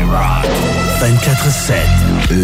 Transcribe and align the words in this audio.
iRock 0.00 0.46
24-7. 1.00 1.72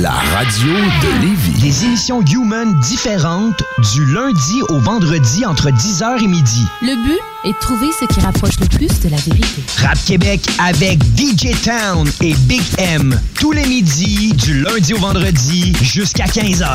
La 0.03 0.11
radio 0.11 0.73
de 0.73 1.23
Lévis. 1.23 1.28
Des 1.61 1.85
émissions 1.85 2.23
Human 2.23 2.73
différentes 2.81 3.63
du 3.93 4.07
lundi 4.07 4.63
au 4.71 4.79
vendredi 4.79 5.45
entre 5.45 5.69
10h 5.69 6.25
et 6.25 6.27
midi. 6.27 6.67
Le 6.81 6.95
but? 6.95 7.21
De 7.45 7.53
trouver 7.61 7.89
ce 7.99 8.05
qui 8.07 8.21
rapproche 8.21 8.59
le 8.61 8.67
plus 8.67 9.01
de 9.01 9.09
la 9.09 9.17
vérité. 9.17 9.63
Rap 9.83 9.99
Québec 10.05 10.41
avec 10.59 10.99
DJ 11.17 11.53
Town 11.63 12.09
et 12.21 12.35
Big 12.35 12.63
M. 12.79 13.19
Tous 13.39 13.53
les 13.53 13.65
midis, 13.67 14.33
du 14.35 14.61
lundi 14.63 14.93
au 14.95 14.99
vendredi 14.99 15.73
jusqu'à 15.81 16.25
15h. 16.25 16.67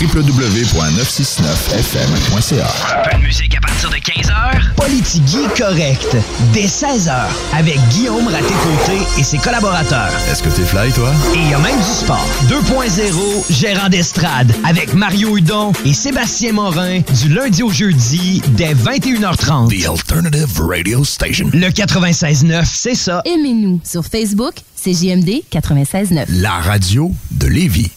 www.969fm.ca 0.00 2.66
Un 2.92 3.02
peu 3.08 3.16
de 3.16 3.22
musique 3.22 3.56
à 3.56 3.60
partir 3.60 3.88
de 3.90 3.96
15h. 3.96 4.74
Politigui 4.76 5.46
correct. 5.56 6.16
Dès 6.52 6.66
16h. 6.66 7.12
Avec 7.54 7.78
Guillaume 7.88 8.28
Raté-Côté 8.28 8.98
et 9.18 9.22
ses 9.22 9.38
collaborateurs. 9.38 10.10
Est-ce 10.30 10.42
que 10.42 10.48
t'es 10.50 10.64
fly, 10.64 10.92
toi? 10.92 11.10
Et 11.34 11.38
il 11.38 11.48
y 11.50 11.54
a 11.54 11.58
même 11.58 11.78
du 11.78 11.82
sport. 11.84 12.26
2.0, 12.48 13.44
gérant 13.50 13.88
d'estrade. 13.88 14.54
Avec 14.64 14.92
Mario 14.94 15.36
Hudon 15.36 15.72
et 15.84 15.94
Sébastien 15.94 16.52
Morin. 16.52 17.00
Du 17.22 17.28
lundi 17.30 17.62
au 17.62 17.70
jeudi, 17.70 18.42
dès 18.48 18.73
21h30. 18.74 19.68
The 19.68 19.88
Alternative 19.88 20.60
Radio 20.60 21.04
Station. 21.04 21.48
Le 21.52 21.68
96.9, 21.68 22.64
c'est 22.64 22.94
ça. 22.94 23.22
Aimez-nous 23.24 23.80
sur 23.84 24.04
Facebook, 24.04 24.54
c'est 24.74 24.92
JMD 24.92 25.42
96.9. 25.52 26.24
La 26.40 26.54
radio 26.54 27.12
de 27.30 27.46
Lévis. 27.46 27.90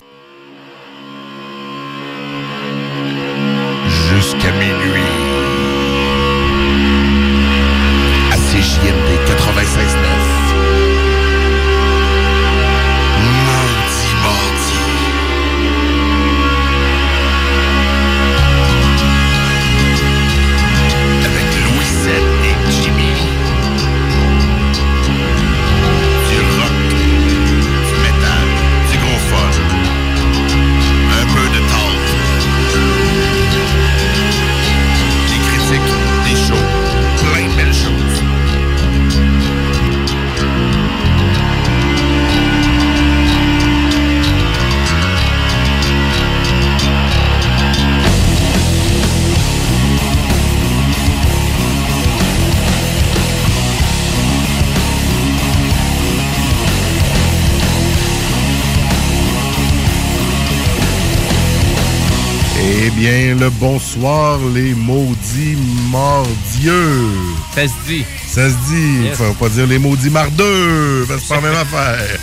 Bonsoir, 63.77 64.39
les 64.55 64.73
maudits 64.73 65.55
mordieux. 65.91 67.11
Ça 67.53 67.67
se 67.67 67.73
dit. 67.87 68.03
Ça 68.27 68.49
se 68.49 68.55
dit. 68.71 69.03
Yes. 69.03 69.17
Faut 69.17 69.33
pas 69.33 69.49
dire 69.49 69.67
les 69.67 69.77
maudits 69.77 70.09
mardeux, 70.09 71.05
c'est 71.07 71.27
pas 71.27 71.35
la 71.35 71.41
même 71.41 71.55
affaire. 71.55 72.17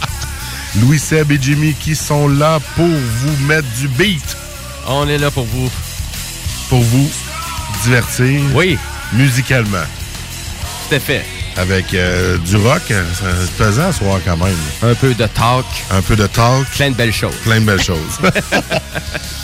Louis 0.80 0.98
Seb 0.98 1.30
et 1.30 1.38
Jimmy 1.40 1.74
qui 1.74 1.94
sont 1.94 2.26
là 2.26 2.58
pour 2.74 2.86
vous 2.86 3.46
mettre 3.46 3.68
du 3.78 3.86
beat, 3.86 4.36
On 4.88 5.08
est 5.08 5.18
là 5.18 5.30
pour 5.30 5.44
vous. 5.44 5.70
pour 6.68 6.80
vous 6.80 7.08
divertir 7.84 8.40
Oui, 8.54 8.76
musicalement. 9.12 9.86
à 10.90 10.98
fait. 10.98 11.24
Avec 11.56 11.94
euh, 11.94 12.36
du 12.38 12.56
rock, 12.56 12.82
c'est 12.88 13.52
pesant 13.56 13.88
à 13.88 13.92
soir 13.92 14.18
quand 14.24 14.36
même. 14.38 14.56
Un 14.82 14.94
peu 14.94 15.14
de 15.14 15.26
talk, 15.26 15.66
Un 15.92 16.02
peu 16.02 16.16
de 16.16 16.26
talk, 16.26 16.66
plein 16.70 16.90
de 16.90 16.96
belles 16.96 17.12
choses. 17.12 17.34
plein 17.44 17.60
de 17.60 17.66
belles 17.66 17.82
choses. 17.82 18.18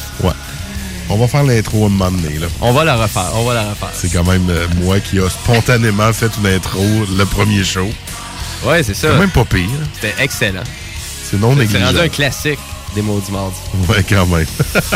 On 1.09 1.17
va 1.17 1.29
faire 1.29 1.45
l'intro 1.45 1.87
un 1.87 1.89
moment 1.89 2.11
donné, 2.11 2.39
là. 2.39 2.47
On 2.61 2.73
va 2.73 2.85
la 2.85 2.97
refaire, 2.97 3.31
on 3.35 3.45
va 3.45 3.55
la 3.55 3.63
refaire. 3.71 3.91
C'est 3.95 4.13
quand 4.13 4.25
même 4.25 4.49
euh, 4.51 4.67
moi 4.83 4.99
qui 5.01 5.19
a 5.21 5.29
spontanément 5.31 6.13
fait 6.13 6.31
une 6.39 6.47
intro 6.49 6.83
le 7.17 7.25
premier 7.25 7.63
show. 7.65 7.89
Ouais, 8.65 8.83
c'est 8.83 8.95
ça. 8.95 9.09
C'est 9.13 9.19
même 9.19 9.31
pas 9.31 9.45
pire. 9.45 9.69
C'était 9.95 10.15
excellent. 10.23 10.65
C'est 11.31 11.39
non 11.39 11.51
C'est 11.53 11.61
négligeable. 11.61 11.87
rendu 11.87 11.99
un 12.01 12.09
classique 12.09 12.59
des 12.95 13.03
maudits 13.03 13.31
mardis. 13.31 13.57
Ouais, 13.89 14.05
quand 14.09 14.27
même. 14.27 14.47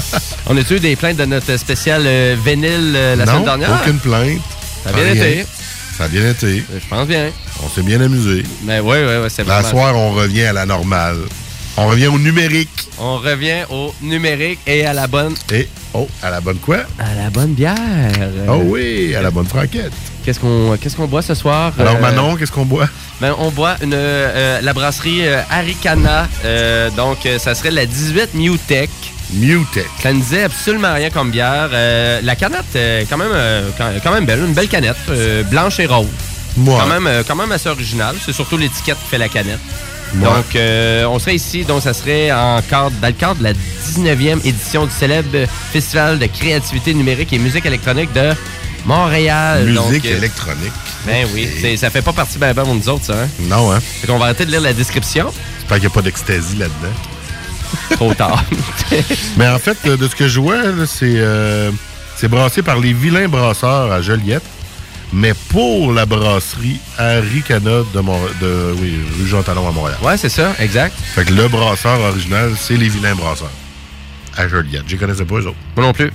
On 0.47 0.57
a-tu 0.57 0.77
eu 0.77 0.81
des 0.81 0.97
plaintes 0.97 1.17
de 1.19 1.25
notre 1.27 1.57
spécial 1.57 2.03
euh, 2.07 2.37
vinyle 2.45 2.93
euh, 2.97 3.15
la 3.17 3.25
non, 3.27 3.33
semaine 3.33 3.45
dernière? 3.45 3.81
aucune 3.83 3.99
plainte. 3.99 4.41
Ça 4.83 4.91
a 4.91 4.93
bien 4.93 5.05
Rien. 5.05 5.15
été. 5.15 5.47
Ça 5.97 6.05
a 6.05 6.09
bien 6.09 6.29
été. 6.31 6.65
Je 6.73 6.89
pense 6.89 7.07
bien. 7.07 7.31
On 7.63 7.69
s'est 7.69 7.83
bien 7.83 8.01
amusé. 8.01 8.43
Mais 8.65 8.81
ouais, 8.81 9.05
ouais, 9.05 9.19
ouais, 9.21 9.29
c'est 9.29 9.45
La 9.47 9.61
vraiment... 9.61 9.69
soir, 9.69 9.97
on 9.97 10.13
revient 10.13 10.45
à 10.45 10.53
la 10.55 10.65
normale. 10.67 11.19
On 11.83 11.89
revient 11.89 12.09
au 12.09 12.19
numérique. 12.19 12.69
On 12.99 13.17
revient 13.17 13.65
au 13.71 13.95
numérique 14.03 14.59
et 14.67 14.85
à 14.85 14.93
la 14.93 15.07
bonne... 15.07 15.35
Et, 15.51 15.67
oh, 15.95 16.07
à 16.23 16.29
la 16.29 16.43
bonne 16.43 16.59
quoi? 16.59 16.81
À 16.99 17.15
la 17.15 17.31
bonne 17.31 17.55
bière. 17.55 17.75
Oh 18.51 18.61
oui, 18.65 19.15
à 19.15 19.23
la 19.23 19.31
bonne 19.31 19.47
franquette. 19.47 19.91
Qu'est-ce 20.23 20.39
qu'on 20.39 20.77
qu'est-ce 20.77 20.95
qu'on 20.95 21.07
boit 21.07 21.23
ce 21.23 21.33
soir? 21.33 21.73
Alors, 21.79 21.97
Euh, 21.97 22.01
Manon, 22.01 22.37
qu'est-ce 22.37 22.53
qu'on 22.53 22.67
boit? 22.67 22.87
Ben, 23.23 23.35
on 23.39 23.51
boit 23.51 23.77
une, 23.83 23.95
euh, 23.95 24.61
la 24.61 24.75
brasserie 24.75 25.27
euh, 25.27 25.41
Aricana. 25.51 26.29
Donc, 26.99 27.27
ça 27.39 27.55
serait 27.55 27.71
la 27.71 27.87
18 27.87 28.35
Mutech. 28.35 28.91
Mutex. 29.33 29.89
Ça 30.03 30.13
ne 30.13 30.21
disait 30.21 30.43
absolument 30.43 30.93
rien 30.93 31.09
comme 31.09 31.31
bière. 31.31 31.71
La 32.23 32.37
canette, 32.37 32.77
est 32.77 33.07
quand 33.09 33.17
même, 33.17 33.33
quand, 33.79 33.91
quand 34.05 34.13
même 34.13 34.27
belle. 34.27 34.41
Une 34.41 34.53
belle 34.53 34.69
canette, 34.69 34.99
blanche 35.51 35.81
et 35.81 35.87
rose. 35.87 36.09
Ouais. 36.59 36.75
Quand, 36.79 37.01
même, 37.01 37.25
quand 37.27 37.37
même 37.37 37.53
assez 37.53 37.71
original. 37.71 38.17
C'est 38.23 38.35
surtout 38.35 38.59
l'étiquette 38.59 38.99
qui 39.03 39.09
fait 39.09 39.19
la 39.19 39.31
canette. 39.31 39.61
Ouais. 40.15 40.25
Donc, 40.25 40.57
euh, 40.57 41.05
on 41.05 41.19
serait 41.19 41.37
ici, 41.37 41.65
donc 41.65 41.83
ça 41.83 41.93
serait 41.95 42.33
en 42.33 42.61
cadre, 42.63 42.93
dans 43.01 43.09
le 43.09 43.13
cadre 43.15 43.37
de 43.37 43.45
la 43.45 43.53
19e 43.53 44.45
édition 44.45 44.87
du 44.87 44.93
célèbre 44.93 45.47
Festival 45.73 46.19
de 46.19 46.27
créativité 46.27 46.95
numérique 46.95 47.33
et 47.33 47.39
musique 47.39 47.67
électronique 47.67 48.13
de 48.13 48.33
Montréal. 48.87 49.67
Musique 49.67 49.77
Donc, 50.03 50.07
euh, 50.07 50.17
électronique. 50.17 50.73
Ben 51.07 51.27
oui, 51.35 51.77
ça 51.79 51.91
fait 51.91 52.03
pas 52.03 52.13
partie 52.13 52.39
ben 52.39 52.53
ben 52.53 52.65
de 52.65 52.71
nous 52.71 52.89
autres, 52.89 53.05
ça. 53.07 53.15
Hein? 53.15 53.29
Non, 53.43 53.73
hein? 53.73 53.81
Fait 53.81 54.07
qu'on 54.07 54.19
va 54.19 54.27
arrêter 54.27 54.45
de 54.47 54.51
lire 54.51 54.61
la 54.61 54.73
description. 54.73 55.33
J'espère 55.59 55.79
qu'il 55.79 55.87
n'y 55.89 55.93
a 55.93 55.95
pas 55.95 56.03
d'ecstasy 56.03 56.57
là-dedans. 56.57 56.95
Trop 57.93 58.15
tard. 58.15 58.45
Mais 59.37 59.49
en 59.49 59.59
fait, 59.59 59.79
euh, 59.87 59.97
de 59.97 60.09
ce 60.09 60.17
que 60.17 60.29
je 60.29 60.41
vois, 60.41 60.57
euh, 60.57 61.71
c'est 62.17 62.29
brassé 62.29 62.63
par 62.63 62.79
les 62.79 62.93
vilains 62.93 63.29
brasseurs 63.29 63.93
à 63.93 64.03
Joliette, 64.03 64.43
mais 65.13 65.35
pour 65.49 65.93
la 65.93 66.07
brasserie 66.07 66.79
Harry 66.99 67.43
Cana 67.43 67.83
de, 67.93 68.01
Mont- 68.01 68.19
de 68.41 68.75
oui, 68.81 68.99
rue 69.19 69.27
Jean-Talon 69.27 69.69
à 69.69 69.73
Montréal. 69.73 69.99
ouais, 70.03 70.17
c'est 70.17 70.29
ça, 70.29 70.53
exact. 70.59 70.95
Fait 71.15 71.25
que 71.25 71.33
le 71.33 71.49
brasseur 71.49 71.99
original, 72.01 72.53
c'est 72.59 72.77
les 72.77 72.89
vilains 72.89 73.15
brasseurs 73.15 73.51
à 74.37 74.47
Joliette. 74.49 74.85
Je 74.87 74.93
les 74.93 74.99
connaissais 74.99 75.25
pas, 75.25 75.35
eux 75.37 75.47
autres. 75.49 75.57
Moi 75.77 75.87
non 75.87 75.93
plus. 75.93 76.13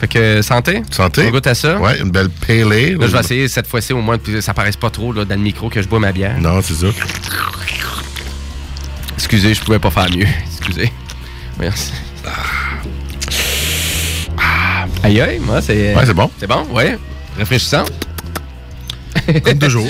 Fait 0.00 0.06
que 0.06 0.42
santé. 0.42 0.82
Santé. 0.92 1.24
On 1.26 1.30
goûte 1.32 1.48
à 1.48 1.54
ça. 1.56 1.76
Ouais, 1.78 1.98
une 2.00 2.10
belle 2.10 2.30
pale 2.30 2.72
ale. 2.72 2.96
Là, 2.98 3.06
je 3.08 3.12
vais 3.12 3.18
essayer 3.20 3.48
cette 3.48 3.66
fois-ci 3.66 3.92
au 3.92 4.00
moins 4.00 4.16
que 4.16 4.40
ça 4.40 4.54
paraisse 4.54 4.76
pas 4.76 4.90
trop 4.90 5.12
là, 5.12 5.24
dans 5.24 5.34
le 5.34 5.40
micro 5.40 5.68
que 5.68 5.82
je 5.82 5.88
bois 5.88 5.98
ma 5.98 6.12
bière. 6.12 6.38
Non, 6.40 6.62
c'est 6.62 6.74
ça. 6.74 6.86
Excusez, 9.16 9.54
je 9.54 9.60
pouvais 9.62 9.80
pas 9.80 9.90
faire 9.90 10.08
mieux. 10.16 10.26
Excusez. 10.56 10.92
Voyons. 11.56 11.72
Ah. 14.38 14.86
Aïe 15.02 15.20
aïe, 15.20 15.38
moi 15.40 15.60
c'est. 15.60 15.94
Ouais, 15.94 16.06
c'est 16.06 16.14
bon. 16.14 16.30
C'est 16.38 16.46
bon, 16.46 16.64
ouais. 16.72 16.96
Rafraîchissant. 17.38 17.84
Comme 19.44 19.58
toujours. 19.58 19.86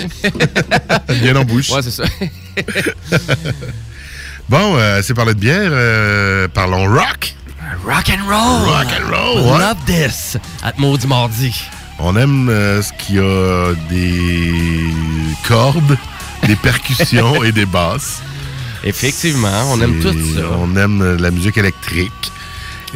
Bien 1.23 1.37
en 1.37 1.45
bouche. 1.45 1.71
Ouais, 1.71 1.83
c'est 1.83 1.91
ça. 1.91 2.05
Bon, 4.49 4.77
euh, 4.79 5.03
c'est 5.03 5.13
parler 5.13 5.35
de 5.35 5.41
bière. 5.41 5.69
euh, 5.71 6.49
parlons 6.49 6.87
rock. 6.91 7.35
Rock 7.85 8.09
and 8.11 8.25
roll. 8.27 8.67
Rock 8.67 8.87
and 8.99 9.15
roll, 9.15 9.43
ouais. 9.43 9.59
Love 9.59 9.77
this. 9.85 10.39
At 10.63 10.73
Maudit 10.79 11.07
Mardi. 11.07 11.55
On 11.99 12.17
aime 12.17 12.49
euh, 12.49 12.81
ce 12.81 12.91
qui 12.99 13.19
a 13.19 13.75
des 13.91 14.85
cordes, 15.47 15.99
des 16.47 16.57
percussions 16.57 17.45
et 17.45 17.53
des 17.53 17.67
basses. 17.67 18.23
Effectivement, 18.85 19.65
on 19.71 19.81
aime 19.83 20.01
tout 20.01 20.13
ça. 20.13 20.43
On 20.59 20.75
aime 20.77 21.03
euh, 21.03 21.17
la 21.19 21.31
musique 21.31 21.59
électrique. 21.59 22.33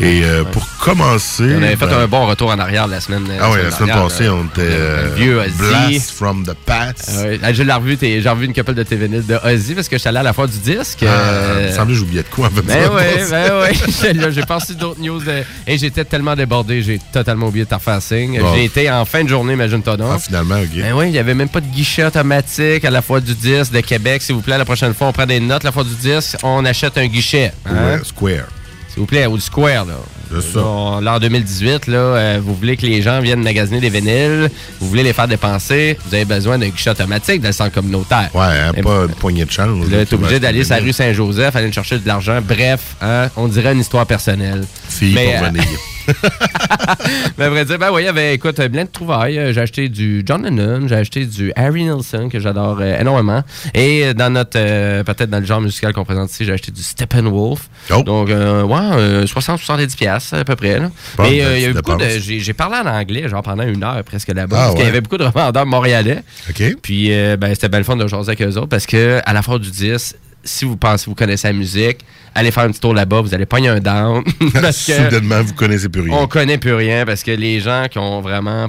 Et 0.00 0.22
euh, 0.24 0.44
pour 0.44 0.66
commencer... 0.78 1.44
On 1.58 1.62
avait 1.62 1.76
fait 1.76 1.86
ben, 1.86 1.98
un 2.00 2.06
bon 2.06 2.26
retour 2.26 2.50
en 2.50 2.58
arrière 2.58 2.86
la 2.86 3.00
semaine. 3.00 3.24
Ah 3.40 3.50
oui, 3.50 3.58
la 3.62 3.70
semaine 3.70 3.94
passée, 3.94 4.28
on 4.28 4.44
était... 4.44 4.60
Euh, 4.60 5.08
vieux 5.16 5.38
Ozzy. 5.38 5.52
Blast 5.58 6.10
from 6.12 6.44
the 6.44 6.54
past. 6.66 7.10
Je 7.52 7.72
revu, 7.72 7.96
t'es- 7.96 8.20
j'ai 8.20 8.28
revu 8.28 8.46
une 8.46 8.54
couple 8.54 8.74
de 8.74 8.82
tes 8.82 8.96
vinyles 8.96 9.26
de 9.26 9.36
Ozzy 9.44 9.74
parce 9.74 9.88
que 9.88 9.96
j'étais 9.96 10.08
allé 10.08 10.18
à 10.18 10.22
la 10.22 10.32
fois 10.32 10.46
du 10.46 10.58
disque. 10.58 11.00
Ah, 11.02 11.06
euh, 11.06 11.58
Il 11.62 11.66
me 11.68 11.72
semblait 11.76 11.94
que 11.94 11.98
j'oubliais 11.98 12.22
de 12.22 12.28
quoi. 12.28 12.48
Ben 12.64 12.90
oui, 12.94 13.02
ben 13.30 13.52
oui. 13.62 14.32
J'ai 14.32 14.42
passé 14.42 14.74
d'autres 14.74 15.00
news 15.00 15.20
de- 15.20 15.42
et 15.66 15.78
j'étais 15.78 16.04
tellement 16.04 16.34
débordé, 16.34 16.82
j'ai 16.82 16.98
totalement 17.12 17.46
oublié 17.46 17.64
de 17.64 17.70
te 17.70 17.74
refaire 17.74 18.00
signe. 18.02 18.40
Bon. 18.40 18.54
J'ai 18.54 18.64
été 18.64 18.90
en 18.90 19.04
fin 19.04 19.24
de 19.24 19.28
journée, 19.28 19.52
imagine-toi 19.54 19.96
donc. 19.96 20.12
Ah, 20.14 20.18
finalement, 20.18 20.56
OK. 20.60 20.68
Ben 20.76 20.92
oui, 20.94 21.06
il 21.06 21.12
n'y 21.12 21.18
avait 21.18 21.34
même 21.34 21.48
pas 21.48 21.60
de 21.60 21.66
guichet 21.66 22.04
automatique 22.04 22.84
à 22.84 22.90
la 22.90 23.02
fois 23.02 23.20
du 23.20 23.34
disque 23.34 23.72
de 23.72 23.80
Québec. 23.80 24.22
S'il 24.22 24.34
vous 24.34 24.40
plaît, 24.42 24.58
la 24.58 24.64
prochaine 24.64 24.94
fois, 24.94 25.08
on 25.08 25.12
prend 25.12 25.26
des 25.26 25.40
notes. 25.40 25.64
La 25.64 25.72
fois 25.72 25.84
du 25.84 25.94
disque, 25.94 26.36
on 26.42 26.64
achète 26.64 26.96
un 26.98 27.06
guichet. 27.06 27.52
hein? 27.66 27.72
Ouais, 27.96 28.00
Square. 28.04 28.46
S'il 28.92 29.00
vous 29.00 29.06
plaît, 29.06 29.26
ou 29.26 29.36
du 29.36 29.42
Square, 29.42 29.86
là. 29.86 29.94
C'est 30.30 30.52
ça. 30.52 30.58
Là, 30.60 31.00
L'an 31.00 31.18
2018, 31.18 31.86
là, 31.86 31.96
euh, 31.98 32.40
vous 32.42 32.54
voulez 32.54 32.76
que 32.76 32.84
les 32.86 33.00
gens 33.02 33.20
viennent 33.20 33.42
magasiner 33.42 33.80
des 33.80 33.88
vinyles, 33.88 34.50
vous 34.80 34.88
voulez 34.88 35.02
les 35.02 35.12
faire 35.14 35.28
dépenser, 35.28 35.98
vous 36.06 36.14
avez 36.14 36.24
besoin 36.26 36.58
d'un 36.58 36.68
guichet 36.68 36.90
automatique 36.90 37.40
dans 37.40 37.48
le 37.48 37.52
centre 37.54 37.72
communautaire. 37.72 38.28
Ouais, 38.34 38.44
hein, 38.44 38.72
Et- 38.76 38.82
pas 38.82 39.04
une 39.08 39.14
poignée 39.14 39.44
de 39.46 39.50
change. 39.50 39.86
Vous 39.86 39.94
êtes 39.94 40.12
obligé 40.12 40.40
d'aller 40.40 40.64
sur 40.64 40.74
la 40.76 40.82
rue 40.82 40.92
Saint-Joseph, 40.92 41.56
aller 41.56 41.72
chercher 41.72 41.98
de 41.98 42.06
l'argent. 42.06 42.38
Bref, 42.46 42.96
hein, 43.00 43.28
on 43.36 43.48
dirait 43.48 43.72
une 43.72 43.80
histoire 43.80 44.06
personnelle. 44.06 44.64
Fille 44.88 45.14
Mais, 45.14 45.36
pour 45.36 45.44
euh, 45.46 45.48
venir. 45.50 45.64
Mais 47.38 47.44
à 47.44 47.50
vrai 47.50 47.64
dire, 47.64 47.78
ben 47.78 47.90
oui, 47.92 48.02
il 48.02 48.04
y 48.06 48.08
avait, 48.08 48.34
écoute, 48.34 48.56
plein 48.56 48.84
de 48.84 48.90
trouvailles. 48.90 49.38
Euh, 49.38 49.52
J'ai 49.52 49.60
acheté 49.60 49.88
du 49.88 50.22
John 50.26 50.42
Lennon, 50.44 50.86
j'ai 50.88 50.96
acheté 50.96 51.26
du 51.26 51.52
Harry 51.56 51.84
Nilsson, 51.84 52.28
que 52.28 52.38
j'adore 52.40 52.78
euh, 52.80 53.00
énormément. 53.00 53.42
Et 53.74 54.04
euh, 54.04 54.14
dans 54.14 54.30
notre, 54.30 54.56
euh, 54.58 55.02
peut-être 55.04 55.30
dans 55.30 55.40
le 55.40 55.46
genre 55.46 55.60
musical 55.60 55.92
qu'on 55.92 56.04
présente 56.04 56.30
ici, 56.30 56.44
j'ai 56.44 56.52
acheté 56.52 56.70
du 56.72 56.82
Steppenwolf. 56.82 57.68
Oh. 57.90 58.02
Donc, 58.02 58.30
euh, 58.30 58.62
ouais, 58.62 58.76
euh, 58.76 59.26
60-70$ 59.26 59.96
piastres, 59.96 60.34
à 60.34 60.44
peu 60.44 60.56
près. 60.56 60.78
Là. 60.78 60.90
Bon, 61.16 61.24
Et 61.24 61.40
ben, 61.42 61.52
il 61.56 61.62
y 61.62 61.64
a 61.66 61.68
eu 61.68 61.72
beaucoup 61.74 61.96
de. 61.96 62.04
J'ai 62.18 62.52
parlé 62.52 62.76
en 62.76 62.86
anglais, 62.86 63.28
genre 63.28 63.42
pendant 63.42 63.64
une 63.64 63.82
heure 63.82 64.02
presque 64.04 64.28
là-bas. 64.28 64.56
Ah, 64.58 64.62
parce 64.64 64.74
qu'il 64.76 64.84
y 64.84 64.88
avait 64.88 65.00
beaucoup 65.00 65.18
de 65.18 65.24
revendeurs 65.24 65.66
montréalais. 65.66 66.22
OK. 66.48 66.76
Puis, 66.82 67.08
ben, 67.10 67.54
c'était 67.54 67.68
bien 67.68 67.78
le 67.78 67.84
fun 67.84 67.96
de 67.96 68.06
jaser 68.06 68.30
avec 68.30 68.42
eux 68.42 68.56
autres 68.58 68.68
parce 68.68 68.86
que 68.86 69.20
à 69.24 69.32
la 69.32 69.42
fin 69.42 69.58
du 69.58 69.70
10, 69.70 70.16
si 70.44 70.64
vous 70.64 70.76
pensez 70.76 71.04
que 71.04 71.10
vous 71.10 71.16
connaissez 71.16 71.48
la 71.48 71.52
musique, 71.54 71.98
allez 72.34 72.50
faire 72.50 72.64
un 72.64 72.70
petit 72.70 72.80
tour 72.80 72.94
là-bas, 72.94 73.20
vous 73.20 73.34
allez 73.34 73.46
pogner 73.46 73.68
un 73.68 73.80
down. 73.80 74.22
parce 74.54 74.86
que 74.86 74.92
Soudainement, 74.92 75.42
vous 75.42 75.54
connaissez 75.54 75.88
plus 75.88 76.02
rien. 76.02 76.12
on 76.14 76.26
connaît 76.26 76.58
plus 76.58 76.74
rien 76.74 77.04
parce 77.04 77.22
que 77.22 77.30
les 77.32 77.60
gens 77.60 77.86
qui 77.90 77.98
ont 77.98 78.20
vraiment, 78.20 78.68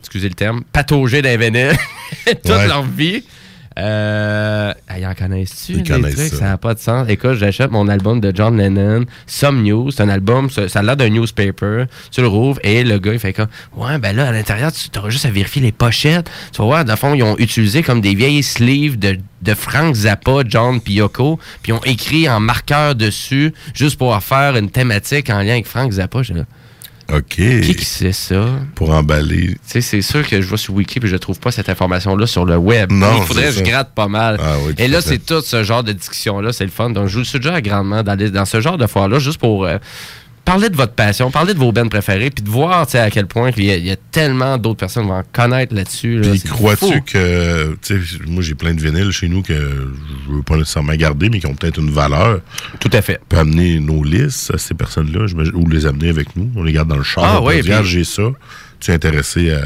excusez 0.00 0.28
le 0.28 0.34
terme, 0.34 0.62
pataugé 0.72 1.22
d'un 1.22 1.36
vénile 1.36 1.72
toute 2.26 2.48
Ouais. 2.50 2.66
leur 2.68 2.82
vie, 2.84 3.24
euh, 3.78 4.72
ils 4.96 5.06
en 5.06 5.14
connaissent-tu? 5.14 5.72
Ils 5.72 5.82
des 5.82 5.90
connaissent 5.90 6.14
trucs? 6.14 6.28
ça. 6.28 6.36
Ça 6.36 6.44
n'a 6.44 6.58
pas 6.58 6.74
de 6.74 6.78
sens. 6.78 7.08
Écoute, 7.08 7.34
j'achète 7.34 7.70
mon 7.70 7.88
album 7.88 8.20
de 8.20 8.32
John 8.34 8.56
Lennon, 8.56 9.04
Some 9.26 9.62
News. 9.62 9.90
C'est 9.90 10.02
un 10.02 10.08
album, 10.08 10.50
ça, 10.50 10.66
a 10.72 10.82
l'air 10.82 10.96
d'un 10.96 11.08
newspaper. 11.08 11.84
Tu 12.10 12.20
le 12.20 12.26
rouvres 12.28 12.60
et 12.62 12.84
le 12.84 12.98
gars, 12.98 13.12
il 13.12 13.18
fait 13.18 13.32
comme, 13.32 13.48
ouais, 13.76 13.98
ben 13.98 14.14
là, 14.14 14.28
à 14.28 14.32
l'intérieur, 14.32 14.72
tu 14.72 14.98
auras 14.98 15.10
juste 15.10 15.26
à 15.26 15.30
vérifier 15.30 15.62
les 15.62 15.72
pochettes. 15.72 16.30
Tu 16.52 16.58
vas 16.58 16.64
voir, 16.64 16.84
dans 16.84 16.92
le 16.92 16.98
fond, 16.98 17.14
ils 17.14 17.22
ont 17.22 17.36
utilisé 17.38 17.82
comme 17.82 18.00
des 18.00 18.14
vieilles 18.14 18.42
sleeves 18.42 18.98
de, 18.98 19.18
de 19.42 19.54
Frank 19.54 19.94
Zappa, 19.94 20.42
John 20.46 20.80
puis 20.80 20.94
Yoko, 20.94 21.38
puis 21.62 21.72
ils 21.72 21.74
ont 21.74 21.84
écrit 21.84 22.28
en 22.28 22.40
marqueur 22.40 22.94
dessus, 22.94 23.52
juste 23.74 23.98
pour 23.98 24.20
faire 24.22 24.56
une 24.56 24.70
thématique 24.70 25.30
en 25.30 25.38
lien 25.38 25.52
avec 25.52 25.66
Frank 25.66 25.92
Zappa. 25.92 26.20
Là, 26.34 26.44
OK. 27.14 27.24
qui 27.34 27.74
qui 27.76 27.84
sait 27.84 28.12
ça? 28.12 28.46
Pour 28.74 28.90
emballer. 28.90 29.48
Tu 29.48 29.56
sais, 29.64 29.80
c'est 29.80 30.02
sûr 30.02 30.26
que 30.26 30.40
je 30.40 30.46
vais 30.48 30.56
sur 30.56 30.74
Wiki 30.74 30.98
et 31.02 31.06
je 31.06 31.16
trouve 31.16 31.38
pas 31.38 31.50
cette 31.50 31.68
information-là 31.68 32.26
sur 32.26 32.44
le 32.44 32.56
web. 32.56 32.90
Non, 32.90 33.18
Il 33.18 33.22
faudrait 33.24 33.46
que 33.46 33.52
je 33.52 33.62
gratte 33.62 33.92
pas 33.94 34.08
mal. 34.08 34.38
Ah 34.40 34.56
oui, 34.66 34.74
et 34.78 34.88
là, 34.88 35.00
c'est 35.00 35.18
tout 35.18 35.40
ce 35.42 35.62
genre 35.62 35.82
de 35.84 35.92
discussion-là, 35.92 36.52
c'est 36.52 36.64
le 36.64 36.70
fun. 36.70 36.90
Donc, 36.90 37.08
je 37.08 37.18
vous 37.18 37.24
suggère 37.24 37.60
grandement 37.62 38.02
d'aller 38.02 38.30
dans 38.30 38.44
ce 38.44 38.60
genre 38.60 38.78
de 38.78 38.86
foire-là 38.86 39.18
juste 39.18 39.38
pour 39.38 39.64
euh, 39.64 39.78
parler 40.44 40.68
de 40.70 40.76
votre 40.76 40.92
passion, 40.94 41.30
parler 41.30 41.54
de 41.54 41.58
vos 41.58 41.72
bands 41.72 41.88
préférés, 41.88 42.30
puis 42.30 42.42
de 42.42 42.50
voir 42.50 42.86
à 42.92 43.10
quel 43.10 43.26
point 43.26 43.50
il 43.56 43.64
y, 43.64 43.70
a- 43.70 43.76
il 43.76 43.86
y 43.86 43.90
a 43.90 43.96
tellement 44.10 44.58
d'autres 44.58 44.78
personnes 44.80 45.04
qui 45.04 45.08
vont 45.10 45.16
en 45.18 45.22
connaître 45.32 45.74
là-dessus. 45.74 46.20
là. 46.20 46.28
Crois-tu 46.50 47.02
que, 47.02 47.76
moi 48.26 48.42
j'ai 48.42 48.54
plein 48.54 48.74
de 48.74 48.80
vinyles 48.80 49.12
chez 49.12 49.28
nous 49.28 49.42
que 49.42 49.54
je 49.54 50.32
veux 50.32 50.42
pas 50.42 50.56
nécessairement 50.56 50.94
garder, 50.94 51.28
mais 51.30 51.38
qui 51.40 51.46
ont 51.46 51.54
peut-être 51.54 51.78
une 51.78 51.90
valeur. 51.90 52.40
Tout 52.80 52.90
à 52.92 53.02
fait. 53.02 53.20
peut 53.28 53.38
amener 53.38 53.78
nos 53.80 54.02
listes 54.04 54.52
à 54.54 54.58
ces 54.58 54.74
personnes-là, 54.74 55.26
ou 55.54 55.68
les 55.68 55.86
amener 55.86 56.08
avec 56.08 56.34
nous. 56.36 56.50
On 56.56 56.62
les 56.62 56.72
garde 56.72 56.88
dans 56.88 56.96
le 56.96 57.02
char. 57.02 57.24
Ah 57.24 57.40
oui, 57.42 57.60
dire, 57.62 57.80
puis- 57.80 57.88
j'ai 57.88 58.04
ça. 58.04 58.22
Tu 58.80 58.90
es 58.90 58.94
intéressé 58.94 59.52
à, 59.52 59.60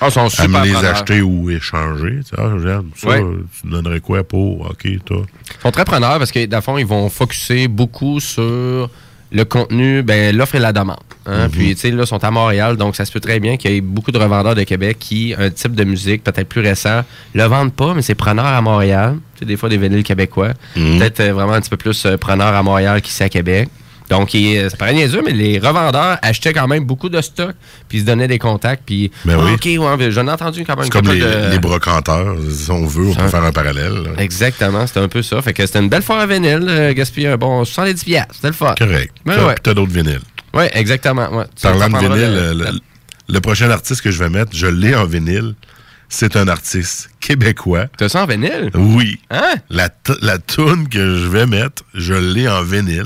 Ah, 0.00 0.10
sont 0.10 0.26
à 0.38 0.48
me 0.48 0.62
les 0.64 0.72
preneurs. 0.72 0.92
acheter 0.96 1.20
ou 1.22 1.50
échanger. 1.50 2.20
Ah, 2.36 2.48
regarde, 2.54 2.86
ça, 2.96 3.08
Ouais. 3.08 3.20
tu 3.60 3.66
me 3.66 3.72
donnerais 3.72 4.00
quoi 4.00 4.24
pour? 4.24 4.62
OK, 4.70 4.88
toi. 5.04 5.22
Ils 5.58 5.62
sont 5.62 5.70
très 5.70 5.84
preneurs 5.84 6.18
parce 6.18 6.32
que, 6.32 6.46
dans 6.46 6.56
le 6.56 6.62
fond, 6.62 6.78
ils 6.78 6.86
vont 6.86 7.08
focuser 7.10 7.68
beaucoup 7.68 8.18
sur 8.18 8.90
le 9.32 9.44
contenu, 9.44 10.02
ben, 10.02 10.36
l'offre 10.36 10.56
et 10.56 10.58
la 10.58 10.72
demande. 10.72 10.96
hein. 11.26 11.44
Mhm. 11.44 11.50
Puis, 11.50 11.74
tu 11.74 11.80
sais, 11.82 11.90
là, 11.90 12.02
ils 12.02 12.06
sont 12.06 12.22
à 12.24 12.30
Montréal, 12.30 12.76
donc 12.76 12.96
ça 12.96 13.04
se 13.04 13.12
peut 13.12 13.20
très 13.20 13.38
bien 13.40 13.56
qu'il 13.56 13.70
y 13.72 13.76
ait 13.76 13.80
beaucoup 13.80 14.10
de 14.10 14.18
revendeurs 14.18 14.54
de 14.54 14.64
Québec 14.64 14.96
qui, 14.98 15.34
un 15.38 15.50
type 15.50 15.74
de 15.74 15.84
musique 15.84 16.24
peut-être 16.24 16.48
plus 16.48 16.60
récent, 16.60 17.02
le 17.34 17.44
vendent 17.44 17.72
pas, 17.72 17.94
mais 17.94 18.02
c'est 18.02 18.14
preneur 18.16 18.46
à 18.46 18.60
Montréal. 18.60 19.18
Tu 19.34 19.40
sais, 19.40 19.44
des 19.46 19.56
fois, 19.56 19.68
des 19.68 19.78
vinyles 19.78 20.02
québécois. 20.02 20.50
Mhm. 20.76 20.98
Peut-être 20.98 21.20
euh, 21.20 21.32
vraiment 21.32 21.52
un 21.52 21.60
petit 21.60 21.70
peu 21.70 21.76
plus 21.76 22.04
euh, 22.06 22.16
preneur 22.16 22.48
à 22.54 22.62
Montréal 22.62 23.00
qu'ici 23.02 23.22
à 23.22 23.28
Québec. 23.28 23.68
Donc, 24.10 24.34
il- 24.34 24.58
euh, 24.58 24.68
c'est 24.68 24.76
pas 24.78 24.92
niaiseux, 24.92 25.22
mais 25.24 25.32
les 25.32 25.58
revendeurs 25.58 26.18
achetaient 26.20 26.52
quand 26.52 26.66
même 26.68 26.84
beaucoup 26.84 27.08
de 27.08 27.20
stock, 27.22 27.52
puis 27.88 27.98
ils 27.98 28.00
se 28.02 28.06
donnaient 28.06 28.28
des 28.28 28.38
contacts, 28.38 28.82
puis 28.84 29.10
Ben 29.24 29.38
Ah, 29.40 29.44
oui. 29.44 29.52
OK, 29.54 29.98
ouais, 29.98 30.10
j'en 30.10 30.26
ai 30.26 30.30
entendu 30.32 30.64
quand 30.66 30.74
même 30.76 30.84
C'est 30.84 30.90
comme 30.90 31.08
les, 31.08 31.20
de- 31.20 31.50
les 31.52 31.58
brocanteurs. 31.58 32.36
Si 32.50 32.70
on 32.70 32.84
veut, 32.86 33.06
on 33.08 33.14
peut 33.14 33.20
Ça- 33.22 33.28
faire 33.28 33.44
un 33.44 33.52
parallèle. 33.52 33.94
là. 33.94 34.10
Exactement, 34.22 34.86
c'était 34.86 35.00
un 35.00 35.08
peu 35.08 35.22
ça. 35.22 35.40
Fait 35.42 35.52
que 35.52 35.64
c'était 35.64 35.78
une 35.78 35.88
belle 35.88 36.02
foire 36.02 36.20
à 36.20 36.26
vinyle, 36.26 36.66
euh, 36.68 36.92
gaspiller 36.92 37.28
un 37.28 37.36
bon 37.36 37.64
70 37.64 38.04
piastres, 38.04 38.34
c'était 38.34 38.48
le 38.48 38.52
fun. 38.54 38.74
Correct. 38.76 39.12
Ben 39.24 39.36
T'as- 39.36 39.46
ouais. 39.46 39.54
Puis 39.54 39.62
t'as 39.62 39.74
d'autres 39.74 39.92
vinyles. 39.92 40.20
Oui, 40.52 40.64
exactement. 40.72 41.28
Ouais. 41.32 41.44
Parlant 41.62 41.88
de 41.88 41.98
vinyle, 42.08 42.34
le- 42.34 42.64
le- 42.64 42.80
le 43.28 43.40
prochain 43.40 43.70
artiste 43.70 44.02
que 44.02 44.10
je 44.10 44.18
vais 44.18 44.28
mettre, 44.28 44.50
je 44.52 44.66
l'ai 44.66 44.94
en 44.96 45.04
vinyle. 45.04 45.54
C'est 46.12 46.36
un 46.36 46.48
artiste 46.48 47.08
québécois. 47.20 47.86
T'as 47.96 48.08
ça 48.08 48.24
en 48.24 48.26
vinyle? 48.26 48.70
Oui. 48.74 49.20
Hein? 49.30 49.54
La, 49.70 49.88
la 50.22 50.38
toune 50.38 50.88
que 50.88 51.16
je 51.16 51.26
vais 51.28 51.46
mettre, 51.46 51.84
je 51.94 52.14
l'ai 52.14 52.48
en 52.48 52.62
vinyle. 52.64 53.04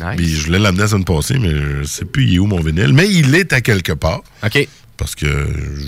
Nice. 0.00 0.14
Puis 0.16 0.34
je 0.34 0.46
voulais 0.46 0.58
l'amener 0.58 0.82
la 0.82 0.88
semaine 0.88 1.04
passée, 1.04 1.38
mais 1.38 1.50
je 1.50 1.82
sais 1.84 2.06
plus 2.06 2.24
il 2.24 2.34
est 2.36 2.38
où 2.38 2.46
mon 2.46 2.60
vinyle. 2.60 2.94
Mais 2.94 3.06
il 3.08 3.34
est 3.34 3.52
à 3.52 3.60
quelque 3.60 3.92
part. 3.92 4.22
OK. 4.44 4.66
Parce 4.96 5.14
que 5.14 5.26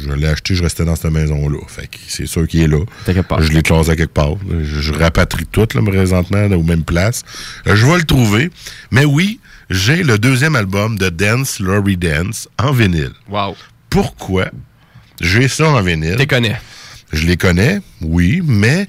je 0.04 0.12
l'ai 0.12 0.28
acheté, 0.28 0.54
je 0.54 0.62
restais 0.62 0.84
dans 0.84 0.94
cette 0.96 1.10
maison-là. 1.10 1.58
Fait 1.66 1.86
que 1.88 1.96
c'est 2.06 2.26
sûr 2.26 2.46
qu'il 2.46 2.60
est 2.60 2.68
là. 2.68 2.84
Quelque 3.06 3.22
part. 3.22 3.40
Je 3.42 3.50
l'ai 3.52 3.62
classé 3.62 3.90
à 3.90 3.96
quelque 3.96 4.12
part. 4.12 4.34
Je, 4.48 4.80
je 4.82 4.92
rapatrie 4.92 5.46
tout 5.46 5.66
là, 5.74 5.82
présentement 5.82 6.44
aux 6.44 6.62
mêmes 6.62 6.84
places. 6.84 7.24
Euh, 7.66 7.74
Je 7.74 7.86
vais 7.86 7.96
le 7.96 8.04
trouver. 8.04 8.50
Mais 8.92 9.04
oui, 9.06 9.40
j'ai 9.70 10.02
le 10.04 10.18
deuxième 10.18 10.54
album 10.56 10.98
de 10.98 11.08
Dance 11.08 11.58
Laurie 11.58 11.96
Dance 11.96 12.48
en 12.58 12.70
vinyle. 12.72 13.12
Wow. 13.28 13.56
Pourquoi 13.88 14.50
j'ai 15.20 15.48
ça 15.48 15.68
en 15.68 15.82
vinyle? 15.82 16.16
Tu 16.18 16.26
connais. 16.26 16.60
Je 17.12 17.26
les 17.26 17.36
connais, 17.36 17.80
oui, 18.00 18.40
mais 18.44 18.88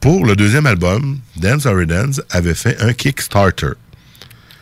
pour 0.00 0.26
le 0.26 0.36
deuxième 0.36 0.66
album, 0.66 1.18
Dance 1.36 1.64
Laurie 1.64 1.86
Dance 1.86 2.20
avait 2.30 2.54
fait 2.54 2.80
un 2.82 2.92
Kickstarter. 2.92 3.72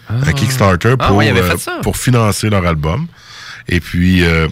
Un 0.08 0.32
Kickstarter 0.32 0.94
Ah 0.98 1.08
pour, 1.08 1.16
ouais, 1.16 1.32
euh, 1.32 1.56
pour 1.82 1.96
financer 1.96 2.50
leur 2.50 2.66
album. 2.66 3.06
Et 3.68 3.80
puis, 3.80 4.24
euh, 4.24 4.48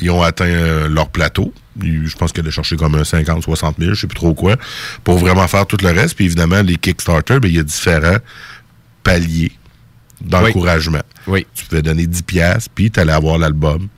ils 0.00 0.10
ont 0.10 0.22
atteint 0.22 0.46
euh, 0.46 0.88
leur 0.88 1.10
plateau. 1.10 1.52
Je 1.80 2.14
pense 2.16 2.32
qu'ils 2.32 2.42
allaient 2.42 2.50
chercher 2.50 2.76
comme 2.76 2.94
un 2.94 3.04
50, 3.04 3.42
60 3.42 3.76
000, 3.78 3.94
je 3.94 4.00
sais 4.00 4.06
plus 4.06 4.16
trop 4.16 4.34
quoi, 4.34 4.56
pour 5.04 5.18
vraiment 5.18 5.46
faire 5.48 5.66
tout 5.66 5.76
le 5.82 5.90
reste. 5.90 6.16
Puis 6.16 6.26
évidemment, 6.26 6.62
les 6.62 6.76
Kickstarter, 6.76 7.40
ben, 7.40 7.48
il 7.48 7.56
y 7.56 7.58
a 7.58 7.62
différents 7.62 8.18
paliers 9.02 9.52
d'encouragement. 10.20 11.02
Oui. 11.26 11.46
Tu 11.54 11.64
pouvais 11.64 11.82
donner 11.82 12.06
10 12.06 12.22
pièces 12.22 12.68
puis 12.68 12.90
tu 12.90 13.00
allais 13.00 13.12
avoir 13.12 13.38
l'album 13.38 13.88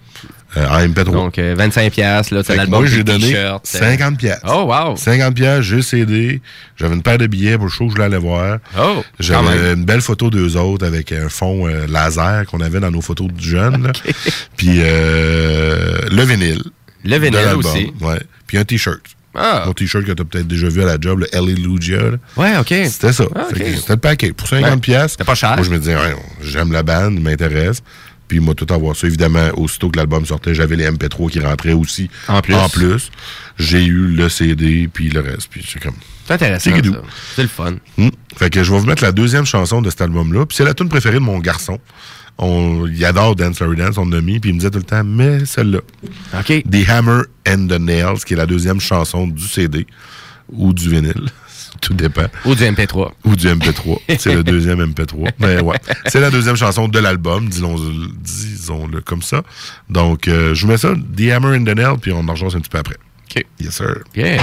en 0.56 0.78
MP3. 0.78 1.04
Donc, 1.12 1.38
euh, 1.38 1.54
25 1.56 1.92
piastres, 1.92 2.34
là, 2.34 2.42
Fait 2.42 2.52
c'est 2.52 2.56
l'album, 2.58 2.80
moi, 2.80 2.88
j'ai 2.88 3.02
donné 3.04 3.26
t-shirt, 3.32 3.64
euh. 3.74 3.78
50 3.78 4.18
pièces. 4.18 4.40
Oh, 4.46 4.64
wow. 4.72 4.96
50 4.96 5.34
pièces, 5.34 5.60
j'ai 5.62 5.82
CD, 5.82 6.40
j'avais 6.76 6.94
une 6.94 7.02
paire 7.02 7.18
de 7.18 7.26
billets 7.26 7.56
pour 7.56 7.66
le 7.66 7.70
show 7.70 7.84
que 7.86 7.90
je 7.90 7.94
voulais 7.94 8.04
aller 8.06 8.18
voir. 8.18 8.58
Oh, 8.78 9.02
J'avais 9.18 9.72
une 9.74 9.84
belle 9.84 10.00
photo 10.00 10.30
d'eux 10.30 10.56
autres 10.56 10.86
avec 10.86 11.12
un 11.12 11.28
fond 11.28 11.66
euh, 11.68 11.86
laser 11.88 12.44
qu'on 12.50 12.60
avait 12.60 12.80
dans 12.80 12.90
nos 12.90 13.00
photos 13.00 13.28
de 13.32 13.40
jeunes. 13.40 13.84
là. 13.86 13.92
Puis 14.56 14.78
euh, 14.82 15.98
le 16.10 16.22
vinyle. 16.24 16.62
Le 17.04 17.18
vinyle 17.18 17.54
aussi. 17.56 17.92
Ouais. 18.00 18.20
Puis 18.46 18.58
un 18.58 18.64
t-shirt. 18.64 19.00
Ah. 19.36 19.64
Un 19.66 19.72
t-shirt 19.72 20.04
que 20.04 20.12
tu 20.12 20.22
as 20.22 20.24
peut-être 20.24 20.46
déjà 20.46 20.68
vu 20.68 20.80
à 20.82 20.86
la 20.86 20.96
job, 21.00 21.18
le 21.20 21.36
Alleluia. 21.36 21.98
là. 22.10 22.16
Ouais, 22.36 22.56
OK. 22.56 22.68
C'était 22.88 23.12
ça. 23.12 23.24
Ah, 23.34 23.46
C'était 23.52 23.74
le 23.94 23.96
paquet. 23.96 24.32
Pour 24.32 24.46
50 24.46 24.70
Ouais. 24.70 24.76
pièces. 24.78 25.10
C'était 25.12 25.24
pas 25.24 25.34
cher. 25.34 25.56
Moi, 25.56 25.64
je 25.64 25.70
me 25.70 25.78
disais, 25.78 25.96
j'aime 26.40 26.70
la 26.70 26.84
bande, 26.84 27.20
m'intéresse. 27.20 27.82
Puis 28.28 28.40
moi, 28.40 28.54
tout 28.54 28.66
avoir 28.72 28.96
ça. 28.96 29.06
Évidemment, 29.06 29.50
aussitôt 29.56 29.90
que 29.90 29.96
l'album 29.96 30.24
sortait, 30.24 30.54
j'avais 30.54 30.76
les 30.76 30.90
MP3 30.90 31.30
qui 31.30 31.40
rentraient 31.40 31.72
aussi. 31.72 32.08
En 32.28 32.40
plus. 32.40 32.54
En 32.54 32.68
plus. 32.68 33.10
J'ai 33.58 33.84
eu 33.84 34.08
le 34.08 34.28
CD, 34.28 34.88
puis 34.92 35.10
le 35.10 35.20
reste. 35.20 35.48
Puis 35.50 35.64
c'est 35.68 35.82
comme... 35.82 35.94
C'est 36.26 36.34
intéressant, 36.34 36.70
C'est 37.36 37.42
le 37.42 37.48
fun. 37.48 37.74
Hmm. 37.98 38.08
Fait 38.36 38.48
que 38.48 38.64
je 38.64 38.72
vais 38.72 38.78
vous 38.78 38.86
mettre 38.86 39.02
la 39.02 39.12
deuxième 39.12 39.44
chanson 39.44 39.82
de 39.82 39.90
cet 39.90 40.00
album-là. 40.00 40.46
Puis 40.46 40.56
c'est 40.56 40.64
la 40.64 40.74
tune 40.74 40.88
préférée 40.88 41.16
de 41.16 41.20
mon 41.20 41.38
garçon. 41.38 41.78
On, 42.38 42.86
il 42.86 43.04
adore 43.04 43.36
Dance 43.36 43.60
Larry 43.60 43.76
Dance, 43.76 43.96
on 43.96 44.06
l'a 44.06 44.20
mis, 44.20 44.40
puis 44.40 44.50
il 44.50 44.54
me 44.54 44.58
disait 44.58 44.70
tout 44.70 44.78
le 44.78 44.84
temps, 44.84 45.04
mais 45.04 45.44
celle-là. 45.44 45.78
OK. 46.36 46.64
The 46.68 46.88
Hammer 46.88 47.22
and 47.46 47.68
the 47.68 47.78
Nails, 47.78 48.24
qui 48.26 48.34
est 48.34 48.36
la 48.36 48.46
deuxième 48.46 48.80
chanson 48.80 49.28
du 49.28 49.46
CD 49.46 49.86
ou 50.50 50.72
du 50.72 50.88
vinyle. 50.90 51.28
Tout 51.80 51.94
dépend. 51.94 52.26
Ou 52.44 52.54
du 52.54 52.64
MP3. 52.64 53.12
Ou 53.24 53.36
du 53.36 53.46
MP3. 53.46 53.98
C'est 54.18 54.34
le 54.34 54.42
deuxième 54.42 54.80
MP3. 54.80 55.30
Mais 55.38 55.60
ouais. 55.60 55.76
C'est 56.06 56.20
la 56.20 56.30
deuxième 56.30 56.56
chanson 56.56 56.88
de 56.88 56.98
l'album, 56.98 57.48
disons-le 57.48 58.08
disons-le 58.20 59.00
comme 59.00 59.22
ça. 59.22 59.42
Donc, 59.90 60.28
euh, 60.28 60.54
je 60.54 60.64
vous 60.64 60.72
mets 60.72 60.78
ça, 60.78 60.94
The 60.94 61.30
Hammer 61.32 61.56
and 61.56 61.64
the 61.64 61.76
Nail, 61.76 61.96
puis 62.00 62.12
on 62.12 62.26
en 62.26 62.32
rejoint 62.32 62.54
un 62.54 62.60
petit 62.60 62.70
peu 62.70 62.78
après. 62.78 62.96
OK. 63.30 63.44
Yes, 63.60 63.74
sir. 63.74 64.04
Yeah. 64.14 64.40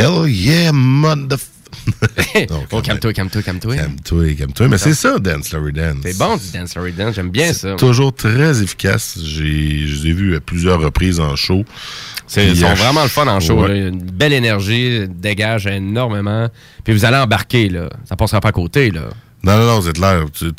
Hell 0.00 0.28
yeah, 0.28 0.72
motherf... 0.72 1.46
Non, 2.50 2.64
Oh, 2.72 2.80
calme-toi, 2.82 3.12
calme-toi, 3.12 3.42
calme-toi. 3.42 3.76
Calme-toi, 3.76 4.34
calme-toi. 4.34 4.68
Mais 4.68 4.78
c'est 4.78 4.94
ça, 4.94 5.18
Dance 5.18 5.52
Larry 5.52 5.72
Dance. 5.72 5.98
C'est 6.02 6.18
bon 6.18 6.36
du 6.36 6.50
Dance 6.52 6.74
Larry 6.74 6.92
Dance, 6.92 7.14
j'aime 7.14 7.30
bien 7.30 7.52
ça. 7.52 7.74
Toujours 7.74 8.12
très 8.14 8.62
efficace. 8.62 9.18
J'ai, 9.22 9.86
je 9.86 10.02
les 10.02 10.10
ai 10.10 10.12
vus 10.12 10.36
à 10.36 10.40
plusieurs 10.40 10.80
reprises 10.80 11.20
en 11.20 11.36
show. 11.36 11.64
Ils 12.36 12.56
sont 12.56 12.74
vraiment 12.74 13.02
le 13.02 13.08
fun 13.08 13.26
en 13.26 13.40
show. 13.40 13.60
ouais. 13.62 13.68
là. 13.68 13.88
Une 13.88 14.02
belle 14.02 14.32
énergie, 14.32 15.06
dégage 15.08 15.66
énormément. 15.66 16.48
Puis 16.84 16.92
vous 16.94 17.04
allez 17.04 17.16
embarquer, 17.16 17.68
là. 17.68 17.88
Ça 18.08 18.16
passera 18.16 18.40
pas 18.40 18.48
à 18.50 18.52
côté, 18.52 18.90
là. 18.90 19.08
Non, 19.42 19.56
non, 19.58 19.80
non, 19.82 19.92
clair. 19.92 20.24
Tu- 20.32 20.52
tu- 20.52 20.54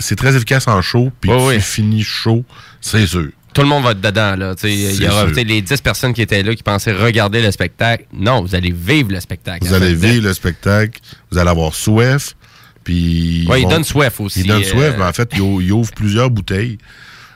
C'est, 0.00 0.16
très 0.16 0.34
efficace 0.36 0.66
en 0.68 0.80
show, 0.82 1.10
puis 1.20 1.30
Ouais, 1.30 1.56
tu 1.56 1.62
finis 1.62 2.02
chaud, 2.02 2.44
c'est 2.80 3.06
sûr. 3.06 3.28
Tout 3.54 3.62
le 3.62 3.68
monde 3.68 3.84
va 3.84 3.92
être 3.92 4.00
dedans, 4.00 4.34
là. 4.36 4.54
Il 4.64 5.02
y 5.02 5.08
aura 5.08 5.26
les 5.26 5.62
10 5.62 5.80
personnes 5.80 6.12
qui 6.12 6.22
étaient 6.22 6.42
là 6.42 6.54
qui 6.54 6.62
pensaient 6.62 6.92
regarder 6.92 7.40
le 7.40 7.50
spectacle. 7.52 8.04
Non, 8.12 8.42
vous 8.42 8.54
allez 8.54 8.72
vivre 8.76 9.12
le 9.12 9.20
spectacle. 9.20 9.64
Vous 9.66 9.72
allez 9.74 9.94
vivre 9.94 10.26
le 10.26 10.34
spectacle, 10.34 11.00
vous 11.30 11.38
allez 11.38 11.50
avoir 11.50 11.74
soif, 11.74 12.34
Puis 12.82 13.46
Ouais, 13.48 13.60
il 13.60 13.64
vont- 13.64 13.70
donne 13.70 13.84
soif 13.84 14.20
aussi, 14.20 14.40
Il 14.40 14.46
donne 14.48 14.60
euh, 14.60 14.64
soif, 14.64 14.94
mais 14.98 15.04
en 15.04 15.12
fait, 15.12 15.30
il, 15.34 15.40
ou- 15.40 15.60
il 15.60 15.72
ouvre 15.72 15.90
plusieurs 15.94 16.28
bouteilles 16.30 16.76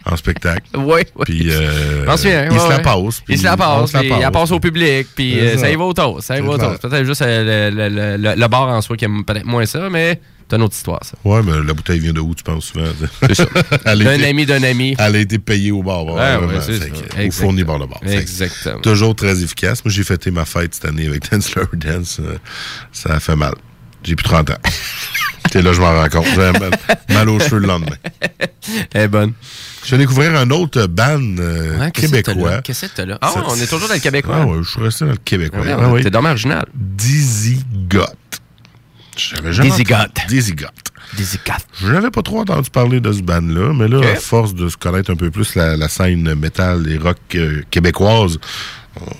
en 0.05 0.17
spectacle. 0.17 0.63
Oui, 0.77 1.03
oui. 1.17 1.25
Puis 1.25 1.51
euh, 1.51 2.05
il 2.07 2.19
se 2.19 2.69
la 2.69 2.79
passe. 2.81 3.23
Il 3.29 3.39
se 3.39 3.45
la 3.45 3.57
passe, 3.57 3.93
puis 3.93 4.09
il 4.11 4.21
la 4.21 4.31
passe 4.31 4.51
au 4.51 4.61
public, 4.61 5.07
puis 5.15 5.39
euh, 5.39 5.57
ça. 5.57 5.71
y 5.71 5.77
va 5.77 5.85
au 5.85 5.93
toast, 5.95 6.27
ça 6.27 6.37
y 6.39 6.41
va 6.43 6.51
au 6.51 6.59
toast. 6.59 6.83
Peut-être 6.83 7.05
juste 7.05 7.23
euh, 7.23 7.71
le, 7.71 7.89
le, 7.89 8.17
le, 8.17 8.35
le 8.41 8.49
bar 8.49 8.69
en 8.69 8.81
soi 8.83 8.97
qui 8.97 9.05
aime 9.05 9.25
peut-être 9.25 9.47
moins 9.47 9.65
ça, 9.67 9.89
mais 9.91 10.21
c'est 10.49 10.57
une 10.57 10.63
autre 10.63 10.75
histoire, 10.75 11.01
ça. 11.05 11.15
Ouais, 11.25 11.43
mais 11.43 11.53
la 11.67 11.75
bouteille 11.75 11.99
vient 12.01 12.13
de 12.13 12.21
où, 12.21 12.35
tu 12.35 12.43
penses 12.43 12.67
souvent? 12.67 12.85
C'est 13.23 13.35
ça. 13.35 13.45
D'un 13.95 14.23
ami 14.23 14.47
d'un 14.47 14.63
ami. 14.63 14.95
Elle 14.99 15.17
a 15.17 15.19
été 15.19 15.39
payée 15.39 15.71
au 15.73 15.83
bar. 15.83 16.05
Ouais, 16.07 16.13
que- 16.91 17.27
Ou 17.29 17.31
fournie 17.33 17.65
par 17.65 17.79
le 17.79 17.87
bar. 17.87 18.01
Exactement. 18.07 18.81
Toujours 18.81 19.15
très 19.15 19.43
efficace. 19.43 19.85
Moi, 19.85 19.93
j'ai 19.93 20.05
fêté 20.05 20.31
ma 20.31 20.45
fête 20.45 20.75
cette 20.75 20.85
année 20.87 21.07
avec 21.07 21.31
Dance 21.31 21.55
Lower 21.55 21.69
Dance. 21.75 22.19
Euh, 22.21 22.37
Ça 22.93 23.15
a 23.15 23.21
fait 23.21 23.37
mal. 23.37 23.55
J'ai 24.05 24.15
plus 24.17 24.25
30 24.25 24.51
ans. 24.51 24.55
C'est 25.53 25.63
là, 25.63 25.73
je 25.73 25.81
m'en 25.81 25.93
rends 25.95 26.09
compte. 26.09 26.27
J'avais 26.35 26.59
mal, 26.59 26.71
mal 27.09 27.29
aux 27.31 27.41
cheveux 27.41 27.59
le 27.61 27.67
lendemain. 27.67 27.97
Elle 28.93 29.03
est 29.03 29.09
bonne. 29.09 29.33
Je 29.85 29.93
vais 29.93 29.99
découvrir 29.99 30.35
un 30.37 30.51
autre 30.51 30.87
band 30.87 31.21
euh, 31.39 31.79
Ouais, 31.79 31.91
québécois. 31.91 32.61
Qu'est-ce 32.63 32.87
que 32.87 32.93
t'as 32.97 33.07
là? 33.07 33.17
Ah, 33.23 33.33
on 33.49 33.55
est 33.57 33.67
toujours 33.67 33.89
dans 33.89 33.95
le 33.95 34.01
québécois. 34.01 34.37
Ah 34.43 34.47
ouais, 34.47 34.59
je 34.63 34.69
suis 34.69 34.81
resté 34.83 35.05
dans 35.07 35.13
le 35.13 35.17
québécois. 35.17 35.61
Ouais, 35.61 35.73
Ah 35.79 35.89
oui. 35.91 36.03
T'es 36.03 36.11
dommage 36.11 36.33
original. 36.33 36.67
Dizzy 36.75 37.65
Got. 37.89 38.05
Dizzy 39.63 39.85
Got. 39.85 40.07
Dizzy 40.29 40.55
Got. 40.55 40.73
Je 41.81 41.93
n'avais 41.93 42.11
pas 42.11 42.23
trop 42.23 42.41
entendu 42.41 42.69
parler 42.71 43.01
de 43.01 43.11
ce 43.13 43.23
band-là, 43.23 43.73
mais 43.75 43.89
là, 43.89 44.01
à 44.13 44.15
force 44.17 44.55
de 44.55 44.69
se 44.69 44.77
connaître 44.77 45.11
un 45.11 45.17
peu 45.17 45.31
plus 45.31 45.55
la, 45.55 45.77
la 45.77 45.89
scène 45.89 46.35
métal 46.35 46.87
et 46.91 46.99
rock 46.99 47.17
euh, 47.35 47.63
québécoise, 47.71 48.39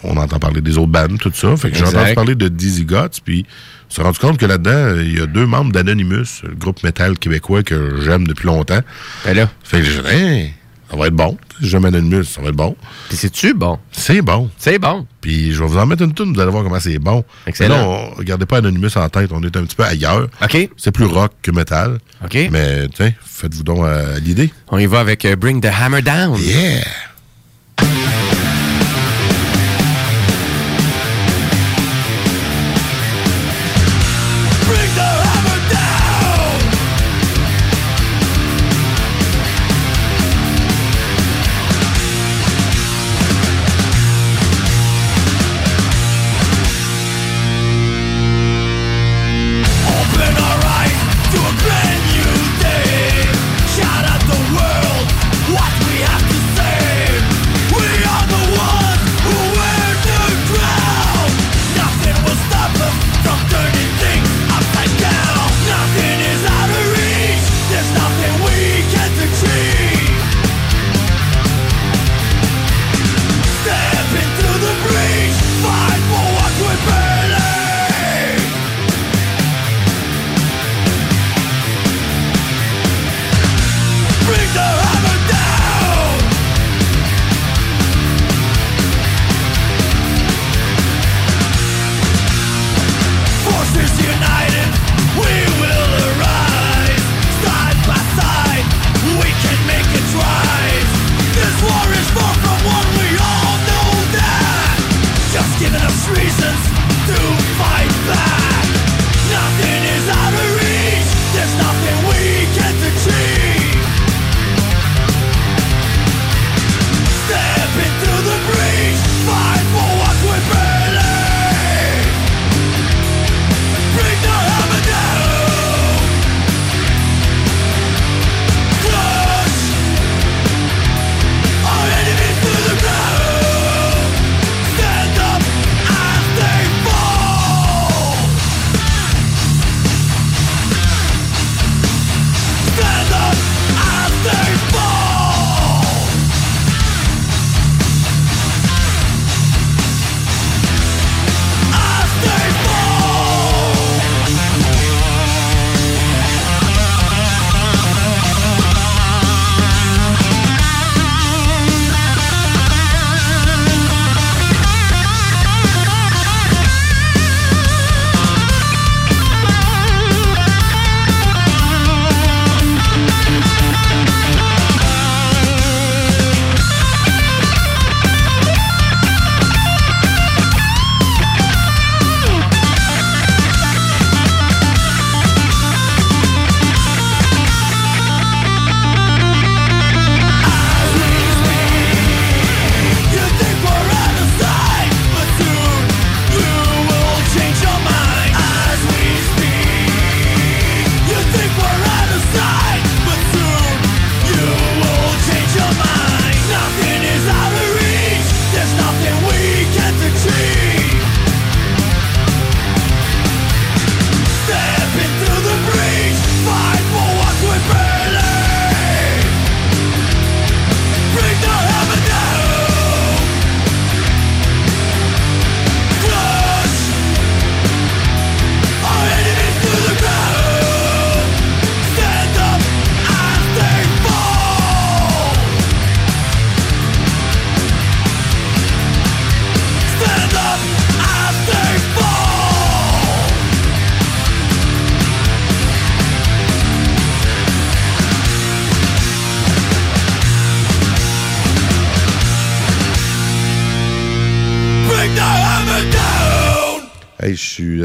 on 0.03 0.17
entend 0.17 0.39
parler 0.39 0.61
des 0.61 0.77
autres 0.77 0.89
bands, 0.93 1.07
tout 1.19 1.33
ça. 1.35 1.57
Fait 1.57 1.71
que 1.71 1.77
j'ai 1.79 1.85
entendu 1.85 2.15
parler 2.15 2.35
de 2.35 2.49
Dizzy 2.49 2.85
Guts, 2.85 3.21
puis 3.25 3.47
on 3.91 3.95
s'est 3.95 4.03
rendu 4.03 4.19
compte 4.19 4.39
que 4.39 4.47
là-dedans, 4.47 4.97
il 5.01 5.19
y 5.19 5.21
a 5.21 5.27
deux 5.27 5.47
membres 5.47 5.73
d'Anonymous, 5.73 6.43
le 6.43 6.55
groupe 6.55 6.83
métal 6.85 7.19
québécois 7.19 7.63
que 7.63 8.01
j'aime 8.03 8.27
depuis 8.27 8.47
longtemps. 8.47 8.81
Ben 9.25 9.35
là. 9.37 9.49
Fait 9.65 9.79
que 9.79 9.85
j'ai 9.85 10.03
dit, 10.03 10.09
Hey, 10.09 10.55
ça 10.91 10.97
va 10.97 11.07
être 11.07 11.15
bon. 11.15 11.37
J'aime 11.61 11.85
Anonymous, 11.85 12.25
ça 12.25 12.41
va 12.41 12.49
être 12.49 12.57
bon. 12.57 12.77
Puis 13.09 13.17
c'est-tu 13.17 13.55
bon? 13.55 13.79
C'est 13.93 14.23
bon. 14.23 14.51
C'est 14.59 14.79
bon. 14.79 15.07
Puis 15.21 15.53
je 15.53 15.63
vais 15.63 15.69
vous 15.69 15.77
en 15.77 15.87
mettre 15.87 16.03
une 16.03 16.15
toune, 16.15 16.33
vous 16.33 16.41
allez 16.41 16.51
voir 16.51 16.65
comment 16.65 16.81
c'est 16.81 16.99
bon. 16.99 17.25
Excellent. 17.47 17.77
Mais 17.77 17.83
là, 17.83 17.89
on, 17.89 18.15
regardez 18.15 18.47
pas 18.47 18.59
Anonymous 18.59 18.97
en 18.97 19.09
tête, 19.09 19.31
on 19.33 19.43
est 19.43 19.57
un 19.57 19.65
petit 19.65 19.77
peu 19.77 19.85
ailleurs. 19.85 20.29
OK. 20.43 20.71
C'est 20.77 20.93
plus 20.93 21.05
rock 21.05 21.33
que 21.43 21.51
métal. 21.51 21.99
OK. 22.25 22.49
Mais, 22.51 22.89
tiens, 22.89 23.13
faites-vous 23.25 23.65
donc 23.65 23.85
à 23.85 24.19
l'idée. 24.19 24.53
On 24.69 24.79
y 24.79 24.87
va 24.87 25.01
avec 25.01 25.25
euh, 25.25 25.37
Bring 25.37 25.61
the 25.61 25.67
Hammer 25.67 26.03
Down. 26.03 26.39
Yeah! 26.41 26.85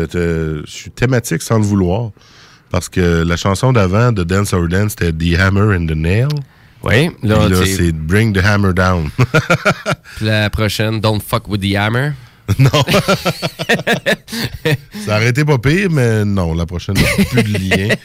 Je 0.05 0.07
suis, 0.07 0.17
te- 0.17 0.63
je 0.65 0.71
suis 0.71 0.91
thématique 0.91 1.41
sans 1.41 1.57
le 1.57 1.63
vouloir. 1.65 2.11
Parce 2.71 2.89
que 2.89 3.23
la 3.23 3.37
chanson 3.37 3.71
d'avant 3.71 4.11
de 4.11 4.23
Dance 4.23 4.51
or 4.53 4.67
Dance, 4.67 4.95
c'était 4.97 5.11
The 5.13 5.39
Hammer 5.39 5.75
and 5.77 5.85
the 5.85 5.95
Nail. 5.95 6.27
Oui, 6.83 7.11
là, 7.21 7.47
là, 7.47 7.57
c'est 7.65 7.91
Bring 7.93 8.33
the 8.33 8.43
Hammer 8.43 8.73
Down. 8.73 9.09
puis 10.17 10.25
la 10.25 10.49
prochaine, 10.49 10.99
Don't 10.99 11.21
Fuck 11.21 11.47
with 11.47 11.61
the 11.61 11.75
Hammer. 11.75 12.11
non. 12.59 12.69
Ça 15.05 15.15
aurait 15.17 15.29
été 15.29 15.45
pas 15.45 15.57
pire, 15.59 15.89
mais 15.91 16.25
non, 16.25 16.53
la 16.53 16.65
prochaine, 16.65 16.95
plus 17.31 17.43
de 17.43 17.57
lien. 17.57 17.95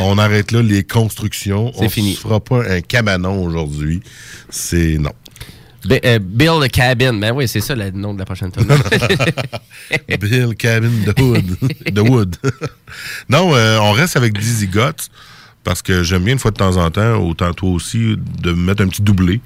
On 0.00 0.18
arrête 0.18 0.52
là 0.52 0.62
les 0.62 0.84
constructions. 0.84 1.72
C'est 1.76 1.86
On 1.86 1.88
fini. 1.88 2.14
se 2.14 2.20
fera 2.20 2.38
pas 2.40 2.62
un 2.70 2.80
cabanon 2.80 3.42
aujourd'hui. 3.44 4.00
C'est 4.50 4.98
non. 4.98 5.10
Bi- 5.84 6.00
euh, 6.04 6.18
Build 6.18 6.62
a 6.62 6.68
Cabin. 6.68 7.14
Ben 7.14 7.32
oui, 7.32 7.46
c'est 7.48 7.60
ça 7.60 7.74
le 7.74 7.90
nom 7.90 8.12
de 8.14 8.18
la 8.18 8.24
prochaine 8.24 8.50
tune. 8.50 8.66
Bill 10.20 10.54
Cabin 10.56 10.90
the 11.06 11.20
Wood. 11.20 11.56
the 11.94 11.98
Wood. 12.00 12.36
non, 13.28 13.54
euh, 13.54 13.78
on 13.80 13.92
reste 13.92 14.16
avec 14.16 14.36
Dizzy 14.38 14.66
Guts 14.66 15.08
parce 15.64 15.82
que 15.82 16.02
j'aime 16.02 16.24
bien 16.24 16.32
une 16.34 16.38
fois 16.38 16.50
de 16.50 16.56
temps 16.56 16.76
en 16.76 16.90
temps, 16.90 17.16
autant 17.16 17.52
toi 17.52 17.70
aussi, 17.70 18.16
de 18.42 18.52
mettre 18.52 18.82
un 18.82 18.88
petit 18.88 19.02
doublé. 19.02 19.40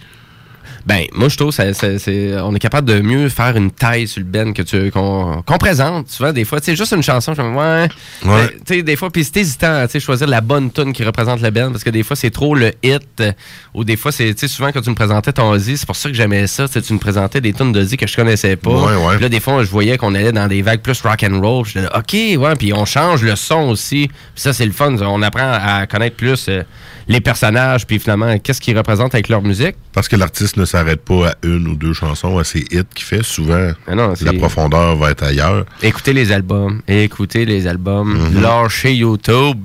Ben, 0.87 1.05
moi, 1.13 1.29
je 1.29 1.37
trouve 1.37 1.53
c'est, 1.53 2.41
on 2.41 2.55
est 2.55 2.59
capable 2.59 2.89
de 2.89 3.01
mieux 3.01 3.29
faire 3.29 3.57
une 3.57 3.71
taille 3.71 4.09
sur 4.09 4.21
le 4.21 4.27
Ben 4.27 4.53
que 4.53 4.63
tu, 4.63 4.91
qu'on, 4.91 5.43
qu'on 5.43 5.59
présente. 5.59 6.09
Souvent, 6.11 6.33
des 6.33 6.45
fois, 6.45 6.61
tu 6.61 6.67
sais, 6.67 6.77
juste 6.77 6.93
une 6.93 7.03
chanson, 7.03 7.35
je 7.35 7.43
me 7.43 7.51
dis, 7.51 7.57
ouais. 7.57 8.33
Ouais. 8.33 8.47
Ben, 8.47 8.49
tu 8.67 8.75
sais, 8.75 8.83
des 8.83 8.97
fois, 8.97 9.11
puis 9.11 9.25
c'est 9.25 9.37
hésitant, 9.39 9.85
tu 9.87 9.93
sais, 9.93 10.01
choisir 10.01 10.27
la 10.27 10.41
bonne 10.41 10.71
tune 10.71 10.93
qui 10.93 11.05
représente 11.05 11.41
le 11.41 11.51
Ben, 11.51 11.71
parce 11.71 11.85
que 11.85 11.91
des 11.91 12.03
fois, 12.03 12.17
c'est 12.17 12.31
trop 12.31 12.55
le 12.55 12.73
hit, 12.83 13.03
euh, 13.21 13.33
ou 13.75 13.85
des 13.85 13.97
fois, 13.97 14.13
c'est, 14.13 14.33
tu 14.35 14.41
sais, 14.41 14.49
souvent, 14.49 14.73
quand 14.73 14.81
tu 14.81 14.91
me 14.91 14.95
présentais 14.95 15.33
ton 15.33 15.51
Ozzy, 15.51 15.77
c'est 15.77 15.87
pour 15.87 15.97
ça 15.97 16.09
que 16.09 16.15
j'aimais 16.15 16.47
ça, 16.47 16.69
tu 16.69 16.93
me 16.93 16.99
présentais 16.99 17.41
des 17.41 17.53
tunes 17.53 17.73
d'Ozzy 17.73 17.97
que 17.97 18.07
je 18.07 18.17
connaissais 18.17 18.57
pas. 18.57 18.71
Ouais, 18.71 18.97
ouais. 18.97 19.15
Puis 19.15 19.23
là, 19.23 19.29
des 19.29 19.41
fois, 19.41 19.63
je 19.65 19.71
voyais 19.71 19.97
qu'on 19.99 20.15
allait 20.15 20.33
dans 20.33 20.49
des 20.49 20.63
vagues 20.63 20.81
plus 20.81 21.01
rock 21.03 21.23
and 21.23 21.41
roll. 21.41 21.65
Je 21.65 21.79
disais, 21.79 21.89
OK, 21.95 22.43
ouais, 22.43 22.55
puis 22.59 22.73
on 22.73 22.85
change 22.85 23.23
le 23.23 23.37
son 23.37 23.69
aussi. 23.69 24.09
Puis 24.09 24.43
ça, 24.43 24.53
c'est 24.53 24.67
le 24.67 24.73
fun. 24.73 24.97
On 25.01 25.23
apprend 25.23 25.53
à 25.53 25.87
connaître 25.87 26.17
plus 26.17 26.47
euh, 26.49 26.63
les 27.09 27.21
personnages, 27.21 27.87
puis 27.87 27.99
finalement, 27.99 28.39
qu'est-ce 28.39 28.61
qu'ils 28.61 28.77
représentent 28.77 29.15
avec 29.15 29.29
leur 29.29 29.43
musique? 29.43 29.77
Parce 29.93 30.09
que 30.09 30.17
l'artiste 30.17 30.57
ne 30.57 30.65
s'arrête 30.65 31.03
pas 31.05 31.29
à 31.31 31.35
une 31.43 31.67
ou 31.69 31.75
deux 31.75 31.93
chansons, 31.93 32.39
à 32.39 32.45
ses 32.45 32.61
hits 32.71 32.83
qu'il 32.95 33.05
fait. 33.05 33.23
Souvent, 33.23 33.73
non, 33.93 34.15
la 34.21 34.33
profondeur 34.35 34.97
va 34.97 35.11
être 35.11 35.23
ailleurs. 35.25 35.65
Écoutez 35.83 36.13
les 36.13 36.33
albums, 36.33 36.83
écoutez 36.89 37.45
les 37.45 37.67
albums, 37.67 38.13
Mhm. 38.33 38.41
lâchez 38.43 38.95
YouTube. 38.95 39.59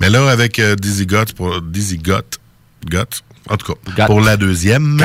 Mais 0.00 0.10
là, 0.10 0.28
avec 0.30 0.58
euh, 0.58 0.74
Dizzy 0.76 1.06
Guts, 1.06 1.32
pour 1.36 1.60
Dizzy 1.62 1.98
Gut, 1.98 2.38
Gut, 2.88 3.22
en 3.48 3.56
tout 3.56 3.74
cas, 3.96 4.06
pour 4.06 4.20
la 4.20 4.36
deuxième, 4.36 5.00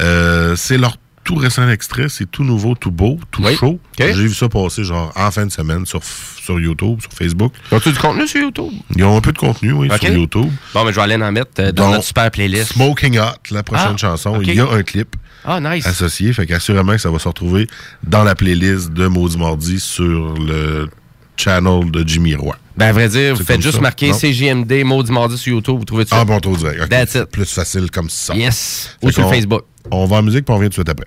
euh, 0.00 0.54
c'est 0.56 0.78
leur 0.78 0.96
tout 1.28 1.34
récent 1.34 1.68
extrait, 1.68 2.06
c'est 2.08 2.24
tout 2.30 2.42
nouveau, 2.42 2.74
tout 2.74 2.90
beau, 2.90 3.18
tout 3.30 3.42
Oui. 3.44 3.54
chaud. 3.54 3.78
J'ai 3.98 4.14
vu 4.14 4.32
ça 4.32 4.48
passer 4.48 4.82
genre 4.82 5.12
en 5.14 5.30
fin 5.30 5.44
de 5.44 5.52
semaine 5.52 5.84
sur, 5.84 6.00
sur 6.02 6.58
YouTube, 6.58 7.02
sur 7.02 7.12
Facebook. 7.12 7.52
As-tu 7.70 7.92
du 7.92 7.98
contenu 7.98 8.26
sur 8.26 8.40
YouTube? 8.40 8.72
Ils 8.96 9.04
ont 9.04 9.14
un 9.14 9.20
peu 9.20 9.32
de 9.32 9.38
contenu, 9.38 9.72
oui, 9.72 9.90
sur 10.00 10.10
YouTube. 10.10 10.50
Bon, 10.72 10.84
mais 10.86 10.90
je 10.90 10.96
vais 10.96 11.02
aller 11.02 11.16
en 11.22 11.30
mettre 11.30 11.50
euh, 11.58 11.70
dans 11.70 11.84
Donc, 11.84 11.92
notre 11.96 12.04
super 12.06 12.30
playlist. 12.30 12.72
Smoking 12.72 13.18
Hot, 13.18 13.24
la 13.50 13.62
prochaine 13.62 13.90
Ah, 13.92 13.96
chanson, 13.98 14.40
il 14.40 14.54
y 14.54 14.58
a 14.58 14.70
un 14.70 14.82
clip 14.82 15.16
Ah, 15.44 15.60
nice. 15.60 15.84
associé, 15.86 16.32
fait 16.32 16.46
qu'assurément 16.46 16.92
que 16.92 16.98
ça 16.98 17.10
va 17.10 17.18
se 17.18 17.28
retrouver 17.28 17.66
dans 18.04 18.24
la 18.24 18.34
playlist 18.34 18.94
de 18.94 19.06
Maudit 19.06 19.36
Mardi 19.36 19.80
sur 19.80 20.32
le 20.38 20.88
channel 21.36 21.90
de 21.90 22.08
Jimmy 22.08 22.36
Roy. 22.36 22.56
Ben, 22.74 22.86
à 22.86 22.92
vrai 22.92 23.10
dire, 23.10 23.34
vous 23.34 23.44
faites 23.44 23.60
juste 23.60 23.74
ça, 23.74 23.80
marquer 23.82 24.12
non? 24.12 24.16
CJMD, 24.18 24.82
Maudit 24.82 25.12
Mardi 25.12 25.36
sur 25.36 25.52
YouTube, 25.52 25.76
vous 25.76 25.84
trouvez 25.84 26.06
ça. 26.06 26.20
Ah 26.20 26.24
bon, 26.24 26.38
direct. 26.38 26.80
ok. 26.84 26.88
That's 26.88 27.14
it. 27.16 27.26
Plus 27.26 27.52
facile 27.52 27.90
comme 27.90 28.08
ça. 28.08 28.34
Yes. 28.34 28.96
Fait 29.02 29.08
Ou 29.08 29.10
sur 29.10 29.28
Facebook. 29.28 29.64
On 29.90 30.06
va 30.06 30.16
en 30.16 30.22
musique, 30.22 30.46
puis 30.46 30.54
on 30.54 30.56
revient 30.56 30.68
tout 30.70 30.82
de 30.82 30.88
suite 30.88 30.88
après. 30.88 31.06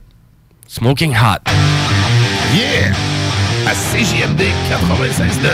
Smoking 0.72 1.12
Hot. 1.12 1.42
Yeah! 2.56 2.96
À 3.68 3.74
CJMD 3.74 4.44
96.9. 4.70 5.52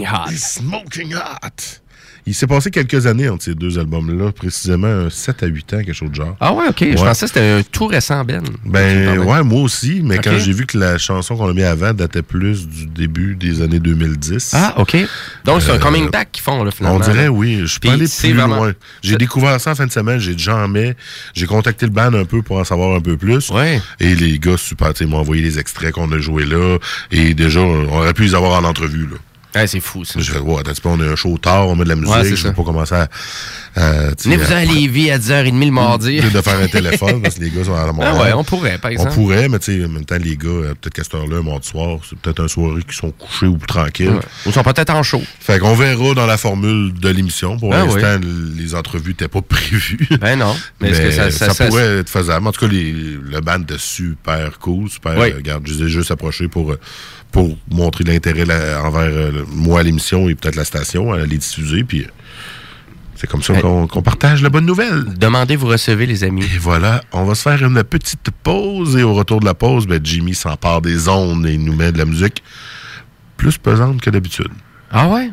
Smoking 0.00 0.06
Hot. 0.06 0.30
Smoking 0.36 1.14
Hot. 1.14 1.78
Il 2.24 2.34
s'est 2.34 2.46
passé 2.46 2.70
quelques 2.70 3.08
années 3.08 3.28
entre 3.28 3.42
ces 3.42 3.56
deux 3.56 3.80
albums-là, 3.80 4.30
précisément 4.30 4.86
un 4.86 5.10
7 5.10 5.42
à 5.42 5.46
8 5.46 5.74
ans, 5.74 5.76
quelque 5.78 5.92
chose 5.92 6.10
de 6.10 6.14
genre. 6.14 6.36
Ah 6.38 6.52
ouais, 6.52 6.68
ok. 6.68 6.78
Je 6.92 6.94
pensais 6.94 7.26
que 7.26 7.32
c'était 7.32 7.40
un 7.40 7.62
tout 7.64 7.86
récent 7.88 8.24
Ben. 8.24 8.44
Ben 8.64 9.18
ouais, 9.18 9.42
moi 9.42 9.60
aussi, 9.62 10.02
mais 10.04 10.18
quand 10.18 10.38
j'ai 10.38 10.52
vu 10.52 10.64
que 10.64 10.78
la 10.78 10.98
chanson 10.98 11.36
qu'on 11.36 11.48
a 11.48 11.52
mis 11.52 11.64
avant 11.64 11.92
datait 11.92 12.22
plus 12.22 12.68
du 12.68 12.86
début 12.86 13.34
des 13.34 13.60
années 13.60 13.80
2010. 13.80 14.52
Ah, 14.54 14.74
ok. 14.76 14.98
Donc, 15.44 15.62
c'est 15.62 15.72
un 15.72 15.74
Euh, 15.74 15.78
coming 15.80 16.10
back 16.12 16.30
qu'ils 16.30 16.44
font, 16.44 16.62
là, 16.62 16.70
finalement. 16.70 16.98
On 16.98 17.00
dirait 17.00 17.26
oui. 17.26 17.58
Je 17.62 17.66
suis 17.66 17.80
pas 17.80 17.94
allé 17.94 18.06
plus 18.06 18.32
vraiment- 18.32 18.54
loin. 18.56 18.72
J'ai 19.02 19.16
découvert 19.16 19.60
ça 19.60 19.72
en 19.72 19.74
fin 19.74 19.86
de 19.86 19.92
semaine. 19.92 20.20
J'ai 20.20 20.38
jamais. 20.38 20.94
J'ai 21.34 21.46
contacté 21.46 21.86
le 21.86 21.92
band 21.92 22.14
un 22.14 22.24
peu 22.24 22.40
pour 22.42 22.58
en 22.58 22.64
savoir 22.64 22.94
un 22.96 23.00
peu 23.00 23.16
plus. 23.16 23.50
Ouais. 23.50 23.82
Et 23.98 24.14
les 24.14 24.38
gars, 24.38 24.56
super, 24.56 24.92
ils 25.00 25.08
m'ont 25.08 25.18
envoyé 25.18 25.42
les 25.42 25.58
extraits 25.58 25.90
qu'on 25.92 26.12
a 26.12 26.18
joués 26.18 26.44
là. 26.46 26.78
Et 27.10 27.34
déjà, 27.34 27.58
on 27.58 27.88
aurait 27.96 28.14
pu 28.14 28.22
les 28.22 28.36
avoir 28.36 28.62
en 28.62 28.64
entrevue, 28.64 29.08
là. 29.08 29.16
Ouais, 29.54 29.66
c'est 29.66 29.80
fou, 29.80 30.04
ça. 30.04 30.18
Je 30.18 30.32
ouais, 30.38 30.62
on 30.84 31.00
a 31.00 31.04
un 31.04 31.16
show 31.16 31.36
tard, 31.38 31.68
on 31.68 31.76
met 31.76 31.84
de 31.84 31.90
la 31.90 31.96
musique. 31.96 32.14
Ouais, 32.14 32.24
je 32.36 32.48
vais 32.48 32.52
pas 32.54 32.62
commencer 32.62 32.94
à. 32.94 33.08
Venez-vous 33.74 34.52
à- 34.52 34.56
à 34.56 34.64
Lévis 34.64 35.10
à 35.10 35.18
10h30 35.18 35.64
le 35.66 35.70
mardi. 35.70 36.20
de 36.20 36.40
faire 36.40 36.58
un 36.58 36.66
téléphone 36.68 37.22
parce 37.22 37.36
que 37.36 37.40
les 37.44 37.50
gars 37.50 37.64
sont 37.64 37.74
à 37.74 37.86
la 37.86 37.92
Ah 38.00 38.14
ouais, 38.22 38.32
on 38.34 38.44
pourrait, 38.44 38.78
par 38.78 38.90
On 38.90 38.94
exemple. 38.94 39.14
pourrait, 39.14 39.48
mais 39.48 39.58
tu 39.58 39.78
sais, 39.78 39.84
en 39.84 39.88
même 39.88 40.04
temps, 40.04 40.16
les 40.20 40.36
gars, 40.36 40.48
euh, 40.48 40.74
peut-être 40.80 40.94
qu'à 40.94 41.04
cette 41.04 41.14
heure-là, 41.14 41.38
un 41.38 41.42
mardi 41.42 41.68
soir, 41.68 41.98
c'est 42.08 42.18
peut-être 42.18 42.40
un 42.42 42.48
soirée 42.48 42.82
qui 42.88 42.96
sont 42.96 43.10
couchés 43.12 43.46
ou 43.46 43.58
tranquilles. 43.66 44.08
Ouais. 44.10 44.20
Ou 44.46 44.52
sont 44.52 44.62
peut-être 44.62 44.90
en 44.90 45.02
show. 45.02 45.22
Fait 45.40 45.58
qu'on 45.58 45.74
verra 45.74 46.14
dans 46.14 46.26
la 46.26 46.36
formule 46.38 46.92
de 46.92 47.08
l'émission. 47.08 47.56
Pour 47.58 47.72
Ah 47.74 47.84
l'instant, 47.84 48.18
les 48.56 48.74
entrevues 48.74 49.10
n'étaient 49.10 49.28
pas 49.28 49.42
prévues. 49.48 50.08
Ben 50.20 50.38
non. 50.38 50.54
Mais, 50.80 50.90
est-ce 50.90 51.00
que 51.00 51.10
ça, 51.10 51.30
ça, 51.30 51.52
ça- 51.54 51.66
pourrait 51.66 51.98
être 52.00 52.10
faisable. 52.10 52.46
En 52.46 52.52
tout 52.52 52.66
cas, 52.66 52.72
les- 52.72 52.92
le 52.92 53.40
band 53.40 53.60
était 53.60 53.74
super 53.78 54.58
cool, 54.58 54.88
super. 54.90 55.16
Oui. 55.18 55.30
euh, 55.30 55.36
regarde, 55.36 55.66
je 55.66 55.74
les 55.74 55.82
ai 55.84 55.88
juste 55.88 56.10
approchés 56.10 56.48
pour, 56.48 56.72
euh, 56.72 56.78
pour 57.32 57.56
montrer 57.70 58.04
l'intérêt 58.04 58.42
envers 58.76 59.00
euh, 59.00 59.44
moi 59.50 59.80
à 59.80 59.82
l'émission 59.82 60.28
et 60.28 60.34
peut-être 60.34 60.54
la 60.56 60.64
station, 60.64 61.12
à 61.12 61.18
les 61.24 61.38
diffuser. 61.38 61.82
Puis 61.82 62.02
euh, 62.02 62.08
c'est 63.16 63.26
comme 63.26 63.42
ça 63.42 63.54
qu'on 63.60 64.02
partage 64.02 64.42
la 64.42 64.50
bonne 64.50 64.66
nouvelle. 64.66 65.04
Demandez, 65.16 65.56
vous 65.56 65.66
recevez, 65.68 66.06
les 66.06 66.24
amis. 66.24 66.44
Et 66.54 66.58
voilà, 66.58 67.02
on 67.12 67.24
va 67.24 67.34
se 67.34 67.42
faire 67.42 67.62
une 67.64 67.82
petite 67.84 68.30
pause 68.42 68.96
et 68.96 69.02
au 69.02 69.14
retour 69.14 69.40
de 69.40 69.46
la 69.46 69.54
pause, 69.54 69.86
ben, 69.86 70.00
Jimmy 70.04 70.34
s'empare 70.34 70.82
des 70.82 71.08
ondes 71.08 71.46
et 71.46 71.56
nous 71.56 71.74
met 71.74 71.90
de 71.92 71.98
la 71.98 72.04
musique 72.04 72.42
plus 73.36 73.58
pesante 73.58 74.00
que 74.00 74.10
d'habitude. 74.10 74.50
Ah 74.90 75.08
ouais? 75.08 75.30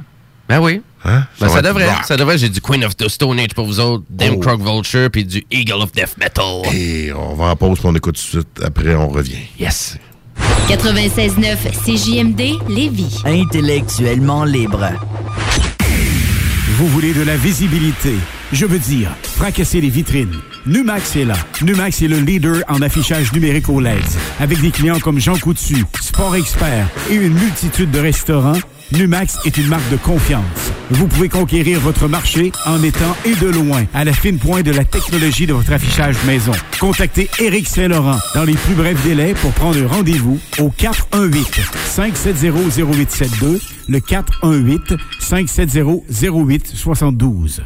Ben 0.47 0.59
oui. 0.59 0.81
Hein? 1.03 1.25
Ben, 1.39 1.49
ça, 1.49 1.61
devrait. 1.61 1.87
rock. 1.89 2.05
Ça 2.05 2.17
devrait. 2.17 2.37
J'ai 2.37 2.49
du 2.49 2.59
Queen 2.61 2.83
of 2.83 2.95
the 2.97 3.07
Stone 3.07 3.39
Age 3.39 3.53
pour 3.53 3.65
vous 3.65 3.79
autres, 3.79 4.03
Damn 4.09 4.35
Oh. 4.35 4.39
Croc 4.39 4.61
Vulture, 4.61 5.09
puis 5.11 5.25
du 5.25 5.43
Eagle 5.51 5.73
of 5.81 5.91
Death 5.91 6.17
Metal. 6.17 6.61
Et 6.73 7.11
on 7.13 7.35
va 7.35 7.45
en 7.45 7.55
pause, 7.55 7.79
puis 7.79 7.87
on 7.87 7.95
écoute 7.95 8.15
tout 8.15 8.37
de 8.37 8.43
suite. 8.43 8.61
Après, 8.63 8.95
on 8.95 9.09
revient. 9.09 9.37
Yes. 9.59 9.97
96.9 10.67 11.57
CJMD 11.83 12.69
Lévis. 12.69 13.21
Intellectuellement 13.25 14.43
libre. 14.43 14.89
Vous 16.77 16.87
voulez 16.87 17.13
de 17.13 17.23
la 17.23 17.35
visibilité? 17.35 18.15
Je 18.51 18.65
veux 18.65 18.79
dire, 18.79 19.15
fracasser 19.21 19.79
les 19.79 19.89
vitrines. 19.89 20.35
Numax 20.65 21.15
est 21.15 21.25
là. 21.25 21.35
Numax 21.61 22.01
est 22.01 22.07
le 22.07 22.19
leader 22.19 22.63
en 22.67 22.81
affichage 22.81 23.31
numérique 23.31 23.69
au 23.69 23.79
LED. 23.79 24.01
Avec 24.39 24.59
des 24.59 24.71
clients 24.71 24.99
comme 24.99 25.19
Jean 25.19 25.37
Coutu, 25.37 25.85
Sport 26.01 26.35
Expert 26.35 26.87
et 27.11 27.15
une 27.15 27.33
multitude 27.33 27.91
de 27.91 27.99
restaurants, 27.99 28.57
Numax 28.91 29.37
est 29.45 29.55
une 29.57 29.67
marque 29.67 29.87
de 29.91 29.97
confiance. 29.97 30.43
Vous 30.89 31.07
pouvez 31.07 31.29
conquérir 31.29 31.79
votre 31.79 32.07
marché 32.07 32.51
en 32.65 32.81
étant 32.81 33.15
et 33.23 33.35
de 33.35 33.47
loin 33.47 33.85
à 33.93 34.03
la 34.03 34.13
fine 34.13 34.39
pointe 34.39 34.65
de 34.65 34.71
la 34.71 34.83
technologie 34.83 35.45
de 35.45 35.53
votre 35.53 35.71
affichage 35.71 36.15
maison. 36.25 36.53
Contactez 36.79 37.29
Éric 37.39 37.67
Saint-Laurent 37.67 38.17
dans 38.33 38.45
les 38.45 38.55
plus 38.55 38.73
brefs 38.73 39.03
délais 39.03 39.35
pour 39.35 39.51
prendre 39.51 39.79
rendez-vous 39.85 40.39
au 40.57 40.71
418 40.71 41.61
570 41.85 42.79
0872 42.79 43.61
le 43.87 43.99
418 43.99 44.95
570 45.19 46.25
0872. 46.25 47.61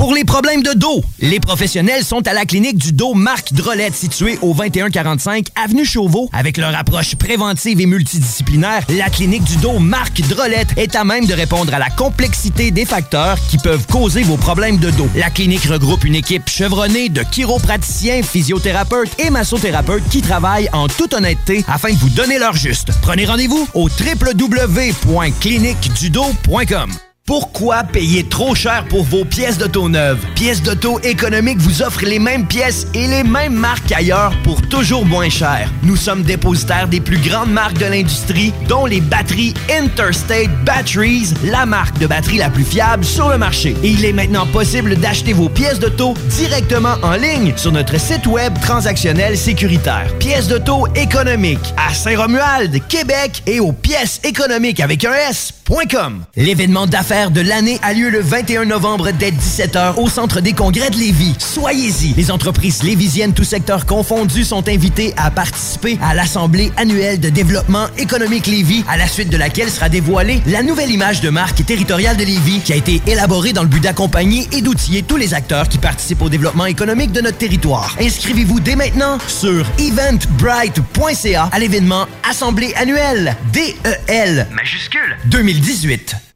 Pour 0.00 0.14
les 0.14 0.24
problèmes 0.24 0.62
de 0.62 0.72
dos, 0.72 1.04
les 1.18 1.40
professionnels 1.40 2.04
sont 2.04 2.26
à 2.26 2.32
la 2.32 2.46
clinique 2.46 2.78
du 2.78 2.92
dos 2.92 3.12
Marc 3.12 3.52
Drolette 3.52 3.94
située 3.94 4.38
au 4.40 4.54
2145 4.54 5.48
avenue 5.62 5.84
Chauveau. 5.84 6.30
Avec 6.32 6.56
leur 6.56 6.74
approche 6.74 7.16
préventive 7.16 7.82
et 7.82 7.84
multidisciplinaire, 7.84 8.82
la 8.88 9.10
clinique 9.10 9.44
du 9.44 9.58
dos 9.58 9.78
Marc 9.78 10.22
Drolette 10.22 10.70
est 10.78 10.96
à 10.96 11.04
même 11.04 11.26
de 11.26 11.34
répondre 11.34 11.74
à 11.74 11.78
la 11.78 11.90
complexité 11.90 12.70
des 12.70 12.86
facteurs 12.86 13.36
qui 13.50 13.58
peuvent 13.58 13.86
causer 13.88 14.22
vos 14.22 14.38
problèmes 14.38 14.78
de 14.78 14.90
dos. 14.90 15.10
La 15.16 15.28
clinique 15.28 15.64
regroupe 15.64 16.04
une 16.04 16.14
équipe 16.14 16.48
chevronnée 16.48 17.10
de 17.10 17.22
chiropraticiens, 17.30 18.22
physiothérapeutes 18.22 19.20
et 19.20 19.28
massothérapeutes 19.28 20.08
qui 20.08 20.22
travaillent 20.22 20.70
en 20.72 20.88
toute 20.88 21.12
honnêteté 21.12 21.62
afin 21.68 21.92
de 21.92 21.98
vous 21.98 22.08
donner 22.08 22.38
leur 22.38 22.56
juste. 22.56 22.88
Prenez 23.02 23.26
rendez-vous 23.26 23.68
au 23.74 23.90
www.cliniquedudo.com. 23.90 26.90
Pourquoi 27.26 27.84
payer 27.84 28.24
trop 28.24 28.56
cher 28.56 28.84
pour 28.88 29.04
vos 29.04 29.24
pièces 29.24 29.56
d'auto 29.56 29.88
neuves? 29.88 30.18
Pièces 30.34 30.62
d'auto 30.62 30.98
économiques 31.04 31.58
vous 31.58 31.80
offrent 31.80 32.04
les 32.04 32.18
mêmes 32.18 32.44
pièces 32.44 32.88
et 32.92 33.06
les 33.06 33.22
mêmes 33.22 33.54
marques 33.54 33.92
ailleurs 33.92 34.32
pour 34.42 34.60
toujours 34.62 35.06
moins 35.06 35.28
cher. 35.28 35.70
Nous 35.84 35.94
sommes 35.94 36.24
dépositaires 36.24 36.88
des 36.88 36.98
plus 37.00 37.18
grandes 37.18 37.52
marques 37.52 37.78
de 37.78 37.84
l'industrie, 37.86 38.52
dont 38.68 38.84
les 38.84 39.00
batteries 39.00 39.54
Interstate 39.70 40.50
Batteries, 40.64 41.34
la 41.44 41.66
marque 41.66 41.98
de 41.98 42.08
batterie 42.08 42.38
la 42.38 42.50
plus 42.50 42.64
fiable 42.64 43.04
sur 43.04 43.28
le 43.28 43.38
marché. 43.38 43.76
Et 43.84 43.90
il 43.90 44.04
est 44.04 44.12
maintenant 44.12 44.46
possible 44.46 44.96
d'acheter 44.96 45.32
vos 45.32 45.48
pièces 45.48 45.78
d'auto 45.78 46.14
directement 46.30 46.96
en 47.02 47.14
ligne 47.14 47.52
sur 47.56 47.70
notre 47.70 48.00
site 48.00 48.26
web 48.26 48.54
transactionnel 48.60 49.38
sécuritaire. 49.38 50.12
Pièces 50.18 50.48
d'auto 50.48 50.88
économiques 50.96 51.74
à 51.76 51.94
Saint-Romuald, 51.94 52.80
Québec 52.88 53.44
et 53.46 53.60
aux 53.60 53.72
pièces 53.72 54.20
économiques 54.24 54.80
avec 54.80 55.04
un 55.04 55.12
S.com. 55.12 56.24
L'événement 56.34 56.88
d'affaires 56.88 57.09
de 57.10 57.40
l'année 57.40 57.80
a 57.82 57.92
lieu 57.92 58.08
le 58.08 58.20
21 58.20 58.66
novembre 58.66 59.10
dès 59.10 59.32
17h 59.32 59.96
au 59.96 60.08
Centre 60.08 60.40
des 60.40 60.52
congrès 60.52 60.90
de 60.90 60.96
Lévis. 60.96 61.34
Soyez-y. 61.40 62.14
Les 62.14 62.30
entreprises 62.30 62.84
lévisiennes, 62.84 63.32
tous 63.32 63.42
secteurs 63.42 63.84
confondus, 63.84 64.44
sont 64.44 64.68
invitées 64.68 65.12
à 65.16 65.32
participer 65.32 65.98
à 66.02 66.14
l'Assemblée 66.14 66.70
annuelle 66.76 67.18
de 67.18 67.28
développement 67.28 67.88
économique 67.98 68.46
Lévis, 68.46 68.84
à 68.88 68.96
la 68.96 69.08
suite 69.08 69.28
de 69.28 69.36
laquelle 69.36 69.70
sera 69.70 69.88
dévoilée 69.88 70.40
la 70.46 70.62
nouvelle 70.62 70.92
image 70.92 71.20
de 71.20 71.30
marque 71.30 71.66
territoriale 71.66 72.16
de 72.16 72.22
Lévis 72.22 72.60
qui 72.60 72.72
a 72.72 72.76
été 72.76 73.02
élaborée 73.08 73.52
dans 73.52 73.62
le 73.62 73.68
but 73.68 73.82
d'accompagner 73.82 74.48
et 74.52 74.62
d'outiller 74.62 75.02
tous 75.02 75.16
les 75.16 75.34
acteurs 75.34 75.68
qui 75.68 75.78
participent 75.78 76.22
au 76.22 76.28
développement 76.28 76.66
économique 76.66 77.10
de 77.10 77.22
notre 77.22 77.38
territoire. 77.38 77.96
Inscrivez-vous 78.00 78.60
dès 78.60 78.76
maintenant 78.76 79.18
sur 79.26 79.66
eventbrite.ca 79.80 81.48
à 81.50 81.58
l'événement 81.58 82.06
Assemblée 82.30 82.72
annuelle 82.76 83.36
DEL 83.52 84.46
majuscule 84.54 85.16
2018. 85.24 86.29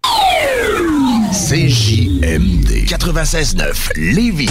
CJMD 1.33 2.87
96.9 2.87 3.91
Lévis. 3.97 4.49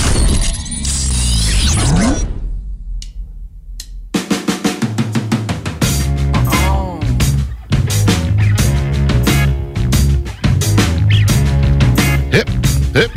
Hip, 12.32 12.50
hip. 12.96 13.12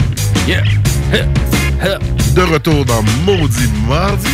Yeah. 0.47 0.65
Huh. 1.13 1.27
Huh. 1.81 1.99
De 2.35 2.43
retour 2.43 2.85
dans 2.85 3.03
Maudit 3.25 3.71
Mardi 3.89 4.27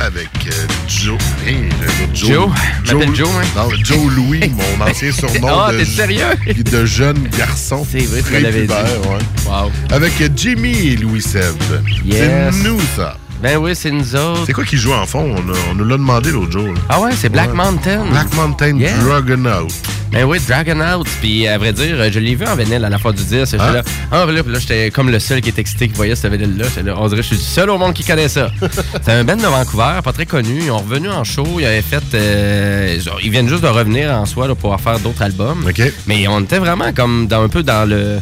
avec 0.00 0.28
euh, 0.46 0.50
Joe. 0.86 1.18
Hey, 1.46 1.56
le 1.80 2.14
Joe? 2.14 2.48
M'appelle 2.86 3.14
Joe, 3.14 3.28
hein? 3.28 3.46
Non, 3.56 3.68
Joe 3.84 4.12
Louis, 4.14 4.40
mon 4.78 4.84
ancien 4.86 5.12
surnom 5.12 5.48
Ah, 5.48 5.72
de, 5.72 5.78
t'es 5.78 5.84
sérieux? 5.84 6.24
de 6.56 6.84
jeune 6.84 7.28
garçon. 7.36 7.86
C'est 7.90 7.98
vrai, 8.06 8.22
tu 8.26 8.40
l'avais 8.40 8.62
dit. 8.62 8.66
prépubère, 8.68 9.10
ouais. 9.10 9.18
Wow. 9.46 9.70
Avec 9.90 10.20
euh, 10.20 10.28
Jimmy 10.34 10.88
et 10.88 10.96
Louis 10.96 11.22
Seb. 11.22 11.56
Yes. 12.04 12.16
C'est 12.52 12.62
nous, 12.68 12.80
ça. 12.96 13.16
Ben 13.42 13.56
oui, 13.56 13.70
c'est 13.74 13.92
nous 13.92 14.16
autres. 14.16 14.42
C'est 14.46 14.52
quoi 14.52 14.64
qui 14.64 14.76
joue 14.76 14.92
en 14.92 15.06
fond? 15.06 15.32
On, 15.36 15.52
a- 15.52 15.56
on 15.70 15.74
nous 15.76 15.84
l'a 15.84 15.96
demandé 15.96 16.30
l'autre 16.32 16.50
jour. 16.50 16.66
là. 16.66 16.80
Ah 16.88 17.00
ouais, 17.00 17.10
c'est 17.16 17.28
Black 17.28 17.50
Ouais. 17.50 17.56
Mountain. 17.56 18.04
Black 18.10 18.34
Mountain 18.34 18.76
Yeah. 18.78 18.96
Dragonaut. 18.98 19.68
Ben 20.10 20.24
oui, 20.24 20.38
Dragon 20.48 20.80
Out. 20.80 21.06
Puis 21.20 21.46
à 21.46 21.56
vrai 21.58 21.72
dire, 21.72 22.10
je 22.10 22.18
l'ai 22.18 22.34
vu 22.34 22.44
en 22.46 22.56
vinyle 22.56 22.84
à 22.84 22.88
la 22.88 22.98
fois 22.98 23.12
du 23.12 23.22
disque. 23.22 23.52
J'étais 23.52 23.58
Ah. 23.62 23.72
là, 23.74 23.82
ah, 24.10 24.24
là, 24.26 24.42
puis 24.42 24.52
là 24.52 24.58
j'étais 24.58 24.90
comme 24.90 25.10
le 25.10 25.18
seul 25.20 25.40
qui 25.40 25.50
était 25.50 25.60
excité 25.60 25.86
qui 25.86 25.94
voyait 25.94 26.16
ce 26.16 26.26
vinyle-là. 26.26 26.64
On 26.96 27.06
dirait 27.08 27.18
que 27.20 27.22
je 27.22 27.28
suis 27.28 27.36
le 27.36 27.42
seul 27.42 27.70
au 27.70 27.78
monde 27.78 27.92
qui 27.94 28.02
connaît 28.04 28.28
ça. 28.28 28.50
C'est 29.04 29.12
un 29.12 29.22
band 29.22 29.36
de 29.36 29.42
Vancouver, 29.42 30.00
pas 30.02 30.12
très 30.12 30.26
connu. 30.26 30.60
Ils 30.64 30.70
ont 30.72 30.78
revenu 30.78 31.08
en 31.10 31.22
show. 31.24 31.46
Ils 31.60 31.66
avaient 31.66 31.82
fait. 31.82 32.02
euh, 32.14 32.98
genre, 33.00 33.18
ils 33.22 33.30
viennent 33.30 33.48
juste 33.48 33.62
de 33.62 33.68
revenir 33.68 34.10
en 34.10 34.24
soi 34.26 34.48
là, 34.48 34.54
pour 34.56 34.78
faire 34.80 34.98
d'autres 34.98 35.22
albums. 35.22 35.64
OK. 35.68 35.82
Mais 36.06 36.26
on 36.26 36.40
était 36.40 36.58
vraiment 36.58 36.92
comme 36.92 37.26
dans 37.28 37.42
un 37.42 37.48
peu 37.48 37.62
dans 37.62 37.88
le 37.88 38.18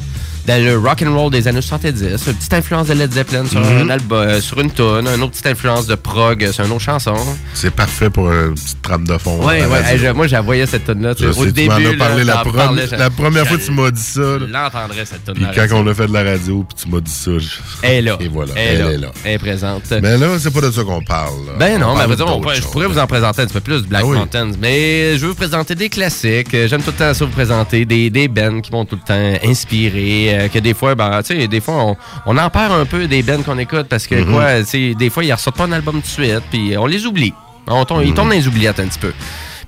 dans 0.46 0.62
le 0.64 0.78
rock 0.78 1.02
and 1.02 1.14
roll 1.14 1.30
des 1.30 1.48
années 1.48 1.60
70, 1.62 2.02
une 2.26 2.34
petite 2.34 2.54
influence 2.54 2.86
de 2.88 2.94
Led 2.94 3.12
Zeppelin 3.12 3.44
sur 3.46 3.60
Mhm. 3.60 3.78
un 3.82 3.90
album, 3.90 4.18
euh, 4.26 4.40
sur 4.40 4.60
une 4.60 4.70
tune, 4.70 4.84
une 5.06 5.22
autre 5.22 5.30
petite 5.32 5.46
influence 5.46 5.86
de 5.86 5.94
prog 5.94 6.50
sur 6.52 6.64
une 6.64 6.72
autre 6.72 6.82
chanson. 6.82 7.14
C'est 7.54 7.70
parfait 7.74 8.10
pour 8.10 8.30
une 8.30 8.54
petite 8.54 8.80
trame 8.82 9.06
de 9.06 9.18
fond. 9.18 9.44
Ouais, 9.44 9.60
la 9.60 9.68
ouais, 9.68 9.78
radio. 9.80 9.92
hey, 9.92 9.98
je- 9.98 10.12
moi 10.12 10.26
j'avoyais 10.26 10.66
cette 10.66 10.84
tune 10.86 11.02
là 11.02 11.14
Je 11.18 11.26
au 11.26 11.32
sais, 11.44 11.52
début. 11.52 11.72
as 11.72 11.78
là, 11.78 11.90
parlé 11.98 12.24
la, 12.24 12.34
prom- 12.36 12.52
parlais, 12.54 12.86
la 12.96 13.10
première 13.10 13.46
fois 13.46 13.56
que 13.58 13.64
tu 13.64 13.70
m'as 13.72 13.90
dit 13.90 14.00
ça. 14.00 14.20
Je 14.40 14.44
l'entendrais 14.44 15.04
cette 15.04 15.24
tune 15.24 15.34
Puis 15.34 15.46
quand 15.54 15.66
on 15.72 15.86
a 15.86 15.94
fait 15.94 16.06
de 16.06 16.12
la 16.12 16.22
radio, 16.22 16.64
puis 16.68 16.84
tu 16.84 16.90
m'as 16.94 17.00
dit 17.00 17.10
ça. 17.10 17.30
je- 17.38 17.46
Elle 17.82 17.92
est 17.94 18.02
là. 18.02 18.16
Et 18.20 18.28
voilà, 18.28 18.52
Elle, 18.56 18.80
elle 18.80 18.86
est 18.86 18.94
est 18.94 18.98
là. 18.98 19.08
Elle 19.24 19.32
est 19.32 19.38
présente. 19.38 19.82
Mais 20.02 20.16
là, 20.16 20.28
c'est 20.38 20.52
pas 20.52 20.60
de 20.60 20.70
ça 20.70 20.82
qu'on 20.84 21.02
parle. 21.02 21.46
là. 21.46 21.52
Ben 21.58 21.78
non, 21.80 21.86
On 21.86 21.88
mais 21.90 21.94
parle 21.94 22.00
à 22.02 22.06
vrai 22.06 22.16
dire, 22.16 22.26
on 22.26 22.30
d'autre 22.30 22.42
pourrait- 22.42 22.56
je 22.56 22.62
pourrais 22.62 22.86
vous 22.86 22.98
en 22.98 23.06
présenter 23.06 23.42
un 23.42 23.46
petit 23.46 23.54
peu 23.54 23.60
plus 23.60 23.82
du 23.82 23.88
Black 23.88 24.02
Ah 24.04 24.08
oui. 24.08 24.16
Mountains. 24.16 24.52
Mais 24.60 25.16
je 25.16 25.22
veux 25.22 25.28
vous 25.28 25.34
présenter 25.34 25.74
des 25.74 25.88
classiques. 25.88 26.50
J'aime 26.52 26.82
tout 26.82 26.90
le 26.90 27.04
temps 27.04 27.12
ça 27.14 27.24
vous 27.24 27.30
présenter 27.30 27.84
des, 27.84 28.10
des 28.10 28.28
bands 28.28 28.60
qui 28.60 28.70
vont 28.70 28.84
tout 28.84 28.96
le 28.96 29.02
temps 29.02 29.46
inspirer. 29.48 30.35
Euh, 30.36 30.48
que 30.48 30.58
des 30.58 30.74
fois, 30.74 30.94
ben, 30.94 31.22
tu 31.22 31.38
sais, 31.40 31.48
des 31.48 31.60
fois, 31.60 31.74
on, 31.82 31.96
on 32.26 32.36
en 32.38 32.50
perd 32.50 32.72
un 32.72 32.84
peu 32.86 33.06
des 33.08 33.22
bands 33.22 33.42
qu'on 33.42 33.58
écoute 33.58 33.86
parce 33.88 34.06
que, 34.06 34.14
Mhm. 34.16 34.32
quoi, 34.32 34.58
tu 34.60 34.66
sais, 34.66 34.94
des 34.94 35.10
fois, 35.10 35.24
ils 35.24 35.32
ressortent 35.32 35.56
pas 35.56 35.64
un 35.64 35.72
album 35.72 35.96
tout 35.96 36.00
de 36.02 36.06
suite, 36.06 36.42
puis 36.50 36.76
on 36.78 36.86
les 36.86 37.04
oublie. 37.06 37.32
On 37.66 37.84
tombe- 37.84 37.98
Mhm. 38.02 38.06
Ils 38.06 38.14
tombent 38.14 38.28
dans 38.28 38.34
les 38.34 38.46
oubliettes 38.46 38.78
un 38.80 38.86
petit 38.86 38.98
peu. 38.98 39.12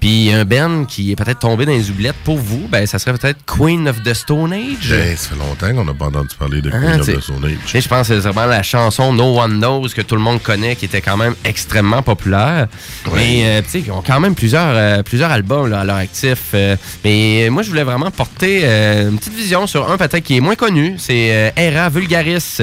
Puis 0.00 0.32
un 0.32 0.44
band 0.44 0.84
qui 0.84 1.10
est 1.10 1.16
peut-être 1.16 1.40
tombé 1.40 1.66
dans 1.66 1.72
les 1.72 1.90
oubliettes 1.90 2.14
pour 2.24 2.38
vous, 2.38 2.68
ben 2.70 2.86
ça 2.86 2.98
serait 3.00 3.12
peut-être 3.18 3.40
Queen 3.46 3.88
of 3.88 4.00
the 4.04 4.14
Stone 4.14 4.52
Age. 4.52 4.88
Ben, 4.90 5.16
ça 5.16 5.30
fait 5.30 5.36
longtemps 5.36 5.74
qu'on 5.76 5.84
n'a 5.84 5.94
pas 5.94 6.06
entendu 6.06 6.36
parler 6.38 6.62
de 6.62 6.70
Ah, 6.72 6.78
Queen 6.78 7.00
of 7.00 7.06
the 7.06 7.20
Stone 7.20 7.44
Age. 7.44 7.82
Je 7.82 7.88
pense 7.88 8.06
que 8.08 8.14
c'est 8.14 8.28
vraiment 8.28 8.46
la 8.46 8.62
chanson 8.62 9.12
No 9.12 9.40
One 9.40 9.58
Knows 9.58 9.88
que 9.88 10.02
tout 10.02 10.14
le 10.14 10.20
monde 10.20 10.40
connaît, 10.40 10.76
qui 10.76 10.84
était 10.84 11.00
quand 11.00 11.16
même 11.16 11.34
extrêmement 11.44 12.02
populaire. 12.02 12.68
Mais 13.14 13.42
euh, 13.44 13.62
tu 13.62 13.70
sais, 13.70 13.80
ils 13.86 13.90
ont 13.90 14.02
quand 14.06 14.20
même 14.20 14.36
plusieurs, 14.36 14.70
euh, 14.76 15.02
plusieurs 15.02 15.32
albums 15.32 15.68
là, 15.68 15.80
à 15.80 15.84
leur 15.84 15.96
actif. 15.96 16.38
euh, 16.54 16.76
mais 17.04 17.48
moi, 17.50 17.62
je 17.64 17.68
voulais 17.70 17.82
vraiment 17.84 18.10
porter 18.12 18.60
euh, 18.64 19.10
une 19.10 19.18
petite 19.18 19.34
vision 19.34 19.66
sur 19.66 19.90
un 19.90 19.96
peut-être 19.96 20.20
qui 20.20 20.36
est 20.36 20.40
moins 20.40 20.54
connu. 20.54 20.94
C'est 20.98 21.30
euh, 21.32 21.50
Era 21.56 21.88
Vulgaris. 21.88 22.58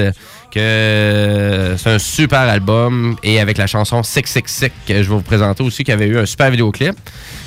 Euh, 0.56 1.74
que 1.74 1.80
c'est 1.80 1.90
un 1.90 1.98
super 1.98 2.40
album 2.40 3.16
et 3.22 3.40
avec 3.40 3.58
la 3.58 3.66
chanson 3.66 4.02
Sick 4.02 4.26
Sick 4.26 4.48
Sick 4.48 4.72
que 4.86 4.94
je 4.94 5.00
vais 5.00 5.04
vous 5.16 5.20
présenter 5.22 5.62
aussi 5.62 5.84
qui 5.84 5.92
avait 5.92 6.06
eu 6.06 6.18
un 6.18 6.26
super 6.26 6.50
vidéoclip. 6.50 6.94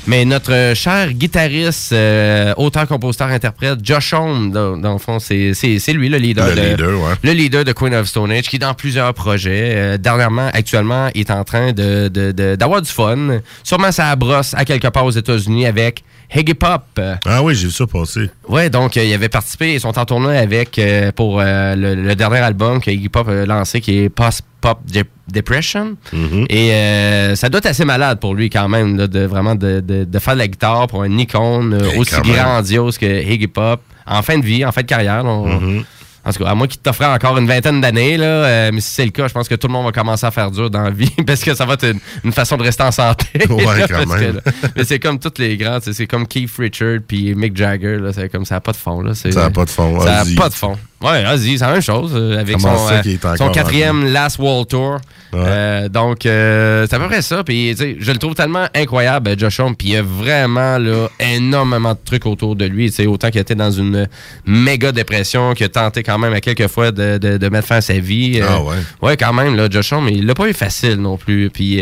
Mais 0.07 0.25
notre 0.25 0.73
cher 0.75 1.11
guitariste, 1.13 1.91
euh, 1.93 2.53
auteur, 2.57 2.87
compositeur, 2.87 3.27
interprète, 3.27 3.79
Josh 3.83 4.13
Homme, 4.13 4.51
dans, 4.51 4.77
dans 4.77 4.93
le 4.93 4.99
fond, 4.99 5.19
c'est 5.19 5.53
lui 5.93 6.09
le 6.09 6.17
leader. 6.17 6.47
Le 6.47 6.55
de- 6.55 6.61
leader, 6.61 6.99
ouais. 7.01 7.13
le 7.23 7.31
leader 7.33 7.63
de 7.63 7.71
Queen 7.73 7.93
of 7.93 8.07
Stone 8.07 8.31
Age, 8.31 8.47
qui 8.49 8.55
est 8.55 8.59
dans 8.59 8.73
plusieurs 8.73 9.13
projets. 9.13 9.73
Euh, 9.75 9.97
dernièrement, 9.97 10.49
actuellement, 10.53 11.09
est 11.13 11.29
en 11.29 11.43
train 11.43 11.73
de- 11.73 12.07
d'avoir 12.55 12.81
du 12.81 12.89
fun. 12.89 13.39
Sûrement 13.63 13.91
ça 13.91 14.15
brosse 14.15 14.53
à 14.55 14.65
quelque 14.65 14.87
part 14.87 15.05
aux 15.05 15.11
États-Unis 15.11 15.65
avec 15.67 16.03
Higgy 16.33 16.53
Pop. 16.53 16.83
Ah 17.25 17.41
oui, 17.41 17.55
j'ai 17.55 17.67
vu 17.67 17.73
ça 17.73 17.87
passer. 17.87 18.29
Ouais, 18.47 18.69
donc 18.69 18.95
euh, 18.97 19.03
il 19.03 19.11
avait 19.13 19.29
participé, 19.29 19.73
ils 19.73 19.79
sont 19.79 19.97
en 19.97 20.05
tournée 20.05 20.37
avec 20.37 20.77
euh, 20.77 21.11
pour 21.11 21.39
euh, 21.41 21.75
le, 21.75 21.95
le 21.95 22.15
dernier 22.15 22.37
album 22.37 22.79
que 22.81 22.91
Iggy 22.91 23.09
Pop 23.09 23.27
a 23.27 23.45
lancé 23.45 23.81
qui 23.81 23.97
est 23.99 24.09
Post 24.09 24.43
Pop 24.61 24.79
De- 24.91 25.03
Depression. 25.27 25.95
Mm-hmm. 26.13 26.45
Et 26.49 26.71
euh, 26.73 27.35
ça 27.35 27.49
doit 27.49 27.59
être 27.59 27.65
assez 27.67 27.85
malade 27.85 28.19
pour 28.19 28.35
lui 28.35 28.49
quand 28.49 28.67
même 28.69 28.95
là, 28.97 29.07
de 29.07 29.21
vraiment 29.21 29.55
de, 29.55 29.79
de- 29.79 30.03
de 30.03 30.19
faire 30.19 30.33
de 30.35 30.39
la 30.39 30.47
guitare 30.47 30.87
pour 30.87 31.01
un 31.03 31.17
icône 31.17 31.73
euh, 31.73 31.97
aussi 31.97 32.15
grandiose 32.21 32.97
que 32.97 33.05
Iggy 33.23 33.47
Pop 33.47 33.81
en 34.05 34.21
fin 34.21 34.37
de 34.37 34.45
vie, 34.45 34.63
en 34.65 34.71
fin 34.71 34.81
de 34.81 34.87
carrière. 34.87 35.23
là, 35.23 35.29
on- 35.29 35.59
Mm-hmm. 35.59 35.83
En 36.29 36.31
tout 36.31 36.43
cas, 36.43 36.51
à 36.51 36.55
moi 36.55 36.67
qui 36.67 36.77
t'offrait 36.77 37.07
encore 37.07 37.37
une 37.39 37.47
vingtaine 37.47 37.81
d'années, 37.81 38.15
là, 38.15 38.25
euh, 38.25 38.69
mais 38.71 38.81
si 38.81 38.91
c'est 38.91 39.05
le 39.05 39.09
cas, 39.09 39.27
je 39.27 39.33
pense 39.33 39.47
que 39.47 39.55
tout 39.55 39.65
le 39.65 39.73
monde 39.73 39.85
va 39.85 39.91
commencer 39.91 40.25
à 40.27 40.31
faire 40.31 40.51
dur 40.51 40.69
dans 40.69 40.83
la 40.83 40.91
vie 40.91 41.09
parce 41.25 41.43
que 41.43 41.55
ça 41.55 41.65
va 41.65 41.73
être 41.73 41.85
une, 41.87 41.99
une 42.23 42.31
façon 42.31 42.55
de 42.55 42.63
rester 42.63 42.83
en 42.83 42.91
santé. 42.91 43.25
Ouais, 43.49 43.63
là, 43.79 43.87
quand 43.87 44.03
que, 44.03 44.19
même. 44.19 44.35
là, 44.35 44.51
mais 44.75 44.83
c'est 44.83 44.99
comme 44.99 45.17
tous 45.17 45.33
les 45.39 45.57
grands, 45.57 45.79
c'est 45.81 46.05
comme 46.05 46.27
Keith 46.27 46.51
Richard 46.57 46.99
puis 47.07 47.33
Mick 47.33 47.57
Jagger, 47.57 47.97
là, 47.97 48.13
c'est 48.13 48.29
comme 48.29 48.45
ça 48.45 48.55
n'a 48.55 48.61
pas 48.61 48.73
de 48.73 48.77
fond. 48.77 49.01
Là, 49.01 49.15
Ça 49.15 49.29
n'a 49.29 49.49
pas 49.49 49.65
de 49.65 49.69
fond. 49.71 49.99
Ça 50.01 50.23
n'a 50.23 50.35
pas 50.37 50.49
de 50.49 50.53
fond. 50.53 50.77
Ouais, 51.01 51.23
vas-y, 51.23 51.57
c'est 51.57 51.65
la 51.65 51.71
même 51.71 51.81
chose 51.81 52.11
euh, 52.13 52.39
avec 52.39 52.57
Comment 52.57 52.77
son, 52.77 52.87
ça 52.89 52.95
euh, 52.95 53.01
est 53.03 53.37
son 53.37 53.49
quatrième 53.51 54.11
Last 54.11 54.37
World 54.37 54.67
Tour. 54.67 54.97
Ouais. 55.31 55.39
Euh, 55.39 55.87
donc, 55.89 56.25
euh, 56.25 56.85
c'est 56.89 56.95
à 56.97 56.99
peu 56.99 57.07
près 57.07 57.21
ça. 57.21 57.41
Puis, 57.45 57.69
tu 57.71 57.77
sais, 57.77 57.95
je 57.99 58.11
le 58.11 58.17
trouve 58.17 58.35
tellement 58.35 58.67
incroyable, 58.75 59.39
Josh 59.39 59.61
Homme. 59.61 59.77
Puis, 59.77 59.89
il 59.89 59.93
y 59.93 59.97
a 59.97 60.01
vraiment 60.01 60.77
là, 60.77 61.07
énormément 61.19 61.93
de 61.93 61.99
trucs 62.03 62.25
autour 62.25 62.57
de 62.57 62.65
lui. 62.65 62.89
Tu 62.89 62.97
sais, 62.97 63.05
autant 63.07 63.29
qu'il 63.29 63.39
était 63.39 63.55
dans 63.55 63.71
une 63.71 64.09
méga 64.45 64.91
dépression, 64.91 65.53
qu'il 65.53 65.67
a 65.67 65.69
tenté 65.69 66.03
quand 66.03 66.17
même 66.17 66.33
à 66.33 66.41
quelques 66.41 66.67
fois 66.67 66.91
de, 66.91 67.17
de, 67.17 67.37
de 67.37 67.49
mettre 67.49 67.67
fin 67.67 67.77
à 67.77 67.81
sa 67.81 67.97
vie. 67.97 68.41
Ah 68.45 68.61
ouais. 68.61 68.75
Ouais, 69.01 69.15
quand 69.15 69.31
même, 69.31 69.55
là, 69.55 69.67
Josh 69.71 69.93
Homme, 69.93 70.09
il 70.09 70.25
l'a 70.25 70.33
pas 70.35 70.49
eu 70.49 70.53
facile 70.53 70.95
non 70.95 71.15
plus. 71.15 71.49
Puis, 71.49 71.81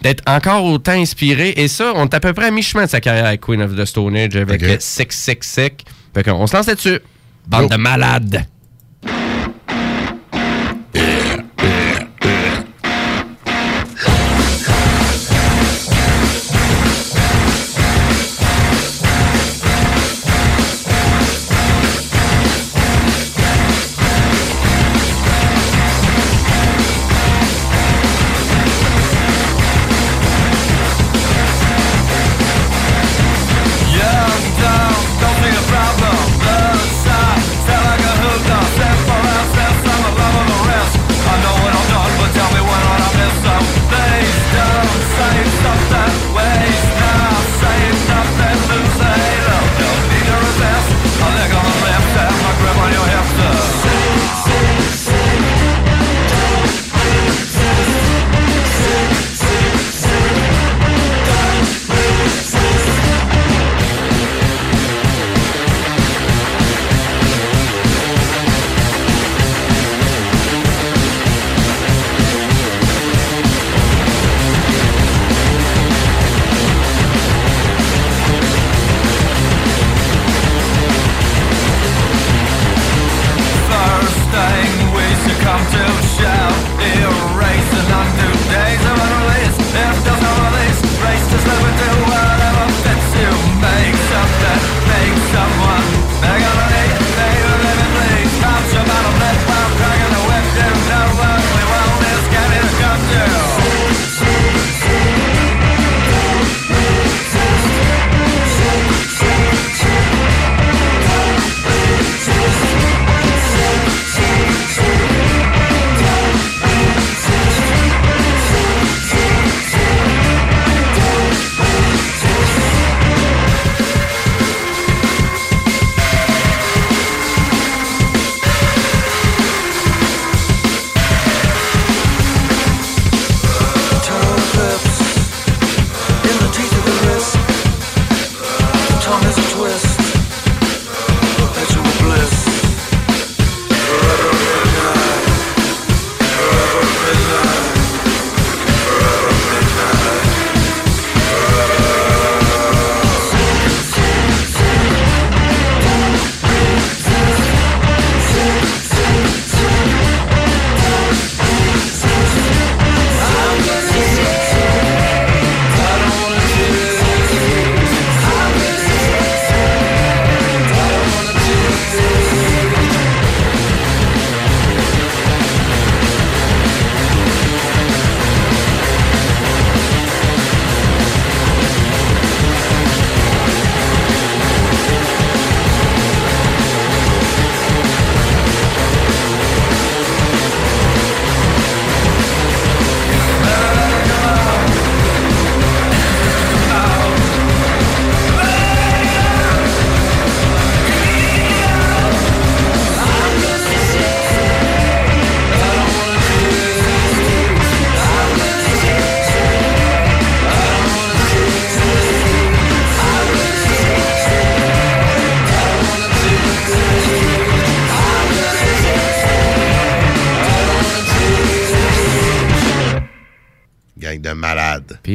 d'être 0.00 0.22
encore 0.26 0.64
autant 0.64 0.92
inspiré. 0.92 1.52
Et 1.58 1.68
ça, 1.68 1.92
on 1.94 2.04
est 2.04 2.14
à 2.14 2.20
peu 2.20 2.32
près 2.32 2.46
à 2.46 2.50
mi-chemin 2.50 2.84
de 2.86 2.90
sa 2.90 3.00
carrière 3.00 3.26
avec 3.26 3.42
Queen 3.42 3.60
of 3.60 3.76
the 3.76 3.84
Stone 3.84 4.16
Age 4.16 4.36
avec 4.36 4.62
Ok. 4.62 4.68
euh, 4.68 4.76
Sick, 4.78 5.12
Sick, 5.12 5.44
Sick. 5.44 5.84
Fait 6.14 6.22
qu'on 6.22 6.46
se 6.46 6.56
lance 6.56 6.66
là-dessus. 6.68 7.00
Bande 7.46 7.68
de 7.68 7.78
malades. 7.78 8.48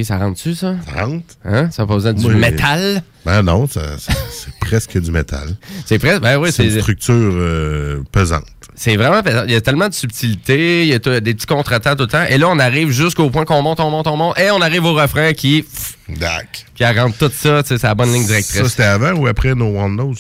Ça 0.04 0.18
rentre-tu, 0.18 0.56
ça? 0.56 0.76
Ça 0.94 1.04
rentre? 1.06 1.24
Hein? 1.46 1.70
Ça 1.72 1.84
n'a 1.84 1.88
pas 1.88 1.94
besoin 1.96 2.14
du 2.14 2.26
Oui. 2.26 2.36
métal? 2.36 3.04
Ben 3.26 3.42
non, 3.44 3.68
ça- 3.68 3.98
ça- 4.00 4.14
c'est 4.32 4.54
presque 4.60 5.00
du 5.00 5.12
métal. 5.12 5.56
C'est 5.86 6.00
presque. 6.00 6.22
Ben 6.22 6.38
oui, 6.38 6.52
c'est 6.52 6.64
c'est. 6.70 6.76
une 6.76 6.82
structure 6.82 7.14
euh, 7.16 8.02
pesante. 8.12 8.46
C'est 8.76 8.96
vraiment. 8.96 9.22
pesant. 9.22 9.44
Il 9.46 9.52
y 9.52 9.56
a 9.56 9.62
tellement 9.62 9.90
de 9.90 9.94
subtilité, 9.94 10.84
il 10.84 10.88
y 10.90 10.94
a 10.94 11.00
des 11.20 11.34
petits 11.36 11.46
contretemps 11.46 11.96
tout 11.96 12.04
le 12.04 12.08
temps. 12.08 12.24
Et 12.30 12.38
là, 12.40 12.48
on 12.50 12.58
arrive 12.58 12.90
jusqu'au 12.90 13.30
point 13.30 13.46
qu'on 13.46 13.62
monte, 13.62 13.80
on 13.80 13.92
monte, 13.92 14.08
on 14.08 14.18
monte. 14.18 14.40
Et 14.40 14.50
on 14.50 14.60
arrive 14.62 14.86
au 14.86 14.94
refrain 14.94 15.34
qui. 15.34 15.66
Dac. 16.10 16.66
Qui 16.74 16.84
rentre 16.86 17.18
tout 17.18 17.32
ça, 17.34 17.62
tu 17.62 17.70
sais, 17.70 17.78
c'est 17.78 17.88
la 17.88 17.94
bonne 17.96 18.12
ligne 18.12 18.24
Ça, 18.24 18.28
directrice. 18.30 18.68
c'était 18.68 18.84
avant 18.84 19.12
ou 19.14 19.28
après 19.28 19.54
No 19.54 19.68
One 19.78 19.96
Knows? 19.96 20.16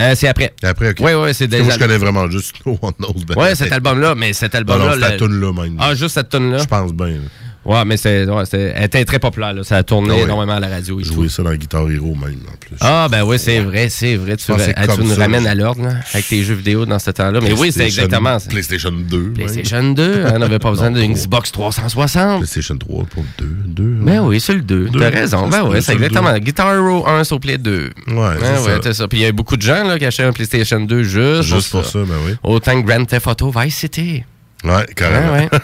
Euh, 0.00 0.14
c'est 0.14 0.28
après. 0.28 0.54
Après, 0.62 0.90
OK. 0.90 0.96
Oui, 1.00 1.12
oui, 1.14 1.34
c'est 1.34 1.50
Moi, 1.60 1.74
je 1.74 1.78
connais 1.78 1.98
vraiment 1.98 2.30
juste 2.30 2.54
No 2.64 2.78
One 2.80 2.92
Knows. 2.98 3.24
ben, 3.26 3.34
Ouais, 3.36 3.54
cet 3.54 3.72
album-là, 3.72 4.14
mais 4.14 4.32
cet 4.32 4.54
album-là. 4.54 4.96
non, 4.96 5.06
cette 5.06 5.18
tune-là, 5.18 5.52
même. 5.52 5.76
Ah, 5.80 5.94
juste 5.94 6.14
cette 6.14 6.28
tune-là? 6.30 6.58
Je 6.58 6.64
pense 6.64 6.92
bien. 6.94 7.08
là. 7.08 7.14
Ouais, 7.62 7.84
mais 7.84 7.98
c'est, 7.98 8.24
ouais, 8.24 8.44
c'est- 8.46 8.72
elle 8.74 8.84
était 8.84 9.04
très 9.04 9.18
populaire, 9.18 9.52
là. 9.52 9.62
Ça 9.64 9.76
a 9.76 9.82
tourné 9.82 10.08
Ah 10.12 10.16
ouais. 10.16 10.22
énormément 10.22 10.54
à 10.54 10.60
la 10.60 10.68
radio. 10.68 10.98
Je 11.02 11.12
jouais 11.12 11.28
ça 11.28 11.42
dans 11.42 11.52
Guitar 11.52 11.82
Hero, 11.90 12.14
même, 12.14 12.38
en 12.50 12.56
plus. 12.58 12.76
Ah, 12.80 13.06
ben 13.10 13.22
oui, 13.22 13.38
c'est 13.38 13.60
vrai, 13.60 13.90
c'est 13.90 14.16
vrai. 14.16 14.36
Tu, 14.38 14.50
ah, 14.50 14.86
tu 14.88 15.02
nous 15.02 15.10
ça, 15.14 15.20
ramènes 15.20 15.46
à 15.46 15.54
l'ordre, 15.54 15.82
là, 15.82 15.90
avec 16.14 16.26
tes 16.26 16.42
jeux 16.42 16.54
vidéo 16.54 16.86
dans 16.86 16.98
ce 16.98 17.10
temps-là. 17.10 17.38
Mais 17.42 17.52
oui, 17.52 17.70
c'est 17.70 17.84
exactement 17.84 18.38
ça. 18.38 18.48
PlayStation 18.48 18.90
2. 18.90 19.18
même. 19.18 19.32
PlayStation 19.34 19.92
2, 19.92 20.24
hein, 20.24 20.32
on 20.36 20.38
n'avait 20.38 20.58
pas 20.58 20.70
besoin 20.70 20.90
d'une. 20.90 21.12
Xbox 21.12 21.52
360. 21.52 22.38
PlayStation 22.38 22.78
3 22.78 23.04
pour 23.04 23.24
le 23.38 23.44
2. 23.44 23.54
2 23.66 24.04
Ben 24.04 24.20
oui, 24.20 24.40
c'est 24.40 24.54
le 24.54 24.62
2. 24.62 24.88
Deux. 24.88 24.98
T'as 24.98 25.10
raison. 25.10 25.46
Ben 25.48 25.62
oui, 25.68 25.82
c'est 25.82 25.92
exactement. 25.92 26.32
deux. 26.32 26.38
Guitar 26.38 26.74
Hero 26.74 27.06
1 27.06 27.24
sur 27.24 27.40
Play 27.40 27.58
2. 27.58 27.90
Ouais, 28.08 28.14
Ouais, 28.14 28.24
c'est 28.40 28.50
ouais, 28.52 28.74
ça. 28.76 28.80
c'est 28.84 28.94
ça. 28.94 29.06
Puis 29.08 29.18
il 29.18 29.22
y 29.22 29.26
a 29.26 29.32
beaucoup 29.32 29.58
de 29.58 29.62
gens 29.62 29.84
là, 29.86 29.98
qui 29.98 30.06
achetaient 30.06 30.22
un 30.22 30.32
PlayStation 30.32 30.80
2 30.80 31.02
juste, 31.02 31.42
Juste 31.42 31.70
pour 31.72 31.84
ça, 31.84 31.98
ben 32.00 32.14
oui. 32.26 32.32
Autant 32.42 32.80
que 32.80 32.86
Grand 32.86 33.04
Theft 33.04 33.26
Auto 33.26 33.52
Vice 33.54 33.76
City. 33.76 34.24
Ouais, 34.62 34.86
carrément. 34.94 35.32
Ouais, 35.32 35.40
ouais. 35.52 35.58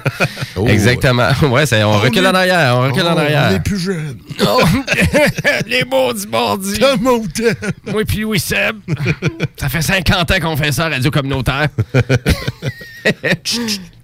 Oh, 0.56 0.66
Exactement. 0.68 1.28
Ouais, 1.42 1.64
on, 1.84 1.86
On 1.86 1.98
recule 1.98 2.24
est- 2.24 2.28
en 2.28 2.34
arrière. 2.34 2.76
On 2.76 2.80
recule 2.82 3.02
Oh, 3.04 3.08
en 3.08 3.16
arrière. 3.18 3.48
On 3.50 3.54
est 3.56 3.60
plus 3.62 3.78
jeunes. 3.78 4.16
Oh, 4.46 4.62
les 5.66 5.84
maudits 5.84 6.26
bordis. 6.26 6.80
Moi 7.00 8.02
puis 8.06 8.18
Louis 8.20 8.40
Seb. 8.40 8.76
ça 9.56 9.68
fait 9.68 9.82
50 9.82 10.30
ans 10.30 10.40
qu'on 10.40 10.56
fait 10.56 10.72
ça 10.72 10.86
à 10.86 10.88
Radio 10.88 11.10
Communautaire. 11.10 11.68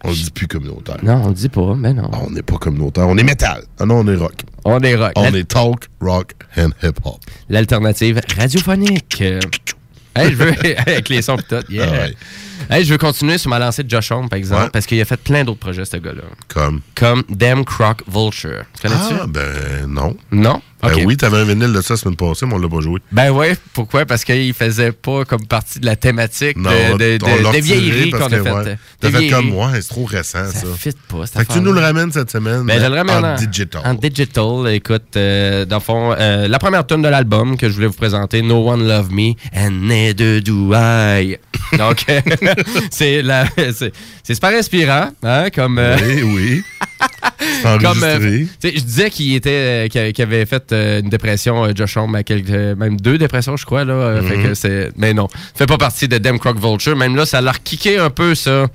On 0.05 0.13
dit 0.13 0.31
plus 0.33 0.47
communautaire. 0.49 0.97
Non, 1.03 1.23
on 1.25 1.29
le 1.29 1.35
dit 1.35 1.49
pas, 1.49 1.75
mais 1.77 1.93
non. 1.93 2.09
Ah, 2.13 2.19
on 2.27 2.31
n'est 2.31 2.43
pas 2.43 2.57
communautaire. 2.57 3.09
On 3.09 3.17
est 3.17 3.23
métal. 3.23 3.63
Ah 3.79 3.87
non, 3.87 4.01
on 4.01 4.07
est 4.09 4.17
rock. 4.17 4.43
On 4.65 4.79
est 4.81 4.95
rock. 4.97 5.13
On 5.17 5.33
est 5.35 5.45
talk, 5.49 5.87
rock 6.01 6.33
and 6.57 6.71
hip-hop. 6.83 7.19
L'alternative 7.49 8.21
radiophonique. 8.37 9.23
Hey, 10.15 10.31
je 10.31 10.37
veux, 10.37 10.55
avec 10.79 11.09
les 11.09 11.23
sons 11.23 11.37
pis 11.37 11.45
tout, 11.49 11.63
yeah. 11.73 11.87
Ah 11.89 11.93
ouais. 11.93 12.15
Hey, 12.71 12.85
je 12.85 12.93
veux 12.93 12.99
continuer 12.99 13.39
sur 13.39 13.51
ma 13.51 13.59
lancée 13.59 13.83
de 13.83 13.91
Josh 13.91 14.11
Homme, 14.13 14.29
par 14.29 14.37
exemple, 14.39 14.65
Ouais. 14.65 14.71
parce 14.73 14.87
qu'il 14.87 15.01
a 15.01 15.05
fait 15.05 15.17
plein 15.21 15.43
d'autres 15.45 15.59
projets, 15.59 15.85
ce 15.85 15.97
gars-là. 15.97 16.23
Comme? 16.49 16.81
Comme 16.95 17.23
Damn 17.29 17.65
Croc 17.65 18.03
Vulture. 18.07 18.65
Tu 18.81 18.89
connais-tu? 18.89 19.15
Ah, 19.21 19.27
ben 19.27 19.87
non. 19.89 20.17
Non? 20.31 20.63
Ben 20.83 21.05
oui, 21.07 21.17
t'avais 21.17 21.39
un 21.39 21.45
vinyle 21.45 21.73
de 21.73 21.81
ça 21.81 21.95
la 21.95 21.99
semaine 21.99 22.17
passée, 22.17 22.45
mais 22.47 22.55
on 22.55 22.59
l'a 22.59 22.69
pas 22.69 22.81
joué. 22.81 23.01
Ben 23.13 23.31
ouais, 23.31 23.57
pourquoi? 23.73 24.05
Parce 24.05 24.25
qu'il 24.25 24.53
faisait 24.55 24.93
pas 24.93 25.25
comme 25.25 25.47
partie 25.47 25.79
de 25.81 25.87
la 25.87 25.95
thématique 25.97 26.57
Non, 26.57 26.71
de, 26.99 27.53
des 27.53 27.61
vieilleries 27.61 28.11
qu'on 28.11 28.25
a 28.27 28.29
faites. 28.31 28.43
ouais, 28.45 28.79
T'as 29.01 29.11
fait 29.11 29.29
comme 29.29 29.51
moi, 29.51 29.71
c'est 29.75 29.89
trop 29.89 30.05
récent, 30.05 30.45
ça. 30.47 30.53
Ça 30.53 30.67
fit 30.77 30.91
pas, 31.09 31.27
cette 31.27 31.39
Fait 31.39 31.45
que 31.47 31.53
tu 31.53 31.61
nous 31.61 31.73
le 31.73 31.81
ramènes 31.81 32.11
cette 32.13 32.31
semaine 32.31 32.65
Ben, 32.65 32.81
je 32.81 32.87
le 32.87 32.95
ramène 32.97 33.25
en 33.25 33.33
en 33.35 33.37
digital. 33.37 33.83
En 33.85 33.95
digital, 33.95 34.69
écoute, 34.73 35.17
euh, 35.17 35.65
dans 35.65 35.77
le 35.77 35.83
fond, 35.83 36.15
euh, 36.19 36.49
la 36.49 36.59
première 36.59 36.87
tune 36.87 37.03
de 37.03 37.09
l'album 37.09 37.57
que 37.57 37.69
je 37.69 37.75
voulais 37.75 37.87
vous 37.87 37.93
présenter, 37.93 38.43
No 38.43 38.69
One 38.69 38.87
Love 38.87 39.11
Me, 39.13 39.35
and 39.55 39.71
neither 39.87 40.41
do 40.43 40.73
I. 40.75 41.37
Donc, 41.79 42.05
c'est 42.91 43.23
la- 43.23 43.47
c'est 43.57 43.93
c'est 44.23 44.35
super 44.35 44.51
inspirant, 44.51 45.11
hein, 45.23 45.47
comme... 45.55 45.79
euh, 45.79 45.97
Oui, 46.03 46.23
oui. 46.23 46.63
Comme, 47.63 48.03
euh, 48.05 48.17
enregistré. 48.17 48.47
tu 48.61 48.69
sais, 48.69 48.75
je 48.77 48.85
disais 48.85 49.11
qu'il 49.11 49.35
était 49.35 49.89
euh, 49.93 50.11
qu'il 50.13 50.23
avait 50.23 50.47
fait 50.47 50.71
euh, 50.73 51.01
une 51.01 51.09
dépression, 51.09 51.65
euh, 51.65 51.73
Josh 51.75 51.97
Homme, 51.97 52.15
à 52.15 52.23
quelques, 52.23 52.51
même 52.51 53.01
deux 53.01 53.19
dépressions, 53.19 53.57
je 53.57 53.67
crois. 53.67 53.85
Là, 53.85 54.21
fait 54.23 54.37
Mhm. 54.37 54.53
que 54.55 54.93
mais 54.97 55.13
non, 55.13 55.27
fait 55.55 55.67
pas 55.67 55.79
partie 55.79 56.07
de 56.07 56.19
Dem 56.19 56.39
Croc 56.39 56.57
Vulture. 56.61 56.95
Même 56.97 57.17
là, 57.17 57.27
ça 57.27 57.41
l'a 57.41 57.53
kické 57.53 57.99
un 57.99 58.11
peu, 58.11 58.35
ça. 58.37 58.69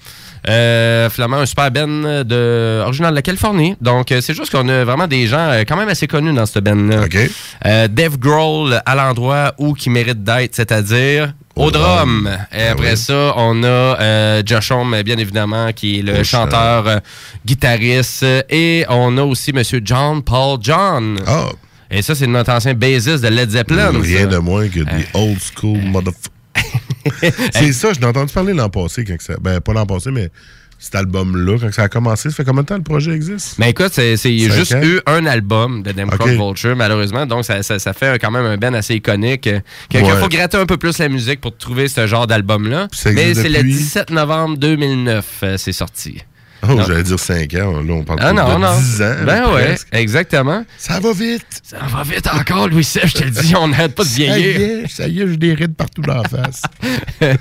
Euh, 0.47 1.09
finalement, 1.09 1.37
un 1.37 1.45
super 1.45 1.71
ben 1.71 2.23
de, 2.23 2.81
original 2.85 3.11
de 3.11 3.15
la 3.15 3.21
Californie. 3.21 3.75
Donc, 3.81 4.11
euh, 4.11 4.21
c'est 4.21 4.33
juste 4.33 4.51
qu'on 4.51 4.67
a 4.69 4.83
vraiment 4.85 5.07
des 5.07 5.27
gens 5.27 5.49
euh, 5.49 5.63
quand 5.67 5.75
même 5.75 5.89
assez 5.89 6.07
connus 6.07 6.33
dans 6.33 6.45
ce 6.45 6.59
ben-là. 6.59 7.05
Euh, 7.65 7.87
Dave 7.87 8.17
Grohl 8.17 8.81
à 8.85 8.95
l'endroit 8.95 9.53
où 9.57 9.73
qui 9.73 9.89
mérite 9.89 10.23
d'être, 10.23 10.55
c'est-à-dire 10.55 11.33
au 11.57 11.71
drum. 11.71 12.29
Et 12.55 12.67
après 12.67 12.95
ça, 12.95 13.33
on 13.35 13.63
a 13.63 13.67
euh, 13.67 14.43
Josh 14.45 14.71
Homme, 14.71 14.95
bien 15.03 15.17
évidemment, 15.17 15.71
qui 15.73 15.99
est 15.99 16.01
le 16.01 16.23
chanteur, 16.23 16.87
euh, 16.87 16.99
guitariste. 17.45 18.25
Et 18.49 18.85
on 18.89 19.17
a 19.17 19.23
aussi 19.23 19.53
Monsieur 19.53 19.81
John 19.83 20.21
Paul 20.21 20.59
John. 20.61 21.19
Ah. 21.25 21.47
Et 21.89 22.01
ça, 22.01 22.15
c'est 22.15 22.27
notre 22.27 22.51
ancien 22.51 22.73
bassiste 22.73 23.23
de 23.23 23.29
Led 23.29 23.49
Zeppelin. 23.49 23.91
Rien 23.91 24.21
ça. 24.21 24.25
de 24.27 24.37
moins 24.37 24.67
que 24.67 24.79
des 24.79 25.07
old 25.13 25.37
school 25.39 25.79
motherfuckers. 25.79 26.31
c'est 27.53 27.73
ça, 27.73 27.93
je 27.93 27.99
l'ai 27.99 28.05
entendu 28.05 28.33
parler 28.33 28.53
l'an 28.53 28.69
passé. 28.69 29.03
Quand 29.05 29.15
ça, 29.19 29.33
ben, 29.41 29.59
pas 29.61 29.73
l'an 29.73 29.85
passé, 29.85 30.11
mais 30.11 30.29
cet 30.79 30.93
album-là, 30.93 31.57
quand 31.59 31.73
ça 31.73 31.83
a 31.83 31.89
commencé, 31.89 32.29
ça 32.29 32.35
fait 32.35 32.43
combien 32.45 32.61
de 32.61 32.67
temps 32.67 32.75
le 32.77 32.83
projet 32.83 33.11
existe? 33.11 33.57
Mais 33.57 33.71
écoute, 33.71 33.89
c'est 33.93 34.15
Cinq 34.15 34.31
juste 34.37 34.73
ans? 34.75 34.81
eu 34.83 34.99
un 35.07 35.25
album 35.25 35.81
de 35.81 35.91
Dem 35.91 36.07
Ok. 36.09 36.17
Croc 36.19 36.29
Vulture, 36.29 36.75
malheureusement. 36.75 37.25
Donc, 37.25 37.45
ça, 37.45 37.63
ça, 37.63 37.79
ça 37.79 37.93
fait 37.93 38.19
quand 38.19 38.29
même 38.29 38.45
un 38.45 38.57
ben 38.57 38.75
assez 38.75 38.93
iconique. 38.95 39.47
euh, 39.47 39.59
qu'il 39.89 40.03
Ouais. 40.03 40.15
faut 40.21 40.27
gratter 40.29 40.57
un 40.57 40.67
peu 40.67 40.77
plus 40.77 40.97
la 40.99 41.09
musique 41.09 41.41
pour 41.41 41.57
trouver 41.57 41.87
ce 41.87 42.05
genre 42.05 42.27
d'album-là. 42.27 42.87
Mais 43.05 43.33
c'est 43.33 43.49
le 43.49 43.57
depuis? 43.57 43.71
17 43.73 44.11
novembre 44.11 44.57
2009, 44.57 45.25
euh, 45.43 45.57
c'est 45.57 45.71
sorti. 45.73 46.21
Oh, 46.67 46.79
j'allais 46.87 47.03
dire 47.03 47.19
5 47.19 47.53
ans. 47.55 47.81
Là, 47.81 47.93
on 47.93 48.03
parle 48.03 48.19
Ah 48.21 48.31
de 48.31 48.37
non, 48.37 48.59
non. 48.59 48.77
10 48.77 49.01
ans. 49.01 49.15
Ben 49.25 49.43
presque. 49.51 49.87
exactement. 49.91 50.63
Ça 50.77 50.99
va 50.99 51.13
vite. 51.13 51.45
Ça 51.63 51.77
va 51.87 52.03
vite 52.03 52.27
encore, 52.27 52.67
Louis 52.67 52.83
je 53.03 53.13
te 53.13 53.23
le 53.23 53.29
dis, 53.31 53.53
on 53.55 53.67
n'arrête 53.67 53.93
pas 53.95 54.03
de 54.03 54.09
vieillir. 54.09 54.89
ça 54.89 55.07
y 55.07 55.21
est, 55.21 55.27
j'ai 55.27 55.37
des 55.37 55.53
rides 55.53 55.75
partout 55.75 56.01
dans 56.01 56.15
la 56.21 56.27
face. 56.27 56.61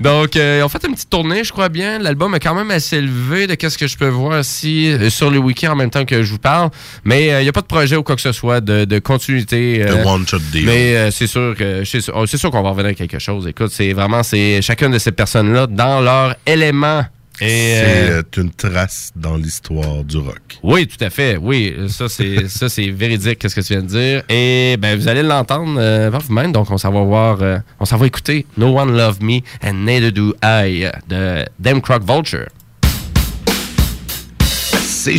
Donc, 0.00 0.36
euh, 0.36 0.62
ont 0.62 0.68
fait 0.68 0.84
une 0.86 0.94
petite 0.94 1.10
tournée, 1.10 1.44
je 1.44 1.52
crois 1.52 1.68
bien. 1.68 1.98
L'album 1.98 2.34
est 2.34 2.40
quand 2.40 2.54
même 2.54 2.70
assez 2.70 2.96
élevé 2.98 3.46
de 3.46 3.54
qu'est-ce 3.54 3.78
que 3.78 3.86
je 3.86 3.96
peux 3.96 4.08
voir 4.08 4.40
ici 4.40 4.88
euh, 4.92 5.10
sur 5.10 5.30
le 5.30 5.38
wiki 5.38 5.66
en 5.68 5.76
même 5.76 5.90
temps 5.90 6.04
que 6.04 6.22
je 6.22 6.30
vous 6.30 6.38
parle. 6.38 6.70
Mais 7.04 7.32
euh, 7.32 7.40
il 7.40 7.44
n'y 7.44 7.48
a 7.48 7.52
pas 7.52 7.60
de 7.62 7.66
projet 7.66 7.96
ou 7.96 8.02
quoi 8.02 8.16
que 8.16 8.22
ce 8.22 8.32
soit 8.32 8.60
de, 8.60 8.84
de 8.84 8.98
continuité. 8.98 9.84
De 9.84 9.92
one-shot 10.06 10.38
deal. 10.52 10.66
Mais 10.66 10.96
euh, 10.96 11.10
c'est 11.10 11.26
sûr 11.26 11.54
que 11.56 11.84
c'est 11.84 12.00
sûr, 12.00 12.14
oh, 12.16 12.26
c'est 12.26 12.36
sûr 12.38 12.50
qu'on 12.50 12.62
va 12.62 12.70
revenir 12.70 12.90
à 12.90 12.94
quelque 12.94 13.18
chose. 13.18 13.46
Écoute, 13.46 13.70
c'est 13.72 13.92
vraiment 13.92 14.22
c'est 14.22 14.60
chacune 14.62 14.90
de 14.92 14.98
ces 14.98 15.12
personnes-là 15.12 15.66
dans 15.66 16.00
leur 16.00 16.36
élément. 16.46 17.04
Et, 17.40 17.74
C'est 17.74 18.10
euh, 18.10 18.18
euh, 18.18 18.42
une 18.42 18.50
trace 18.50 19.10
dans 19.16 19.36
l'histoire 19.36 20.04
du 20.04 20.18
rock. 20.18 20.58
oui, 20.62 20.86
tout 20.86 21.02
à 21.02 21.10
fait. 21.10 21.36
Oui, 21.36 21.74
ça 21.88 22.08
c'est 22.08 22.48
ça 22.48 22.68
c'est 22.68 22.90
véridique. 22.90 23.38
Qu'est-ce 23.38 23.54
que 23.56 23.60
tu 23.60 23.72
viens 23.72 23.82
de 23.82 23.88
dire 23.88 24.22
Et 24.28 24.76
ben 24.78 24.96
vous 24.98 25.08
allez 25.08 25.22
l'entendre 25.22 25.76
euh, 25.78 26.10
par 26.10 26.20
vous-même. 26.20 26.52
Donc 26.52 26.70
on 26.70 26.78
s'en 26.78 26.92
va 26.92 27.02
voir, 27.02 27.38
euh, 27.40 27.58
on 27.80 27.84
s'en 27.84 27.96
va 27.96 28.06
écouter 28.06 28.46
No 28.56 28.78
One 28.78 28.96
Love 28.96 29.22
Me 29.22 29.40
and 29.64 29.84
Neither 29.84 30.12
Do 30.12 30.34
I 30.42 30.86
de 31.08 31.44
Dem 31.58 31.80
Croc 31.80 32.02
Vulture. 32.04 32.48
C'est 34.84 35.16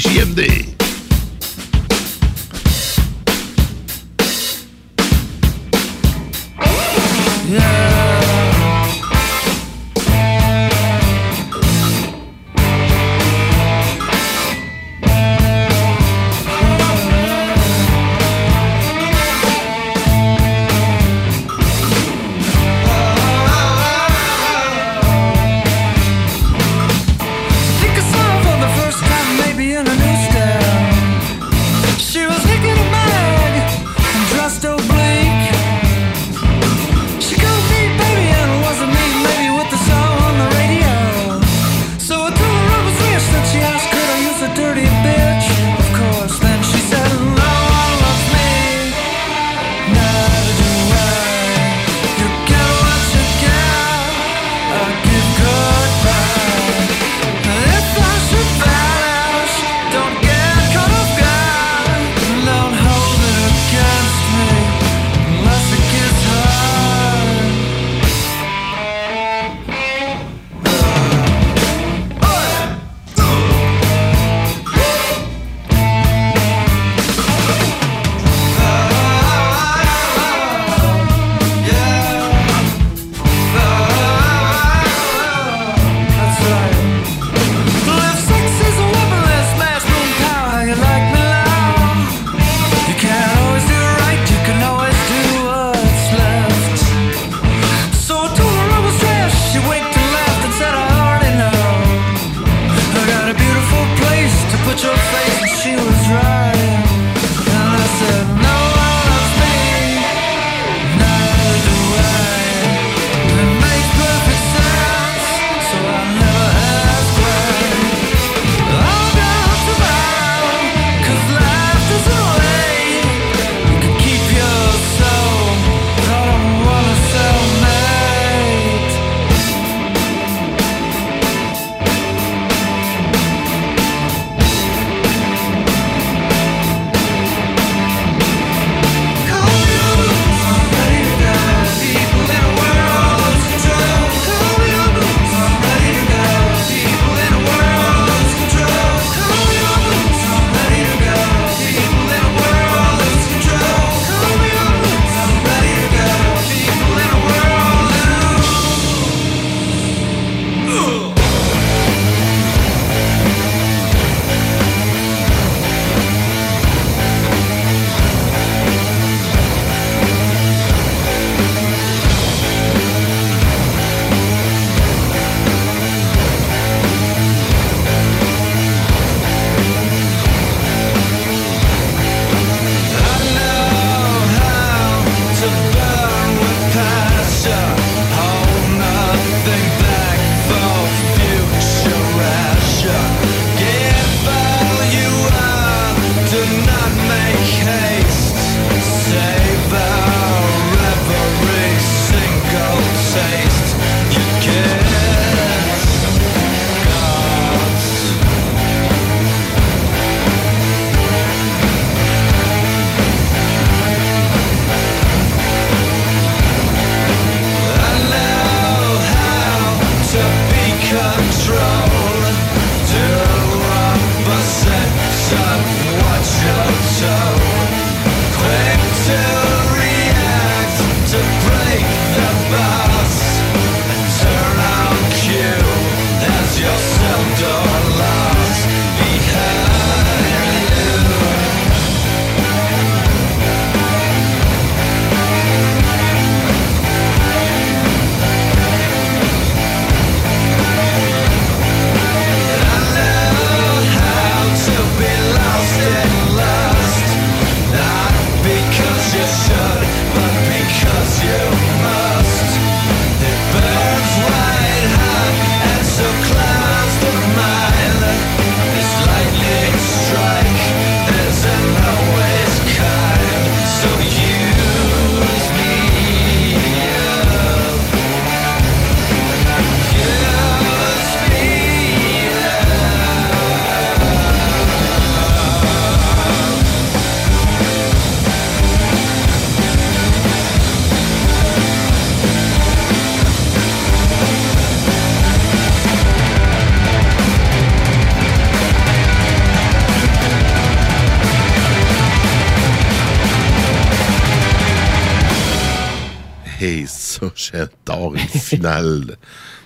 finale 308.68 309.18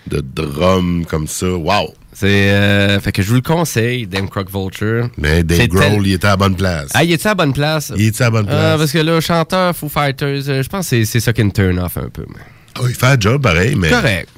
de 0.08 0.22
drum 0.22 1.06
comme 1.06 1.28
ça. 1.28 1.48
Wow! 1.50 1.94
C'est, 2.14 2.50
euh, 2.52 3.00
fait 3.00 3.12
que 3.12 3.22
je 3.22 3.28
vous 3.28 3.36
le 3.36 3.42
conseille, 3.42 4.08
Dame 4.08 4.28
Croc 4.30 4.50
Vulture. 4.52 5.10
Mais 5.18 5.44
Dave 5.44 5.68
Grohl, 5.68 5.82
tel- 5.84 6.08
il 6.08 6.14
était 6.14 6.26
à 6.26 6.32
la 6.32 6.38
bonne 6.38 6.56
place. 6.56 6.90
Ah, 6.96 7.04
il 7.04 7.12
est 7.12 7.24
à 7.26 7.30
la 7.30 7.36
bonne 7.36 7.54
place? 7.54 7.92
Il 7.96 8.08
était 8.08 8.24
à 8.24 8.28
la 8.28 8.32
bonne 8.32 8.46
place. 8.48 8.72
Ah, 8.74 8.76
parce 8.78 8.92
que 8.92 8.98
là, 8.98 9.22
chanteur 9.22 9.76
Foo 9.76 9.88
Fighters, 9.90 10.50
euh, 10.50 10.64
je 10.64 10.70
pense 10.70 10.90
que 10.90 11.04
c'est- 11.04 11.20
ça 11.20 11.32
qui 11.34 11.44
me 11.44 11.52
turn 11.52 11.78
off 11.80 11.98
un 11.98 12.10
peu. 12.10 12.26
mais- 12.30 12.42
Ah, 12.76 12.82
il 12.90 12.96
fait 12.96 13.06
un 13.06 13.20
job 13.20 13.42
pareil, 13.42 13.76
mais. 13.76 13.90
Correct. 13.90 14.30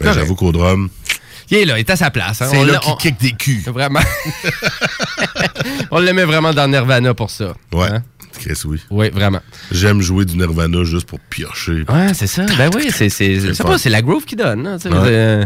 mais 0.00 0.06
Correct. 0.06 0.20
j'avoue 0.20 0.34
qu'au 0.34 0.50
drum, 0.52 0.88
Il 1.50 1.56
est 1.58 1.64
là, 1.64 1.78
il 1.78 1.80
est 1.80 1.90
à 1.90 1.96
sa 1.96 2.10
place. 2.10 2.42
hein. 2.42 2.48
c'est 2.50 2.58
On 2.58 2.64
là 2.64 2.78
qu'il 2.78 2.92
on- 2.92 2.96
kick 2.96 3.20
des 3.20 3.32
culs. 3.32 3.62
Vraiment. 3.72 4.00
on 5.90 6.00
le 6.00 6.12
met 6.12 6.24
vraiment 6.24 6.52
dans 6.52 6.66
Nirvana 6.68 7.14
pour 7.14 7.30
ça. 7.30 7.54
Ouais. 7.72 7.86
Hein? 7.88 8.02
Chris, 8.38 8.58
oui. 8.64 8.78
Oui, 8.90 9.10
vraiment. 9.10 9.40
J'aime 9.70 10.00
jouer 10.00 10.24
du 10.24 10.36
Nirvana 10.36 10.84
juste 10.84 11.06
pour 11.06 11.20
piocher. 11.20 11.84
Ouais, 11.88 12.14
c'est 12.14 12.26
ça. 12.26 12.46
Ben 12.56 12.70
oui, 12.74 12.88
c'est 12.90 13.08
c'est 13.08 13.38
pas, 13.62 13.76
la 13.86 14.02
groove 14.02 14.24
qui 14.24 14.36
donne. 14.36 14.78
euh, 14.86 15.44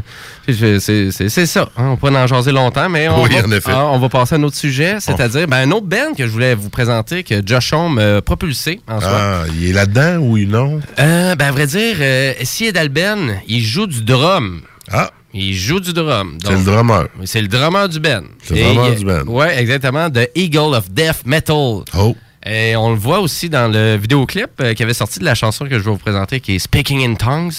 c'est- 0.49 1.47
ça. 1.47 1.68
hein, 1.76 1.90
on 1.93 1.97
pourrait 1.97 2.16
en 2.16 2.26
jaser 2.26 2.53
longtemps, 2.53 2.88
mais 2.88 3.09
on, 3.09 3.22
Oui, 3.22 3.30
va, 3.30 3.59
ah, 3.72 3.86
on 3.86 3.99
va 3.99 4.09
passer 4.09 4.34
à 4.34 4.38
un 4.38 4.43
autre 4.43 4.57
sujet, 4.57 4.97
c'est-à-dire 5.01 5.47
ben, 5.49 5.68
un 5.68 5.70
autre 5.72 5.86
band 5.86 6.14
que 6.16 6.26
je 6.26 6.30
voulais 6.32 6.55
vous 6.55 6.70
présenter 6.70 7.22
que 7.22 7.43
Josh 7.45 7.72
Homme 7.72 7.99
a 7.99 8.22
propulsé 8.22 8.80
en 8.88 9.01
soi. 9.01 9.11
Ah, 9.12 9.45
il 9.55 9.68
est 9.68 9.72
là-dedans 9.72 10.18
ou 10.18 10.38
non? 10.38 10.80
Euh, 10.99 11.34
ben, 11.34 11.47
à 11.47 11.53
vrai 11.53 11.66
dire, 11.66 11.97
euh, 12.01 12.32
si 12.43 12.66
Edalben, 12.66 13.36
il 13.49 13.62
joue 13.62 13.86
du 13.86 14.03
drum. 14.03 14.61
Ah, 14.90 15.11
Il 15.34 15.55
joue 15.55 15.80
du 15.80 15.93
drum. 15.95 16.36
c'est 16.45 16.53
le 16.53 16.64
drummer. 16.64 17.09
C'est 17.24 17.40
le 17.40 17.49
drummer 17.49 17.88
du 17.88 18.01
band. 18.01 18.22
C'est 18.43 18.55
le 18.55 18.61
drummer 18.74 18.95
du 18.97 19.05
band. 19.05 19.24
Ouais, 19.26 19.59
exactement. 19.59 20.11
The 20.11 20.28
Eagle 20.34 20.74
of 20.74 20.90
Death 20.90 21.22
Metal. 21.24 21.82
Oh, 21.97 22.16
Et 22.45 22.74
on 22.74 22.90
le 22.90 22.97
voit 22.97 23.20
aussi 23.20 23.49
dans 23.49 23.70
le 23.72 23.97
vidéoclip 23.97 24.49
euh, 24.61 24.74
qui 24.74 24.82
avait 24.82 24.95
sorti 24.95 25.20
de 25.20 25.24
la 25.24 25.34
chanson 25.36 25.64
que 25.64 25.78
je 25.78 25.84
vais 25.84 25.90
vous 25.93 25.97
présenter, 25.97 26.40
qui 26.40 26.57
est 26.57 26.59
Speaking 26.59 27.09
in 27.09 27.14
Tongues. 27.14 27.53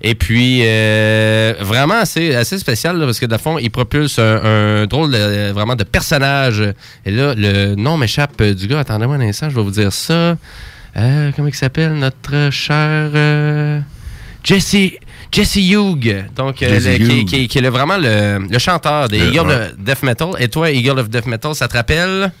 Et 0.00 0.14
puis, 0.14 0.60
euh, 0.64 1.52
vraiment 1.60 1.96
assez, 2.00 2.34
assez 2.34 2.58
spécial, 2.58 2.96
là, 2.98 3.04
parce 3.04 3.20
que, 3.20 3.26
de 3.26 3.36
fond, 3.36 3.58
il 3.58 3.70
propulse 3.70 4.18
un, 4.18 4.40
un 4.82 4.86
drôle 4.86 5.10
de, 5.10 5.50
vraiment 5.52 5.76
de 5.76 5.84
personnage. 5.84 6.62
Et 7.04 7.10
là, 7.10 7.34
le 7.36 7.74
nom 7.74 7.98
m'échappe 7.98 8.42
du 8.42 8.66
gars. 8.66 8.78
Attendez-moi 8.80 9.16
un 9.16 9.20
instant, 9.20 9.50
je 9.50 9.56
vais 9.56 9.62
vous 9.62 9.70
dire 9.70 9.92
ça. 9.92 10.36
Euh, 10.96 11.30
comment 11.36 11.48
il 11.48 11.54
s'appelle, 11.54 11.92
notre 11.94 12.48
cher... 12.50 13.10
euh, 13.14 13.80
Jesse... 14.42 14.76
Jesse 15.32 15.56
Hugh, 15.56 16.24
donc 16.34 16.60
euh, 16.60 16.80
Jesse 16.80 16.98
le- 16.98 17.06
qui, 17.06 17.20
Hugh. 17.20 17.24
qui- 17.28 17.46
qui 17.48 17.58
est 17.58 17.60
le- 17.60 17.68
vraiment 17.68 17.96
le, 17.96 18.48
le 18.50 18.58
chanteur 18.58 19.06
des 19.08 19.18
Le- 19.20 19.26
Eagle 19.28 19.46
ouais. 19.46 19.54
of 19.54 19.76
Death 19.78 20.02
Metal. 20.02 20.30
Et 20.40 20.48
toi, 20.48 20.72
Eagle 20.72 20.98
of 20.98 21.08
Death 21.08 21.26
Metal, 21.26 21.54
ça 21.54 21.68
te 21.68 21.76
rappelle? 21.76 22.32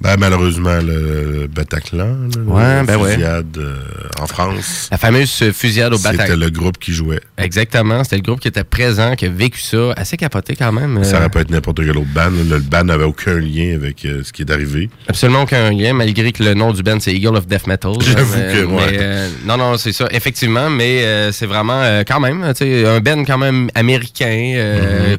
Ben 0.00 0.16
malheureusement, 0.18 0.78
le 0.82 1.46
Bataclan, 1.46 2.28
Ouais, 2.46 2.62
la 2.62 2.82
ben 2.84 2.96
ouais. 2.98 3.12
fusillade 3.12 3.56
euh, 3.56 3.76
en 4.20 4.26
France, 4.26 4.88
La 4.90 4.98
fameuse 4.98 5.50
fusillade 5.52 5.94
au 5.94 5.96
c'était 5.96 6.18
Bataclan. 6.18 6.36
le 6.36 6.50
groupe 6.50 6.78
qui 6.78 6.92
jouait. 6.92 7.20
Exactement, 7.38 8.04
c'était 8.04 8.16
le 8.16 8.22
groupe 8.22 8.40
qui 8.40 8.48
était 8.48 8.62
présent, 8.62 9.14
qui 9.16 9.24
a 9.24 9.30
vécu 9.30 9.58
ça, 9.60 9.92
assez 9.96 10.18
capoté 10.18 10.54
quand 10.54 10.70
même. 10.70 11.02
Ça 11.02 11.16
euh, 11.16 11.20
aurait 11.20 11.28
pu 11.30 11.38
être 11.38 11.50
n'importe 11.50 11.78
quel 11.78 11.96
autre 11.96 12.12
band. 12.14 12.30
Le 12.30 12.58
band 12.58 12.84
n'avait 12.84 13.04
aucun 13.04 13.36
lien 13.38 13.74
avec 13.74 14.04
euh, 14.04 14.22
ce 14.22 14.32
qui 14.34 14.42
est 14.42 14.50
arrivé. 14.50 14.90
Absolument 15.08 15.42
aucun 15.42 15.70
lien, 15.72 15.94
malgré 15.94 16.30
que 16.30 16.42
le 16.42 16.52
nom 16.52 16.72
du 16.72 16.82
band 16.82 16.98
c'est 17.00 17.14
Eagle 17.14 17.36
of 17.36 17.46
Death 17.46 17.66
Metal. 17.66 17.92
J'avoue 18.00 18.34
que, 18.38 18.64
ouais. 18.64 18.90
mais, 18.90 18.98
euh, 19.00 19.28
non, 19.46 19.56
non, 19.56 19.78
c'est 19.78 19.92
ça, 19.92 20.06
effectivement, 20.10 20.68
mais 20.68 21.32
c'est 21.32 21.46
vraiment 21.46 22.02
quand 22.06 22.20
même, 22.20 22.42
tu 22.54 22.64
sais, 22.64 22.86
un 22.86 23.00
band 23.00 23.24
quand 23.24 23.38
même 23.38 23.70
américain. 23.74 24.26
Mm-hmm. 24.26 25.18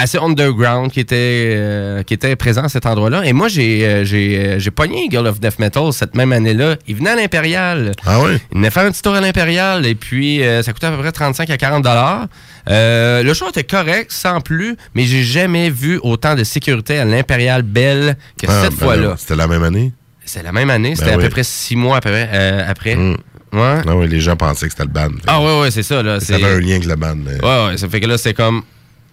Assez 0.00 0.18
underground 0.18 0.92
qui 0.92 1.00
était 1.00 1.16
euh, 1.56 2.02
qui 2.04 2.14
était 2.14 2.36
présent 2.36 2.62
à 2.62 2.68
cet 2.68 2.86
endroit-là. 2.86 3.24
Et 3.24 3.32
moi, 3.32 3.48
j'ai 3.48 3.84
euh, 3.84 4.04
j'ai 4.04 4.38
euh, 4.38 4.58
j'ai 4.60 4.70
pogné 4.70 5.04
Eagle 5.06 5.26
of 5.26 5.40
Death 5.40 5.58
Metal 5.58 5.92
cette 5.92 6.14
même 6.14 6.32
année-là. 6.32 6.76
Il 6.86 6.94
venait 6.94 7.10
à 7.10 7.16
l'Impérial. 7.16 7.92
Ah 8.06 8.20
oui? 8.20 8.38
Il 8.52 8.58
venait 8.58 8.70
faire 8.70 8.84
un 8.84 8.92
petit 8.92 9.02
tour 9.02 9.14
à 9.14 9.20
l'Impérial 9.20 9.84
et 9.86 9.96
puis 9.96 10.42
euh, 10.44 10.62
ça 10.62 10.72
coûtait 10.72 10.86
à 10.86 10.92
peu 10.92 10.98
près 10.98 11.10
35 11.10 11.50
à 11.50 11.56
40 11.56 11.82
dollars. 11.82 12.28
Le 12.68 13.32
show 13.34 13.48
était 13.48 13.64
correct, 13.64 14.12
sans 14.12 14.40
plus, 14.40 14.76
mais 14.94 15.02
j'ai 15.04 15.22
jamais 15.24 15.68
vu 15.70 15.98
autant 16.02 16.34
de 16.36 16.44
sécurité 16.44 16.98
à 16.98 17.04
l'Impérial 17.04 17.62
Belle 17.62 18.16
que 18.40 18.46
Ah, 18.48 18.62
cette 18.64 18.78
ben 18.78 18.84
fois-là. 18.84 19.02
là, 19.08 19.14
C'était 19.18 19.36
la 19.36 19.48
même 19.48 19.64
année? 19.64 19.92
C'est 20.24 20.42
la 20.44 20.52
même 20.52 20.70
année, 20.70 20.94
c'était 20.94 21.06
Ben 21.10 21.14
à 21.14 21.18
peu 21.18 21.24
oui. 21.24 21.30
près 21.30 21.42
six 21.44 21.74
mois 21.74 21.96
après. 21.96 22.28
après. 22.68 22.94
Mm. 22.94 23.16
Ouais. 23.54 23.78
Ah 23.86 23.96
oui, 23.96 24.06
les 24.08 24.20
gens 24.20 24.36
pensaient 24.36 24.66
que 24.66 24.72
c'était 24.72 24.84
le 24.84 24.90
band. 24.90 25.08
Fait 25.08 25.24
Ah 25.26 25.40
ouais, 25.60 25.70
c'est 25.70 25.82
ça. 25.82 26.02
Là, 26.02 26.20
Ça 26.20 26.34
avait 26.34 26.44
un 26.44 26.60
lien 26.60 26.72
avec 26.76 26.84
le 26.84 26.96
band. 26.96 27.16
Mais... 27.16 27.42
Ouais, 27.42 27.66
ouais, 27.70 27.76
ça 27.78 27.88
fait 27.88 27.98
que 28.00 28.06
là, 28.06 28.18
c'est 28.18 28.34
comme 28.34 28.62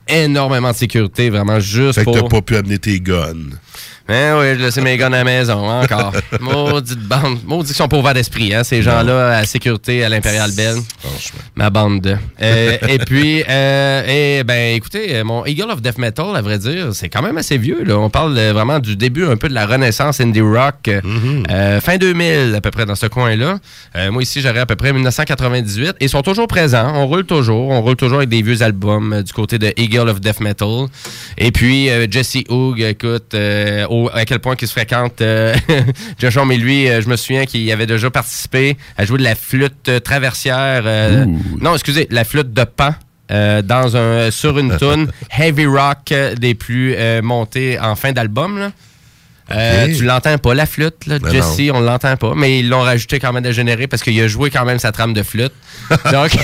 énormément 0.08 0.72
de 0.72 0.76
sécurité, 0.76 1.30
vraiment 1.30 1.60
juste 1.60 1.96
Fait 1.96 2.02
que 2.02 2.06
pour... 2.06 2.16
t'as 2.16 2.28
pas 2.28 2.42
pu 2.42 2.56
amener 2.56 2.80
tes 2.80 3.00
guns. 3.00 3.52
Hein, 4.08 4.38
oui, 4.40 4.46
j'ai 4.56 4.66
laissé 4.66 4.82
mes 4.82 4.98
guns 4.98 5.08
à 5.08 5.18
la 5.18 5.24
maison, 5.24 5.68
hein, 5.68 5.82
encore. 5.84 6.14
Maudite 6.40 7.00
bande. 7.00 7.40
Maudit 7.44 7.68
qu'ils 7.70 7.76
sont 7.76 7.88
pas 7.88 7.98
ouverts 7.98 8.14
d'esprit, 8.14 8.54
hein, 8.54 8.64
ces 8.64 8.84
gens-là, 8.84 9.38
à 9.38 9.42
la 9.42 9.46
sécurité, 9.48 10.04
à 10.04 10.10
l'Impérial. 10.10 10.52
Franchement. 10.52 11.40
Ma 11.56 11.72
bande 11.72 12.02
de. 12.02 12.16
Euh, 12.42 12.78
et 12.88 13.00
puis, 13.00 13.44
euh, 13.50 14.04
et, 14.40 14.44
ben, 14.44 14.76
écoutez, 14.76 15.16
euh, 15.16 15.24
mon 15.24 15.44
Eagle 15.46 15.72
of 15.72 15.82
Death 15.82 15.98
Metal, 15.98 16.36
à 16.36 16.42
vrai 16.42 16.60
dire, 16.60 16.90
c'est 16.94 17.10
quand 17.10 17.24
même 17.24 17.38
assez 17.38 17.58
vieux. 17.58 17.84
Là. 17.84 17.98
On 17.98 18.12
parle 18.12 18.38
vraiment 18.40 18.78
du 18.78 18.96
début 18.96 19.26
un 19.26 19.38
peu 19.38 19.50
de 19.50 19.56
la 19.56 19.66
renaissance 19.66 20.22
indie 20.22 20.42
rock. 20.42 20.88
euh, 20.88 21.82
fin 21.82 21.98
2000, 21.98 22.54
à 22.56 22.62
peu 22.62 22.70
près, 22.70 22.86
dans 22.86 22.96
ce 22.96 23.08
coin-là. 23.08 23.58
Moi, 24.12 24.22
ici, 24.22 24.42
j'aurais 24.42 24.60
à 24.60 24.66
peu 24.68 24.76
près 24.76 24.94
1998. 24.94 25.96
Et 26.00 26.06
ils 26.06 26.10
sont 26.10 26.22
toujours 26.22 26.48
présents. 26.48 26.92
On 26.94 27.08
roule 27.08 27.26
toujours. 27.26 27.70
On 27.70 27.82
roule 27.82 27.96
toujours 27.96 28.18
avec 28.18 28.30
des 28.30 28.44
vieux 28.44 28.62
albums 28.62 29.24
du 29.24 29.34
côté 29.34 29.58
de 29.58 29.74
Eagle 29.78 30.10
of 30.10 30.22
Death 30.22 30.42
Metal. 30.42 30.86
Et 31.40 31.52
puis, 31.52 31.90
Jesse 32.12 32.44
Hoog, 32.50 32.82
écoute, 32.82 33.34
au- 34.04 34.10
à 34.14 34.26
quel 34.26 34.40
point 34.40 34.56
qu'ils 34.56 34.68
se 34.68 34.74
fréquentent. 34.74 35.22
Euh, 35.22 35.56
Josh 36.20 36.38
Homme 36.38 36.52
et 36.52 36.58
lui, 36.58 36.90
euh, 36.90 37.02
je 37.02 37.08
me 37.10 37.16
souviens 37.16 37.46
qu'il 37.46 37.72
avait 37.72 37.86
déjà 37.88 38.10
participé 38.10 38.78
à 38.98 39.06
jouer 39.06 39.18
de 39.20 39.24
la 39.24 39.36
flûte 39.36 39.88
euh, 39.90 40.00
traversière. 40.00 40.84
non, 41.62 41.74
excusez, 41.74 42.08
la 42.12 42.24
flûte 42.24 42.54
de 42.54 42.64
pan. 42.64 42.94
euh, 43.32 43.62
dans 43.64 43.98
un 43.98 44.30
sur 44.30 44.60
une 44.60 44.78
tune 44.78 45.08
heavy 45.40 45.66
rock 45.66 46.14
des 46.38 46.54
plus 46.54 46.94
euh, 46.96 47.22
montées 47.24 47.80
en 47.80 47.96
fin 47.96 48.12
d'album. 48.12 48.72
Euh, 49.52 49.86
Ok. 49.86 49.98
tu 49.98 50.04
l'entends 50.06 50.38
pas 50.40 50.56
la 50.56 50.66
flûte 50.66 51.06
là, 51.06 51.20
Ben 51.20 51.32
Jesse 51.32 51.70
on 51.72 51.80
l'entend 51.80 52.18
pas 52.18 52.34
mais 52.36 52.60
ils 52.62 52.68
l'ont 52.68 52.82
rajouté 52.82 53.20
quand 53.20 53.32
même 53.32 53.44
de 53.44 53.52
générer 53.52 53.86
parce 53.86 54.02
qu'il 54.02 54.20
a 54.20 54.28
joué 54.28 54.50
quand 54.50 54.66
même 54.66 54.80
sa 54.80 54.92
trame 54.92 55.14
de 55.14 55.22
flûte 55.22 55.52
donc 56.12 56.36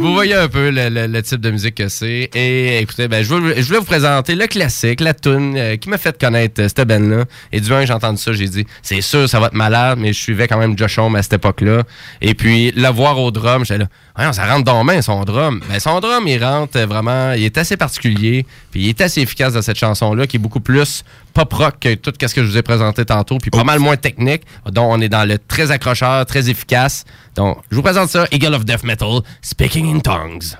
vous 0.00 0.12
voyez 0.12 0.34
un 0.34 0.48
peu 0.48 0.70
le, 0.70 0.88
le- 0.88 1.06
le 1.06 1.22
type 1.22 1.40
de 1.40 1.50
musique 1.50 1.76
que 1.76 1.88
c'est. 1.88 2.30
Et 2.34 2.78
écoutez, 2.78 3.08
ben, 3.08 3.24
je, 3.24 3.28
voulais, 3.34 3.60
je 3.62 3.66
voulais 3.66 3.78
vous 3.78 3.84
présenter 3.84 4.34
le 4.34 4.46
classique, 4.46 5.00
la 5.00 5.14
tune 5.14 5.54
euh, 5.56 5.76
qui 5.76 5.88
m'a 5.88 5.98
fait 5.98 6.18
connaître 6.18 6.60
euh, 6.62 6.68
cette 6.68 6.86
band-là. 6.86 7.24
Et 7.52 7.60
du 7.60 7.68
moment 7.68 7.80
que 7.82 7.86
j'ai 7.86 7.92
entendu 7.92 8.20
ça, 8.20 8.32
j'ai 8.32 8.48
dit, 8.48 8.66
c'est 8.82 9.00
sûr, 9.00 9.28
ça 9.28 9.40
va 9.40 9.46
être 9.46 9.54
malade, 9.54 9.98
mais 10.00 10.12
je 10.12 10.20
suivais 10.20 10.48
quand 10.48 10.58
même 10.58 10.76
Josh 10.76 10.98
Homme 10.98 11.14
à 11.16 11.22
cette 11.22 11.34
époque-là. 11.34 11.82
Et 12.20 12.34
puis, 12.34 12.72
le 12.72 12.88
voir 12.88 13.18
au 13.18 13.30
drum, 13.30 13.64
j'étais 13.64 13.78
là, 13.78 13.86
Voyons, 14.16 14.32
ça 14.32 14.46
rentre 14.46 14.62
dans 14.64 14.84
main, 14.84 15.02
son 15.02 15.24
drum. 15.24 15.60
Ben, 15.68 15.80
son 15.80 15.98
drum, 15.98 16.26
il 16.28 16.42
rentre 16.44 16.78
euh, 16.78 16.86
vraiment, 16.86 17.32
il 17.32 17.42
est 17.44 17.58
assez 17.58 17.76
particulier, 17.76 18.46
puis 18.70 18.82
il 18.82 18.88
est 18.90 19.00
assez 19.00 19.20
efficace 19.20 19.54
dans 19.54 19.62
cette 19.62 19.78
chanson-là, 19.78 20.26
qui 20.28 20.36
est 20.36 20.40
beaucoup 20.40 20.60
plus 20.60 21.02
pop 21.32 21.52
rock 21.52 21.74
que 21.80 21.94
tout 21.96 22.12
ce 22.20 22.32
que 22.32 22.44
je 22.44 22.48
vous 22.48 22.56
ai 22.56 22.62
présenté 22.62 23.04
tantôt, 23.04 23.38
puis 23.38 23.50
pas 23.50 23.64
mal 23.64 23.80
moins 23.80 23.96
technique. 23.96 24.42
Donc, 24.70 24.88
on 24.92 25.00
est 25.00 25.08
dans 25.08 25.28
le 25.28 25.36
très 25.38 25.72
accrocheur, 25.72 26.24
très 26.26 26.48
efficace. 26.48 27.04
Donc, 27.34 27.58
je 27.72 27.74
vous 27.74 27.82
présente 27.82 28.08
ça, 28.08 28.24
Eagle 28.30 28.54
of 28.54 28.64
Death 28.64 28.84
Metal, 28.84 28.93
Speaking 29.40 29.88
in 29.88 30.00
Tongues. 30.00 30.56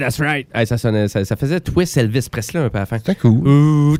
That's 0.00 0.18
right. 0.20 0.46
Hey, 0.54 0.66
ça, 0.66 0.76
sonnait- 0.78 1.08
ça, 1.08 1.24
ça 1.24 1.36
faisait 1.36 1.60
twist 1.60 1.96
Elvis 1.96 2.26
Presley 2.30 2.60
un 2.60 2.68
peu 2.68 2.78
à 2.78 2.80
la 2.82 2.86
fin. 2.86 2.98
C'était 2.98 3.14
cool. 3.14 3.98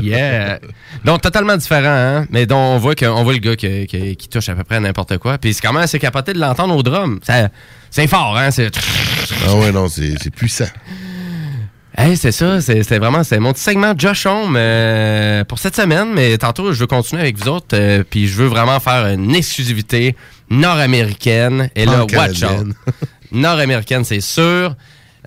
Yeah. 0.00 0.58
Donc, 1.04 1.20
totalement 1.20 1.56
différent, 1.56 1.88
hein? 1.88 2.26
Mais 2.30 2.46
donc, 2.46 2.58
on 2.58 2.78
voit, 2.78 2.94
que, 2.94 3.04
on 3.04 3.22
voit 3.24 3.34
le 3.34 3.40
gars 3.40 3.56
qui, 3.56 3.86
qui- 3.86 4.16
qui 4.16 4.28
touche 4.28 4.48
à 4.48 4.54
peu 4.54 4.64
près 4.64 4.76
à 4.76 4.80
n'importe 4.80 5.18
quoi. 5.18 5.36
Puis 5.38 5.52
c'est 5.54 5.60
quand 5.60 5.72
même 5.72 5.82
assez 5.82 5.98
capoté 5.98 6.32
de 6.32 6.38
l'entendre 6.38 6.74
au 6.74 6.82
drum. 6.82 7.18
Ça- 7.22 7.48
C'est 7.90 8.06
fort, 8.06 8.36
hein? 8.38 8.50
C'est... 8.50 8.70
Ah 9.46 9.54
ouais, 9.56 9.72
non, 9.72 9.88
c'est 9.88 10.30
puissant. 10.34 10.64
Hey, 11.98 12.14
c'est 12.18 12.30
ça, 12.32 12.60
c'est 12.60 12.98
vraiment 12.98 13.24
c'est 13.24 13.38
mon 13.38 13.54
petit 13.54 13.62
segment 13.62 13.94
Josh 13.96 14.26
Home 14.26 14.54
euh, 14.58 15.44
pour 15.44 15.58
cette 15.58 15.74
semaine, 15.74 16.08
mais 16.14 16.36
tantôt 16.36 16.74
je 16.74 16.80
veux 16.80 16.86
continuer 16.86 17.22
avec 17.22 17.38
vous 17.38 17.48
autres, 17.48 17.68
euh, 17.74 18.04
puis 18.08 18.28
je 18.28 18.34
veux 18.34 18.48
vraiment 18.48 18.78
faire 18.80 19.06
une 19.06 19.34
exclusivité 19.34 20.14
nord-américaine. 20.50 21.70
Et 21.74 21.86
là, 21.86 22.04
watch 22.04 22.42
out. 22.42 22.66
Nord-américaine, 23.32 24.04
c'est 24.04 24.20
sûr. 24.20 24.74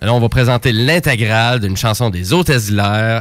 Là, 0.01 0.13
on 0.13 0.21
va 0.21 0.29
présenter 0.29 0.71
l'intégrale 0.71 1.59
d'une 1.59 1.75
chanson 1.75 2.09
des 2.09 2.31
Hôtesses. 2.31 2.71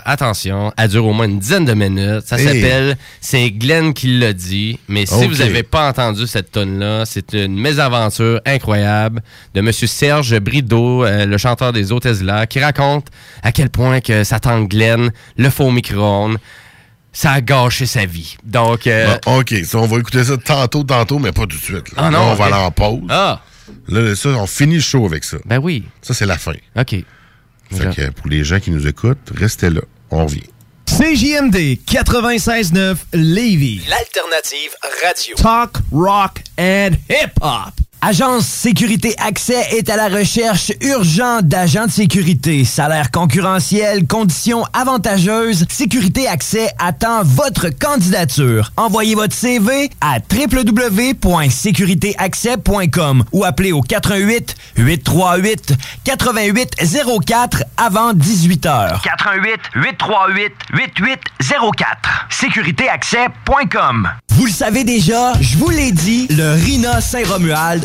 Attention, 0.05 0.73
elle 0.77 0.89
dure 0.89 1.07
au 1.07 1.13
moins 1.13 1.27
une 1.27 1.41
dizaine 1.41 1.65
de 1.65 1.75
minutes. 1.75 2.23
Ça 2.27 2.39
Hey. 2.39 2.45
s'appelle 2.47 2.97
C'est 3.21 3.51
Glenn 3.51 3.93
qui 3.93 4.19
l'a 4.19 4.33
dit. 4.33 4.79
Mais 4.89 5.05
si 5.05 5.27
vous 5.27 5.35
n'avez 5.39 5.65
pas 5.65 5.89
entendu 5.89 6.29
cette 6.29 6.53
tonne-là, 6.53 7.03
c'est 7.05 7.33
une 7.33 7.59
mésaventure 7.59 8.41
incroyable 8.47 9.23
de 9.55 9.61
Monsieur 9.61 9.89
Serge 9.89 10.39
Brideau, 10.39 11.05
euh, 11.05 11.27
le 11.27 11.37
chanteur 11.37 11.73
des 11.73 11.91
Hôtesses 11.91 12.23
qui 12.49 12.61
raconte 12.61 13.09
à 13.43 13.51
quel 13.51 13.71
point 13.71 14.01
que 14.01 14.23
sa 14.23 14.39
tante 14.39 14.69
Glenn, 14.69 15.11
le 15.37 15.51
faux 15.51 15.73
micro-ondes, 15.73 16.37
ça 17.13 17.33
a 17.33 17.41
gâché 17.41 17.87
sa 17.87 18.07
vie. 18.07 18.37
Donc, 18.45 18.87
euh, 18.87 19.17
Bon, 19.27 19.41
OK, 19.41 19.53
ça, 19.65 19.79
on 19.79 19.87
va 19.87 19.99
écouter 19.99 20.23
ça 20.23 20.37
tantôt, 20.37 20.85
tantôt, 20.85 21.19
mais 21.19 21.33
pas 21.33 21.43
tout 21.43 21.57
de 21.57 21.63
suite. 21.63 21.89
là. 21.97 22.05
Ah 22.05 22.11
non, 22.11 22.19
Là, 22.21 22.25
on 22.27 22.35
va 22.35 22.45
aller 22.45 22.55
en 22.55 22.71
pause. 22.71 23.01
Ah! 23.09 23.41
Là, 23.89 24.15
ça, 24.15 24.31
on 24.31 24.47
finit 24.47 24.77
le 24.77 24.81
show 24.81 25.05
avec 25.07 25.25
ça. 25.25 25.39
Ben 25.45 25.59
oui. 25.59 25.85
Ça, 26.03 26.15
c'est 26.15 26.27
la 26.27 26.39
fin. 26.39 26.55
OK. 26.77 26.97
Fait 27.71 27.95
que 27.95 28.11
pour 28.11 28.29
les 28.29 28.45
gens 28.45 28.61
qui 28.61 28.71
nous 28.71 28.87
écoutent, 28.87 29.31
restez 29.35 29.71
là. 29.71 29.83
On 30.11 30.25
revient. 30.25 30.45
CJMD 30.87 31.79
96.9 31.87 32.97
Lévis. 33.13 33.83
L'alternative 33.89 34.75
radio. 35.05 35.37
Talk, 35.37 35.77
rock 35.93 36.43
and 36.59 36.93
hip-hop. 37.09 37.75
Agence 38.01 38.47
Sécurité 38.47 39.17
Accès 39.19 39.61
est 39.73 39.91
à 39.91 39.97
la 39.97 40.07
recherche 40.07 40.71
urgente 40.83 41.49
d'agents 41.49 41.87
de 41.87 41.91
sécurité. 41.91 42.65
Salaire 42.65 43.11
concurrentiel, 43.11 44.07
conditions 44.07 44.63
avantageuses. 44.73 45.65
Sécurité 45.69 46.29
Accès 46.29 46.71
attend 46.79 47.25
votre 47.25 47.71
candidature. 47.71 48.71
Envoyez 48.77 49.17
votre 49.17 49.35
CV 49.35 49.91
à 50.01 50.19
www.sécuritéaccès.com 50.33 53.25
ou 53.33 53.45
appelez 53.45 53.73
au 53.73 53.81
88 53.81 54.55
838 54.77 55.75
8804 56.07 57.65
avant 57.77 58.13
18 58.13 58.67
heures. 58.67 59.01
88 59.03 59.61
838 59.75 60.53
8804. 60.73 62.27
Sécuritéaccès.com. 62.31 64.09
Vous 64.39 64.47
le 64.47 64.53
savez 64.53 64.85
déjà, 64.85 65.33
je 65.41 65.59
vous 65.59 65.69
l'ai 65.69 65.91
dit, 65.91 66.29
le 66.31 66.55
RINA 66.65 67.01
Saint-Romuald 67.01 67.85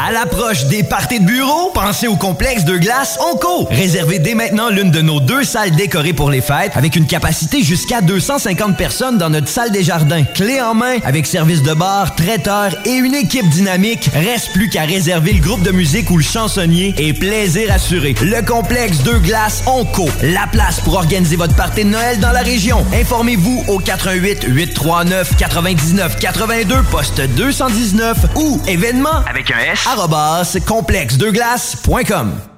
À 0.00 0.12
l'approche 0.12 0.66
des 0.66 0.84
parties 0.84 1.18
de 1.18 1.24
bureau, 1.24 1.72
pensez 1.74 2.06
au 2.06 2.14
complexe 2.14 2.64
de 2.64 2.76
glace 2.76 3.18
Onco. 3.20 3.66
Réservez 3.68 4.20
dès 4.20 4.36
maintenant 4.36 4.68
l'une 4.70 4.92
de 4.92 5.02
nos 5.02 5.18
deux 5.18 5.42
salles 5.42 5.72
décorées 5.72 6.12
pour 6.12 6.30
les 6.30 6.40
fêtes 6.40 6.70
avec 6.76 6.94
une 6.94 7.06
capacité 7.06 7.64
jusqu'à 7.64 8.00
250 8.00 8.76
personnes 8.76 9.18
dans 9.18 9.28
notre 9.28 9.48
salle 9.48 9.72
des 9.72 9.82
jardins. 9.82 10.22
Clé 10.22 10.60
en 10.60 10.74
main 10.74 10.98
avec 11.02 11.26
service 11.26 11.64
de 11.64 11.74
bar, 11.74 12.14
traiteur 12.14 12.76
et 12.84 12.92
une 12.92 13.16
équipe 13.16 13.48
dynamique. 13.48 14.08
Reste 14.14 14.52
plus 14.52 14.68
qu'à 14.68 14.82
réserver 14.82 15.32
le 15.32 15.40
groupe 15.40 15.62
de 15.62 15.72
musique 15.72 16.08
ou 16.12 16.18
le 16.18 16.22
chansonnier 16.22 16.94
et 16.96 17.12
plaisir 17.12 17.72
assuré. 17.72 18.14
Le 18.22 18.46
complexe 18.46 19.02
de 19.02 19.14
glace 19.14 19.64
Onco. 19.66 20.08
La 20.22 20.46
place 20.46 20.78
pour 20.80 20.94
organiser 20.94 21.34
votre 21.34 21.56
partie 21.56 21.82
de 21.82 21.90
Noël 21.90 22.20
dans 22.20 22.30
la 22.30 22.42
région. 22.42 22.86
Informez-vous 22.94 23.64
au 23.66 23.80
88 23.80 24.44
839 24.46 25.36
99 25.36 26.16
82 26.20 26.82
poste 26.84 27.20
219 27.20 28.16
ou 28.36 28.60
événement 28.68 29.24
avec 29.28 29.50
un 29.50 29.58
S 29.58 29.87
arrobas 29.88 30.56
complexedeglace.com. 30.66 32.57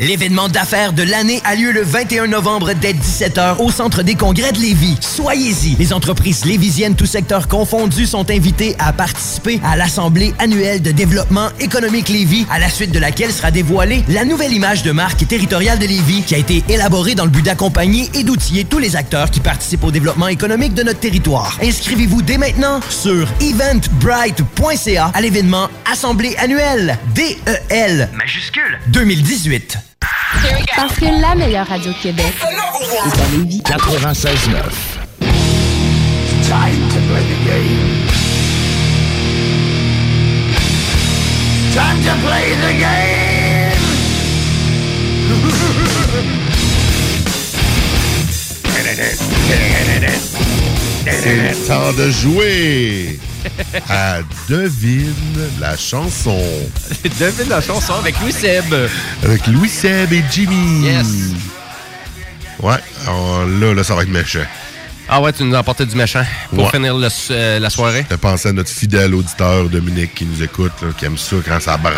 L'événement 0.00 0.48
d'affaires 0.48 0.92
de 0.92 1.02
l'année 1.02 1.40
a 1.44 1.56
lieu 1.56 1.72
le 1.72 1.82
21 1.82 2.28
novembre 2.28 2.72
dès 2.72 2.92
17h 2.92 3.56
au 3.58 3.72
Centre 3.72 4.04
des 4.04 4.14
congrès 4.14 4.52
de 4.52 4.60
Lévis. 4.60 4.96
Soyez-y. 5.00 5.74
Les 5.74 5.92
entreprises 5.92 6.44
lévisiennes, 6.44 6.94
tous 6.94 7.06
secteurs 7.06 7.48
confondus, 7.48 8.06
sont 8.06 8.30
invitées 8.30 8.76
à 8.78 8.92
participer 8.92 9.60
à 9.64 9.74
l'Assemblée 9.74 10.34
annuelle 10.38 10.82
de 10.82 10.92
développement 10.92 11.48
économique 11.58 12.10
Lévis, 12.10 12.46
à 12.48 12.60
la 12.60 12.68
suite 12.68 12.92
de 12.92 13.00
laquelle 13.00 13.32
sera 13.32 13.50
dévoilée 13.50 14.04
la 14.08 14.24
nouvelle 14.24 14.52
image 14.52 14.84
de 14.84 14.92
marque 14.92 15.26
territoriale 15.26 15.80
de 15.80 15.86
Lévis 15.86 16.22
qui 16.22 16.36
a 16.36 16.38
été 16.38 16.62
élaborée 16.68 17.16
dans 17.16 17.24
le 17.24 17.30
but 17.30 17.44
d'accompagner 17.44 18.08
et 18.14 18.22
d'outiller 18.22 18.64
tous 18.64 18.78
les 18.78 18.94
acteurs 18.94 19.32
qui 19.32 19.40
participent 19.40 19.82
au 19.82 19.90
développement 19.90 20.28
économique 20.28 20.74
de 20.74 20.84
notre 20.84 21.00
territoire. 21.00 21.58
Inscrivez-vous 21.60 22.22
dès 22.22 22.38
maintenant 22.38 22.78
sur 22.88 23.26
eventbrite.ca 23.40 25.10
à 25.12 25.20
l'événement 25.20 25.68
Assemblée 25.90 26.36
annuelle 26.36 26.98
DEL 27.16 28.08
majuscule 28.14 28.78
2018. 28.92 29.87
Parce 30.76 30.94
que 30.96 31.06
la 31.20 31.34
meilleure 31.34 31.66
radio 31.66 31.92
Québec 32.02 32.32
est 32.42 33.20
à 33.20 33.36
Lévis. 33.36 33.62
96.9. 33.64 34.98
Time 36.42 36.88
to 36.88 37.00
play 37.08 37.24
the 37.24 37.38
game. 37.44 37.90
Time 41.74 41.98
to 42.02 42.14
play 42.26 42.48
the 42.62 42.72
game. 42.80 43.08
C'est 51.10 51.36
le 51.36 51.66
temps 51.66 51.92
de 51.92 52.10
jouer 52.10 53.18
à 53.88 54.18
Devine 54.48 55.14
la 55.60 55.76
chanson. 55.76 56.38
Devine 57.18 57.48
la 57.48 57.60
chanson 57.60 57.94
avec 57.94 58.18
Louis 58.20 58.32
Seb. 58.32 58.74
Avec 59.24 59.46
Louis 59.46 59.68
Seb 59.68 60.12
et 60.12 60.22
Jimmy. 60.30 60.84
Yes. 60.86 61.06
Ouais, 62.60 62.74
alors 63.06 63.44
là, 63.46 63.74
là, 63.74 63.84
ça 63.84 63.94
va 63.94 64.02
être 64.02 64.08
méchant. 64.08 64.40
Ah 65.10 65.22
ouais, 65.22 65.32
tu 65.32 65.42
nous 65.44 65.54
as 65.54 65.60
apporté 65.60 65.86
du 65.86 65.96
méchant 65.96 66.24
pour 66.50 66.64
Ouais. 66.66 66.70
finir 66.70 66.94
le- 66.94 67.08
euh, 67.30 67.58
la 67.58 67.70
soirée? 67.70 68.04
T'as 68.06 68.18
pensé 68.18 68.48
à 68.50 68.52
notre 68.52 68.68
fidèle 68.68 69.14
auditeur 69.14 69.66
Dominique 69.70 70.14
qui 70.14 70.26
nous 70.26 70.42
écoute, 70.42 70.72
là, 70.82 70.88
qui 70.98 71.06
aime 71.06 71.16
ça 71.16 71.36
quand 71.46 71.60
ça 71.60 71.78
brasse. 71.78 71.96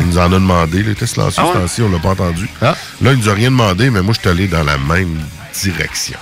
Il 0.00 0.06
nous 0.06 0.18
en 0.18 0.26
a 0.26 0.28
demandé. 0.28 0.78
Il 0.80 0.90
était 0.90 1.06
silencieux 1.08 1.42
Ah 1.44 1.58
ouais? 1.58 1.84
on 1.84 1.88
l'a 1.90 1.98
pas 1.98 2.10
entendu. 2.10 2.48
Ah. 2.62 2.76
Là, 3.02 3.12
il 3.14 3.18
nous 3.18 3.28
a 3.28 3.34
rien 3.34 3.50
demandé, 3.50 3.90
mais 3.90 4.00
moi, 4.00 4.14
je 4.14 4.20
suis 4.20 4.28
allé 4.28 4.46
dans 4.46 4.62
la 4.62 4.78
même 4.78 5.18
direction. 5.60 6.18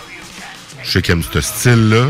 Je 0.89 0.93
sais 0.95 1.03
qu'il 1.03 1.13
aime 1.13 1.23
ce 1.23 1.41
style-là. 1.41 2.07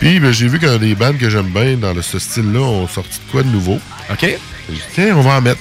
Puis, 0.00 0.20
ben, 0.20 0.30
j'ai 0.30 0.46
vu 0.48 0.58
qu'il 0.58 0.68
y 0.68 0.70
a 0.70 0.76
des 0.78 0.94
bandes 0.94 1.16
que 1.18 1.30
j'aime 1.30 1.48
bien 1.48 1.76
dans 1.76 1.94
le- 1.94 2.02
ce 2.02 2.18
style-là 2.18 2.60
ont 2.60 2.86
sorti 2.86 3.18
de 3.26 3.32
quoi 3.32 3.42
de 3.42 3.48
nouveau. 3.48 3.80
OK. 4.10 4.20
J'ai 4.20 4.74
dit, 4.74 4.82
tiens, 4.94 5.16
on 5.16 5.22
va 5.22 5.36
en 5.38 5.40
mettre. 5.40 5.60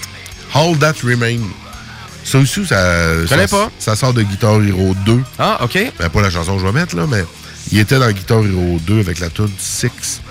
Hold 0.53 0.79
That 0.79 0.95
Remain. 1.03 1.39
Ça 2.25 2.39
aussi, 2.39 2.65
ça, 2.65 2.77
pas. 3.49 3.71
ça 3.79 3.95
sort 3.95 4.13
de 4.13 4.23
Guitar 4.23 4.61
Hero 4.61 4.93
2. 5.05 5.21
Ah, 5.39 5.59
OK. 5.63 5.77
Ben, 5.97 6.09
pas 6.09 6.21
la 6.21 6.29
chanson 6.29 6.55
que 6.55 6.61
je 6.61 6.65
vais 6.65 6.71
mettre, 6.73 6.95
là, 6.95 7.05
mais 7.07 7.23
il 7.71 7.79
était 7.79 7.99
dans 7.99 8.11
Guitar 8.11 8.39
Hero 8.39 8.79
2 8.85 8.99
avec 8.99 9.19
la 9.19 9.29
tune 9.29 9.49
6. 9.57 10.21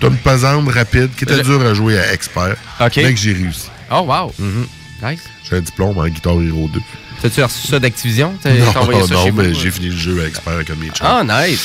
Tune 0.00 0.16
pesante, 0.16 0.68
rapide, 0.72 1.10
qui 1.16 1.24
était 1.24 1.36
Le- 1.36 1.42
dure 1.42 1.60
à 1.66 1.74
jouer 1.74 1.98
à 1.98 2.12
expert. 2.14 2.56
OK. 2.80 2.96
Mais 2.96 3.12
que 3.12 3.20
j'ai 3.20 3.34
réussi. 3.34 3.68
Oh, 3.90 4.00
wow. 4.06 4.32
Mhm. 4.38 4.66
Nice. 5.02 5.20
J'ai 5.48 5.56
un 5.56 5.60
diplôme 5.60 5.98
en 5.98 6.06
Guitar 6.08 6.34
Hero 6.40 6.70
2. 6.72 6.80
T'as-tu 7.22 7.42
reçu 7.42 7.66
ça 7.68 7.78
d'Activision? 7.78 8.34
Non, 8.44 8.50
non, 8.74 9.32
mais 9.34 9.48
vous? 9.48 9.60
j'ai 9.60 9.70
fini 9.70 9.88
le 9.90 9.96
jeu 9.96 10.22
à 10.22 10.26
expert 10.26 10.54
avec 10.54 10.70
un 10.70 10.74
de 10.74 10.80
mes. 10.80 10.90
Ah, 11.00 11.22
nice. 11.24 11.60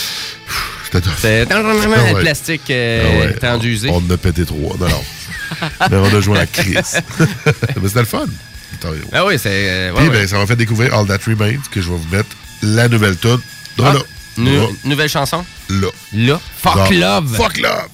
C'était 0.92 1.48
Ah 1.50 1.62
le 1.62 2.14
ouais. 2.14 2.22
plastique 2.22 2.70
euh, 2.70 3.32
Ah 3.36 3.40
tendu 3.40 3.70
usé. 3.72 3.90
On 3.90 3.98
en 3.98 4.10
a 4.10 4.18
pété 4.18 4.46
trois. 4.46 4.76
Non, 4.80 4.88
non. 4.90 5.04
mais 5.92 5.98
on 5.98 6.18
a 6.18 6.20
joué 6.22 6.38
à 6.38 6.42
la 6.42 6.48
crise. 6.48 7.02
mais 7.20 7.88
c'était 7.88 8.00
le 8.00 8.06
fun. 8.06 8.26
Ah 9.14 9.26
oui, 9.26 9.36
c'est. 9.40 9.50
euh, 9.70 9.94
Puis, 9.96 10.10
ben, 10.10 10.28
ça 10.28 10.38
m'a 10.38 10.46
fait 10.46 10.56
découvrir 10.56 10.94
All 10.94 11.08
That 11.08 11.20
Remains, 11.26 11.58
que 11.72 11.82
je 11.82 11.90
vais 11.90 11.96
vous 11.98 12.16
mettre 12.16 12.30
la 12.62 12.88
nouvelle 12.88 13.18
tune. 13.18 13.40
Ah, 13.80 13.94
Là, 13.94 14.00
là, 14.38 14.68
nouvelle 14.84 15.10
chanson? 15.10 15.46
là. 15.70 15.88
Là. 16.14 16.40
Fuck 16.62 16.90
love. 16.92 17.34
Fuck 17.36 17.58
love. 17.58 17.88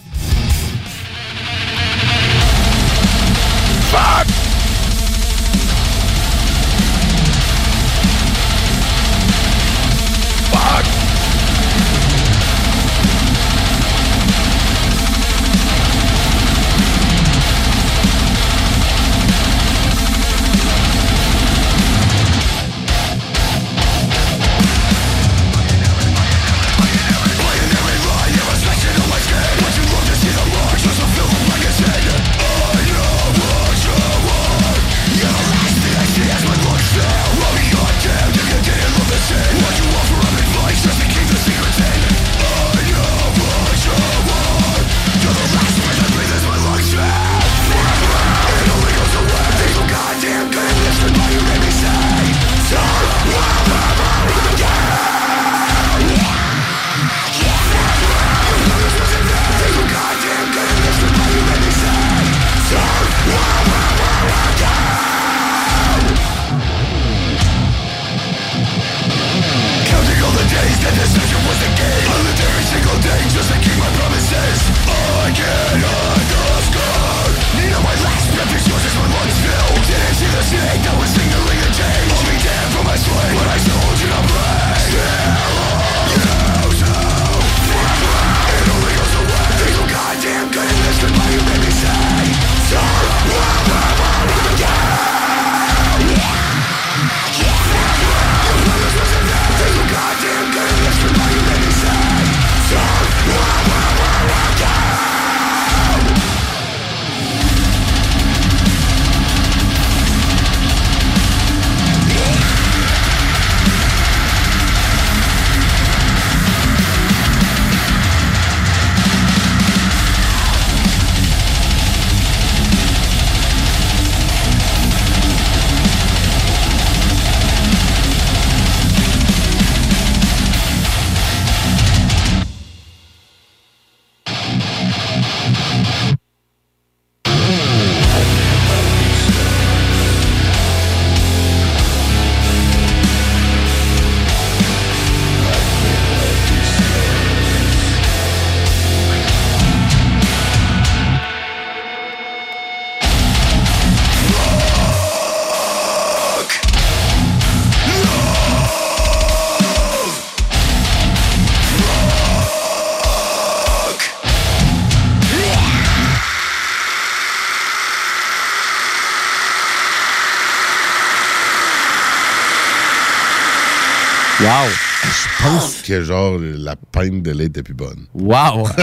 Wow. 174.42 174.70
Je 175.04 175.44
pense 175.44 175.82
que 175.84 176.02
genre 176.04 176.38
la 176.40 176.76
peinte 176.76 177.22
de 177.24 177.32
lait 177.32 177.46
était 177.46 177.64
plus 177.64 177.74
bonne. 177.74 178.06
Wow. 178.14 178.68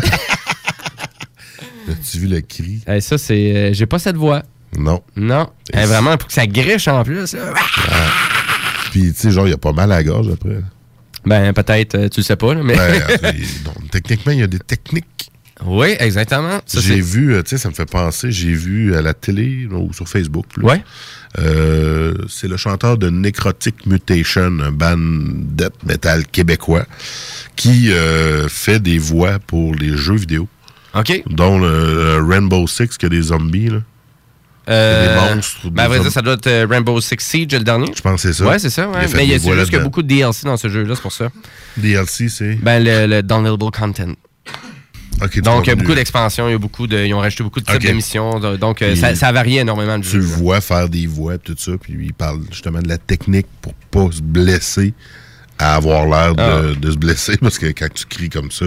As-tu 1.88 2.18
vu 2.18 2.26
le 2.28 2.40
cri? 2.42 2.80
Hey, 2.86 3.00
ça, 3.02 3.16
c'est. 3.18 3.56
euh, 3.56 3.72
J'ai 3.72 3.86
pas 3.86 3.98
cette 3.98 4.16
voix. 4.16 4.42
Non. 4.76 5.02
Non. 5.16 5.50
Hey, 5.72 5.86
vraiment, 5.86 6.16
pour 6.18 6.28
que 6.28 6.34
ça 6.34 6.46
griche 6.46 6.86
en 6.88 7.02
plus. 7.02 7.32
là. 7.34 7.54
Puis, 8.90 9.12
tu 9.12 9.18
sais, 9.18 9.30
genre, 9.30 9.46
il 9.46 9.50
y 9.50 9.54
a 9.54 9.59
pas 9.59 9.72
mal 9.72 9.90
à 9.92 9.96
la 9.96 10.04
gorge 10.04 10.28
après. 10.32 10.61
Ben, 11.24 11.52
peut-être, 11.52 11.94
euh, 11.94 12.09
tu 12.09 12.20
le 12.20 12.24
sais 12.24 12.36
pas, 12.36 12.54
là, 12.54 12.62
mais. 12.62 12.76
Ben, 12.76 13.34
donc, 13.64 13.90
techniquement, 13.90 14.32
il 14.32 14.38
y 14.40 14.42
a 14.42 14.46
des 14.46 14.59
techniques. 14.59 15.06
Oui, 15.66 15.94
exactement. 15.98 16.61
J'ai 16.72 17.00
vu, 17.00 17.34
euh, 17.34 17.42
tu 17.42 17.50
sais, 17.50 17.59
ça 17.59 17.68
me 17.68 17.74
fait 17.74 17.88
penser, 17.90 18.30
j'ai 18.30 18.52
vu 18.52 18.94
à 18.94 19.02
la 19.02 19.14
télé 19.14 19.66
ou 19.70 19.92
sur 19.92 20.09
Facebook. 20.09 20.46
plus. 20.48 20.62
Ouais. 20.64 20.82
Euh, 21.38 22.14
c'est 22.28 22.48
le 22.48 22.56
chanteur 22.56 22.96
de 22.96 23.11
Necrotic 23.11 23.86
Mutation, 23.86 24.59
un 24.61 24.70
band 24.72 24.96
death 24.98 25.74
metal 25.84 26.26
québécois, 26.26 26.86
qui 27.56 27.90
euh, 27.92 28.48
fait 28.48 28.78
des 28.80 28.98
voix 28.98 29.38
pour 29.38 29.74
les 29.74 29.96
jeux 29.96 30.16
vidéo. 30.16 30.48
OK. 30.94 31.22
Dont 31.28 31.59
le, 31.59 32.18
le 32.18 32.24
Rainbow 32.24 32.66
Six, 32.66 32.96
qui 32.96 33.06
a 33.06 33.09
des 33.09 33.22
zombies, 33.22 33.68
là. 33.68 33.78
Euh, 34.70 35.28
des 35.30 35.34
monstres. 35.34 35.70
Ben, 35.70 35.84
à 35.84 35.88
vrai 35.88 36.00
dire, 36.00 36.12
ça 36.12 36.20
doit 36.20 36.34
être 36.34 36.66
Rainbow 36.68 37.00
Six 37.00 37.16
Siege, 37.20 37.52
le 37.52 37.61
dernier. 37.61 37.90
Je 37.96 38.02
pense 38.02 38.22
que 38.22 38.28
c'est 38.28 38.34
ça. 38.34 38.46
Ouais, 38.46 38.59
c'est 38.59 38.68
ça. 38.70 38.86
Ouais. 38.88 39.06
Il 39.09 39.16
Mais 39.16 39.24
il 39.24 39.30
y 39.30 39.34
a 39.34 39.38
juste 39.38 39.48
là-dedans. 39.48 39.82
beaucoup 39.82 40.02
de 40.02 40.09
DLC 40.09 40.44
dans 40.46 40.56
ce 40.59 40.68
jeu-là, 40.68 40.94
c'est 40.94 41.00
pour 41.00 41.12
ça. 41.12 41.28
DLC, 41.76 42.28
c'est. 42.28 42.54
Ben, 42.56 42.82
le, 42.84 43.06
le 43.06 43.22
downloadable 43.22 43.70
content. 43.70 44.12
Donc, 45.19 45.66
il 45.66 45.69
y 45.69 45.73
a 45.73 45.75
beaucoup 45.75 45.95
d'expansions, 45.95 46.49
il 46.49 46.53
y 46.53 46.55
a 46.55 46.59
beaucoup 46.59 46.87
de, 46.87 47.05
ils 47.05 47.14
ont 47.14 47.19
rajouté 47.19 47.43
beaucoup 47.45 47.61
de 47.61 47.64
types 47.64 47.81
d'émissions. 47.81 48.39
Donc, 48.59 48.83
euh, 48.83 48.93
Puis- 48.93 49.01
ça, 49.01 49.14
ça 49.14 49.33
varie 49.33 49.59
énormément 49.59 49.99
Tu 50.01 50.16
le 50.16 50.23
vois 50.23 50.61
faire 50.61 50.89
des 50.89 51.07
voix, 51.07 51.39
tout 51.39 51.57
ça, 51.59 51.73
puis 51.81 51.97
il 52.01 52.14
parle 52.14 52.41
justement 52.51 52.81
de 52.81 52.89
la 52.89 52.99
technique 52.99 53.47
pour 53.61 53.75
pas 53.91 54.11
se 54.12 54.23
blesser 54.23 54.95
à 55.59 55.74
avoir 55.74 56.06
l'air 56.06 56.34
de, 56.34 56.42
Ah. 56.42 56.62
de 56.80 56.90
se 56.90 56.96
blesser 56.96 57.36
parce 57.40 57.59
que 57.59 57.66
quand 57.66 57.88
tu 57.92 58.06
cries 58.06 58.28
comme 58.30 58.50
ça, 58.50 58.66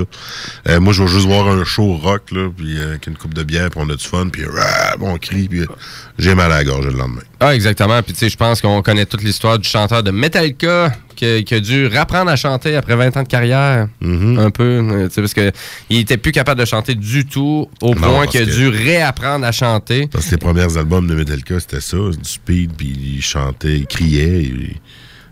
euh, 0.70 0.80
moi 0.80 0.94
je 0.94 1.04
vais 1.04 1.10
juste 1.10 1.28
voir 1.28 1.48
un 1.48 1.64
show 1.64 1.94
rock 1.98 2.32
là, 2.32 2.50
puis 2.56 2.78
euh, 2.78 2.90
avec 2.90 3.08
une 3.08 3.16
coupe 3.16 3.34
de 3.34 3.44
bière, 3.44 3.70
puis 3.70 3.80
on 3.84 3.90
a 3.90 3.96
du 3.96 4.04
fun, 4.06 4.28
puis 4.30 4.44
on 5.00 5.18
crie, 5.18 5.48
puis 5.48 5.62
j'ai 6.18 6.36
mal 6.36 6.52
à 6.52 6.58
la 6.58 6.64
gorge 6.64 6.86
le 6.86 6.92
lendemain. 6.94 7.22
Ah, 7.40 7.56
exactement. 7.56 8.02
Puis, 8.04 8.14
tu 8.14 8.20
sais, 8.20 8.30
je 8.30 8.38
pense 8.38 8.62
qu'on 8.62 8.84
connaît 8.84 9.08
toute 9.08 9.24
l'histoire 9.24 9.58
du 9.58 9.68
chanteur 9.68 10.04
de 10.04 10.12
Metallica 10.12 10.92
qui, 11.16 11.44
qui 11.44 11.56
a 11.56 11.60
dû 11.60 11.88
rapprendre 11.88 12.30
à 12.30 12.36
chanter 12.36 12.76
après 12.76 12.96
20 12.96 13.18
ans 13.18 13.24
de 13.24 13.28
carrière. 13.28 13.88
Un 14.04 14.52
peu. 14.52 14.64
euh, 14.64 15.08
tu 15.08 15.16
sais, 15.16 15.22
parce 15.22 15.34
que 15.34 15.52
il 15.90 16.00
était 16.00 16.18
plus 16.18 16.32
capable 16.32 16.60
de 16.60 16.66
chanter 16.66 16.94
du 16.94 17.26
tout 17.26 17.68
au 17.82 17.96
Non, 17.96 18.02
point 18.02 18.28
qu'il 18.28 18.42
a 18.42 18.46
que- 18.46 18.52
dû 18.52 18.68
réapprendre 18.68 19.44
à 19.46 19.52
chanter. 19.52 20.08
Parce 20.12 20.26
que 20.26 20.32
les 20.32 20.38
premiers 20.38 20.78
albums 20.78 21.08
de 21.08 21.16
Metallica, 21.16 21.60
c'était 21.60 21.82
ça, 21.82 21.98
du 21.98 22.30
speed, 22.30 22.74
puis 22.78 22.96
il 23.16 23.22
chantait, 23.24 23.78
il 23.80 23.88
criait, 23.88 24.52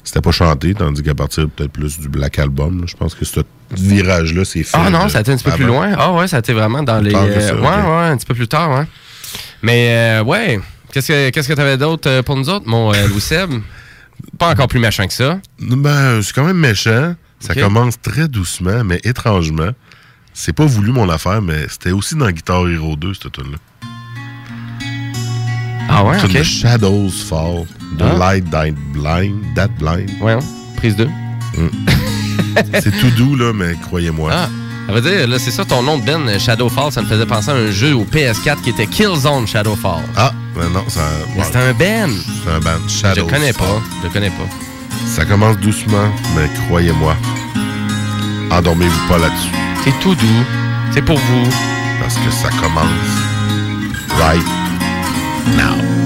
c'était 0.04 0.22
pas 0.22 0.32
chanté, 0.32 0.74
tandis 0.74 1.04
qu'à 1.04 1.16
partir 1.16 1.47
peut-être 1.50 1.72
plus 1.72 2.00
du 2.00 2.10
Black 2.10 2.39
Album, 2.39 2.82
là, 2.82 2.86
je 2.88 2.95
pense 2.95 3.14
que 3.16 3.26
ce 3.26 3.41
virage-là, 3.72 4.45
c'est 4.45 4.64
fait. 4.64 4.78
Ah 4.80 4.89
non, 4.89 5.10
ça 5.10 5.20
a 5.20 5.22
été 5.22 5.32
un 5.32 5.36
petit 5.36 5.43
peu 5.43 5.52
plus 5.52 5.66
loin. 5.66 5.93
Ah 5.97 6.14
ouais, 6.14 6.28
ça 6.28 6.38
a 6.38 6.39
été 6.39 6.54
vraiment 6.54 6.84
dans 6.84 7.00
les. 7.00 7.12
ça, 7.12 7.20
euh. 7.20 7.60
Ouais, 7.60 7.68
ouais, 7.68 8.08
un 8.08 8.18
petit 8.18 8.26
peu 8.26 8.34
plus 8.34 8.47
tard, 8.47 8.72
ouais. 8.72 8.86
Mais 9.62 10.20
euh, 10.20 10.24
ouais, 10.24 10.60
qu'est-ce 10.91 11.08
que 11.08 11.30
qu'est-ce 11.30 11.47
que 11.47 11.54
t'avais 11.54 11.78
d'autre 11.78 12.10
euh, 12.10 12.24
pour 12.24 12.36
nous 12.38 12.50
autres, 12.50 12.68
mon 12.68 12.93
euh, 12.93 13.08
Louis 13.08 13.22
Seb? 13.22 13.52
Pas 14.38 14.50
encore 14.50 14.68
plus 14.68 14.80
méchant 14.80 15.08
que 15.08 15.14
ça. 15.14 15.39
Ben, 15.60 16.22
c'est 16.22 16.34
quand 16.34 16.45
même 16.45 16.58
méchant. 16.58 17.16
Ça 17.39 17.56
commence 17.56 18.00
très 18.02 18.28
doucement, 18.28 18.84
mais 18.84 19.00
étrangement. 19.04 19.72
C'est 20.34 20.54
pas 20.54 20.66
voulu 20.66 20.91
mon 20.91 21.10
affaire, 21.10 21.41
mais 21.41 21.68
c'était 21.70 21.91
aussi 21.91 22.16
dans 22.16 22.30
Guitar 22.30 22.68
Hero 22.68 22.95
2, 22.95 23.14
cette 23.14 23.32
tune 23.32 23.52
là 23.52 23.58
Ah 25.89 26.04
ouais, 26.04 26.18
ok. 26.24 26.43
Shadows 26.43 27.10
Fall, 27.10 27.66
de 27.98 28.04
Ah. 28.04 28.18
Light 28.18 28.50
That 28.52 28.72
Blind, 28.94 29.44
That 29.56 29.70
Blind. 29.80 30.10
Ouais, 30.22 30.38
prise 30.78 30.96
2. 30.96 31.08
c'est 32.82 32.92
tout 33.00 33.10
doux, 33.18 33.36
là, 33.36 33.52
mais 33.54 33.74
croyez-moi. 33.88 34.32
Ah, 34.34 34.50
ça 34.88 34.94
veut 34.94 35.02
dire, 35.02 35.28
là, 35.28 35.38
c'est 35.40 35.52
ça 35.52 35.66
ton 35.66 35.84
nom 35.84 35.98
de 35.98 36.04
Ben, 36.06 36.28
euh, 36.28 36.40
Shadowfall, 36.40 36.92
ça 36.92 37.02
me 37.02 37.08
faisait 37.08 37.26
penser 37.26 37.52
à 37.52 37.54
un 37.56 37.72
jeu 37.72 37.94
au 37.96 38.06
PS4 38.06 38.62
qui 38.64 38.70
était 38.72 38.88
Killzone 38.88 39.46
Shadowfall. 39.48 40.04
Ah, 40.16 40.32
ben 40.56 40.70
non, 40.74 40.84
ça. 40.88 41.02
Mais 41.36 41.44
c'est 41.44 41.58
un 41.58 41.74
Ben. 41.74 42.10
C'est 42.44 42.52
un 42.52 42.60
band. 42.60 42.88
Shadows 42.88 43.28
Je 43.28 43.34
connais 43.34 43.54
pas, 43.54 43.82
je 44.04 44.10
connais 44.10 44.30
pas. 44.30 44.48
Ça 45.06 45.26
commence 45.26 45.58
doucement, 45.58 46.10
mais 46.36 46.50
croyez-moi, 46.68 47.16
endormez-vous 48.52 49.08
pas 49.08 49.18
là-dessus. 49.18 49.50
C'est 49.84 50.00
tout 50.02 50.16
doux. 50.16 50.44
C'est 50.92 51.02
pour 51.04 51.18
vous. 51.18 51.50
Parce 52.00 52.16
que 52.16 52.32
ça 52.32 52.50
commence 52.62 52.86
right 54.20 54.46
now. 55.56 55.99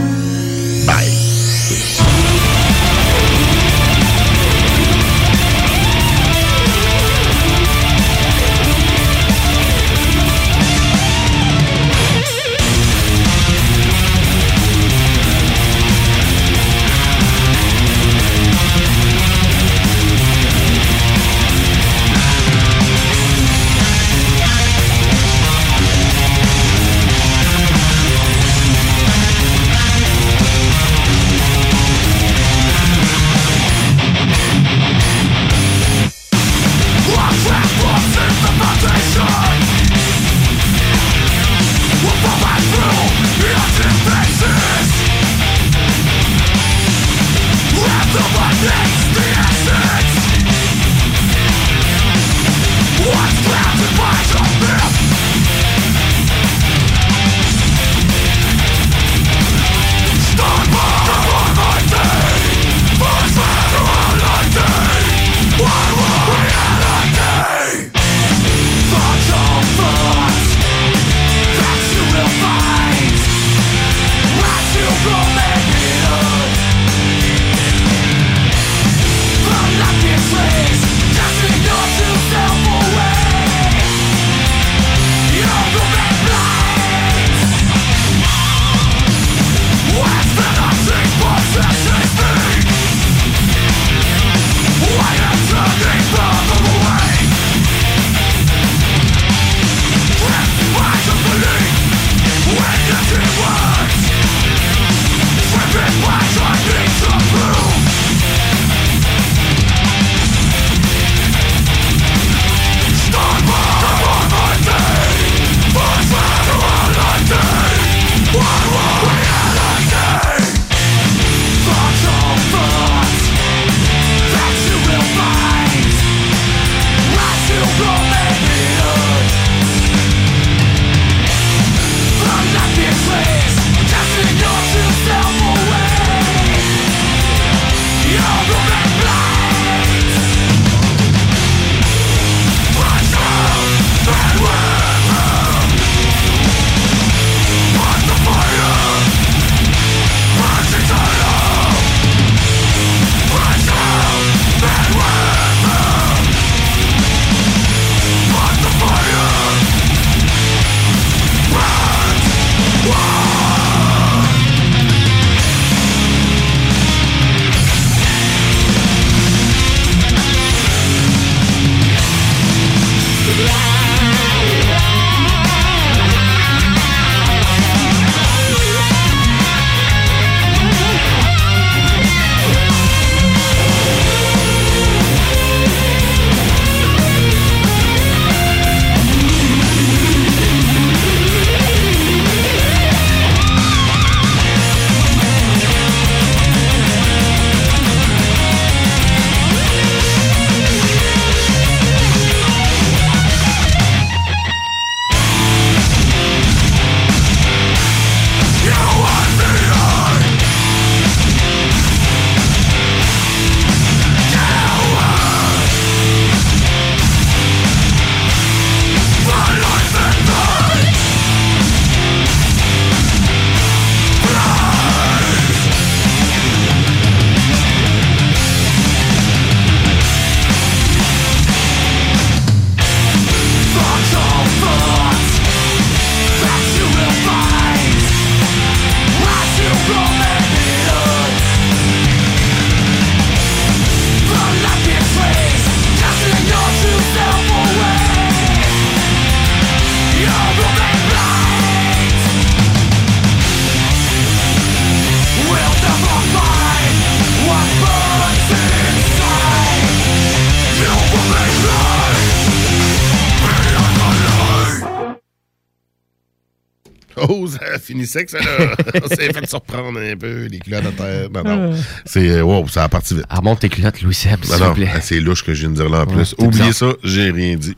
Ça, 268.05 268.39
là. 268.39 268.75
On 269.03 269.07
s'est 269.07 269.31
fait 269.33 269.47
surprendre 269.49 269.99
un 269.99 270.15
peu, 270.15 270.45
les 270.45 270.59
culottes 270.59 270.85
à 270.85 270.91
terre. 270.91 271.29
Non, 271.33 271.43
non. 271.43 271.77
C'est, 272.05 272.29
euh, 272.29 272.41
wow, 272.43 272.67
ça 272.67 272.83
a 272.83 272.89
parti 272.89 273.15
vite. 273.15 273.25
Remonte 273.29 273.59
tes 273.59 273.69
culottes, 273.69 274.01
Louis 274.01 274.13
Seb, 274.13 274.43
s'il 274.43 274.57
non, 274.63 274.73
plaît. 274.73 274.89
ah, 274.93 275.01
c'est 275.01 275.19
louche 275.19 275.43
que 275.43 275.53
je 275.53 275.61
viens 275.61 275.69
de 275.69 275.75
dire 275.75 275.89
là 275.89 276.03
en 276.03 276.07
Ouais, 276.07 276.13
plus. 276.15 276.35
Oubliez 276.37 276.65
bizarre. 276.67 276.91
ça, 276.91 276.97
j'ai 277.03 277.31
rien 277.31 277.55
dit. 277.55 277.75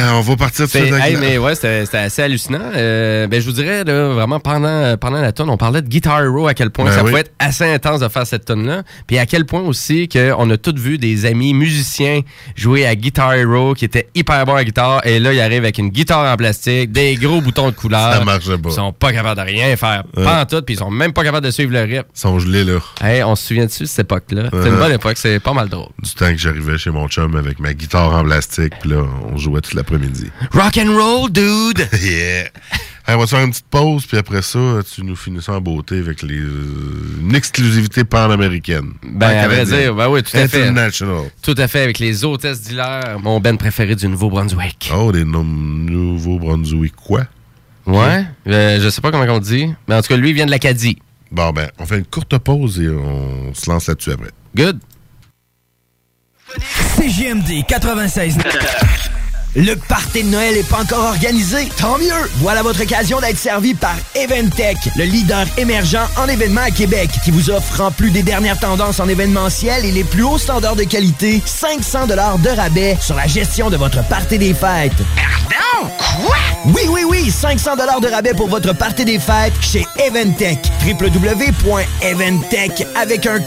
Euh, 0.00 0.12
on 0.14 0.20
va 0.22 0.36
partir 0.36 0.64
de 0.66 0.70
ça. 0.70 0.78
C'est- 0.78 0.88
hey, 0.90 1.16
mais 1.16 1.38
ouais, 1.38 1.54
c'était 1.54 1.84
assez 1.98 2.22
hallucinant. 2.22 2.58
Euh, 2.74 3.26
ben, 3.26 3.40
je 3.40 3.46
vous 3.46 3.52
dirais, 3.52 3.84
là, 3.84 4.08
vraiment, 4.08 4.40
pendant, 4.40 4.96
pendant 4.96 5.20
la 5.20 5.32
tonne, 5.32 5.50
on 5.50 5.56
parlait 5.56 5.82
de 5.82 5.88
Guitar 5.88 6.22
Hero, 6.22 6.46
à 6.46 6.54
quel 6.54 6.70
point 6.70 6.86
Ben 6.86 6.92
ça 6.92 7.02
oui. 7.02 7.10
pouvait 7.10 7.20
être 7.20 7.32
assez 7.38 7.64
intense 7.64 8.00
de 8.00 8.08
faire 8.08 8.26
cette 8.26 8.44
tonne-là. 8.44 8.82
Puis 9.06 9.18
à 9.18 9.26
quel 9.26 9.44
point 9.44 9.60
aussi 9.60 10.08
qu'on 10.08 10.50
a 10.50 10.56
tous 10.56 10.74
vu 10.76 10.98
des 10.98 11.26
amis 11.26 11.54
musiciens 11.54 12.20
jouer 12.56 12.86
à 12.86 12.94
Guitar 12.96 13.34
Hero 13.34 13.74
qui 13.74 13.84
étaient 13.84 14.08
hyper 14.14 14.44
bons 14.46 14.54
à 14.54 14.64
guitare. 14.64 15.00
Et 15.06 15.18
là, 15.20 15.32
ils 15.32 15.40
arrivent 15.40 15.64
avec 15.64 15.78
une 15.78 15.90
guitare 15.90 16.32
en 16.32 16.36
plastique, 16.36 16.92
des 16.92 17.16
gros 17.16 17.40
boutons 17.40 17.70
de 17.70 17.74
couleur. 17.74 18.14
Ça 18.18 18.24
marchait 18.24 18.58
pas. 18.58 18.70
Ils 18.70 18.74
sont 18.74 18.92
pas 18.92 19.12
capables 19.12 19.40
de 19.40 19.46
rien 19.46 19.76
faire. 19.76 20.04
Ouais. 20.16 20.24
Pas 20.24 20.42
en 20.42 20.46
tout, 20.46 20.62
puis 20.62 20.74
ils 20.74 20.78
sont 20.78 20.90
même 20.90 21.12
pas 21.12 21.22
capables 21.24 21.44
de 21.46 21.50
suivre 21.50 21.72
le 21.72 21.80
rythme. 21.82 22.08
Ils 22.14 22.20
sont 22.20 22.38
gelés, 22.38 22.64
là. 22.64 22.78
Hey, 23.02 23.22
on 23.22 23.36
se 23.36 23.46
souvient 23.48 23.66
dessus 23.66 23.82
de 23.84 23.88
cette 23.88 24.00
époque-là. 24.06 24.44
C'est 24.52 24.68
une 24.68 24.76
bonne 24.76 24.92
époque, 24.92 25.16
c'est 25.16 25.40
pas 25.40 25.52
mal 25.52 25.68
drôle. 25.68 25.88
Du 26.02 26.10
temps 26.14 26.30
que 26.30 26.38
j'arrivais 26.38 26.78
chez 26.78 26.90
mon 26.90 27.08
chum 27.08 27.36
avec 27.36 27.58
ma 27.60 27.74
guitare 27.74 28.12
en 28.14 28.24
plastique, 28.24 28.72
puis 28.80 28.90
là, 28.90 29.02
on 29.32 29.36
jouait 29.36 29.60
toute 29.60 29.74
l'après-midi. 29.90 30.30
Rock 30.52 30.78
and 30.78 30.96
roll, 30.96 31.30
dude! 31.30 31.88
yeah! 32.02 32.48
Hey, 33.06 33.16
on 33.16 33.18
va 33.18 33.26
se 33.26 33.34
faire 33.34 33.44
une 33.44 33.50
petite 33.50 33.66
pause, 33.66 34.06
puis 34.06 34.18
après 34.18 34.42
ça, 34.42 34.58
tu 34.94 35.02
nous 35.02 35.16
finis 35.16 35.42
ça 35.42 35.54
en 35.54 35.60
beauté 35.60 35.98
avec 35.98 36.22
les, 36.22 36.38
euh, 36.38 37.18
une 37.20 37.34
exclusivité 37.34 38.04
pan-américaine. 38.04 38.92
Ben, 39.02 39.36
à 39.36 39.48
vrai 39.48 39.64
dire, 39.64 39.94
ben 39.94 40.08
oui, 40.08 40.22
tout 40.22 40.36
à 40.36 40.46
fait. 40.46 40.68
International. 40.68 41.30
Tout 41.42 41.54
à 41.56 41.66
fait, 41.66 41.82
avec 41.82 41.98
les 41.98 42.24
hôtesses 42.24 42.62
d'hilaire, 42.62 43.18
mon 43.20 43.40
ben 43.40 43.56
préféré 43.56 43.96
du 43.96 44.06
Nouveau-Brunswick. 44.06 44.92
Oh, 44.94 45.10
des 45.10 45.24
noms 45.24 45.44
Nouveau-Brunswick, 45.44 46.94
quoi? 46.94 47.22
Ouais, 47.86 48.24
euh, 48.46 48.80
je 48.80 48.88
sais 48.88 49.00
pas 49.00 49.10
comment 49.10 49.24
on 49.24 49.38
dit, 49.38 49.74
mais 49.88 49.96
en 49.96 50.02
tout 50.02 50.08
cas, 50.08 50.16
lui, 50.16 50.30
il 50.30 50.34
vient 50.34 50.46
de 50.46 50.50
l'Acadie. 50.50 50.98
Bon, 51.32 51.50
ben, 51.50 51.68
on 51.78 51.86
fait 51.86 51.98
une 51.98 52.04
courte 52.04 52.36
pause 52.38 52.78
et 52.80 52.88
on 52.88 53.54
se 53.54 53.68
lance 53.68 53.88
là-dessus 53.88 54.12
après. 54.12 54.30
Good. 54.54 54.78
CGMD 56.96 57.64
96. 57.66 58.38
Le 59.56 59.74
party 59.74 60.22
de 60.22 60.28
Noël 60.28 60.56
est 60.56 60.68
pas 60.68 60.82
encore 60.82 61.06
organisé? 61.06 61.68
Tant 61.76 61.98
mieux! 61.98 62.30
Voilà 62.36 62.62
votre 62.62 62.82
occasion 62.82 63.20
d'être 63.20 63.36
servi 63.36 63.74
par 63.74 63.96
Eventech, 64.14 64.76
le 64.94 65.02
leader 65.02 65.44
émergent 65.58 66.08
en 66.16 66.28
événements 66.28 66.60
à 66.60 66.70
Québec, 66.70 67.10
qui 67.24 67.32
vous 67.32 67.50
offre, 67.50 67.80
en 67.80 67.90
plus 67.90 68.12
des 68.12 68.22
dernières 68.22 68.60
tendances 68.60 69.00
en 69.00 69.08
événementiel 69.08 69.84
et 69.84 69.90
les 69.90 70.04
plus 70.04 70.22
hauts 70.22 70.38
standards 70.38 70.76
de 70.76 70.84
qualité, 70.84 71.42
500 71.44 72.06
de 72.06 72.56
rabais 72.56 72.96
sur 73.00 73.16
la 73.16 73.26
gestion 73.26 73.70
de 73.70 73.76
votre 73.76 74.06
party 74.06 74.38
des 74.38 74.54
fêtes. 74.54 74.92
Pardon? 75.16 75.90
Quoi? 75.98 76.36
Oui, 76.66 76.82
oui, 76.88 77.02
oui! 77.08 77.30
500 77.30 77.74
de 77.74 78.08
rabais 78.08 78.34
pour 78.34 78.48
votre 78.48 78.72
party 78.72 79.04
des 79.04 79.18
fêtes 79.18 79.54
chez 79.60 79.84
Eventech. 79.98 80.60
www.eventech 80.86 82.86
avec 82.94 83.26
un. 83.26 83.40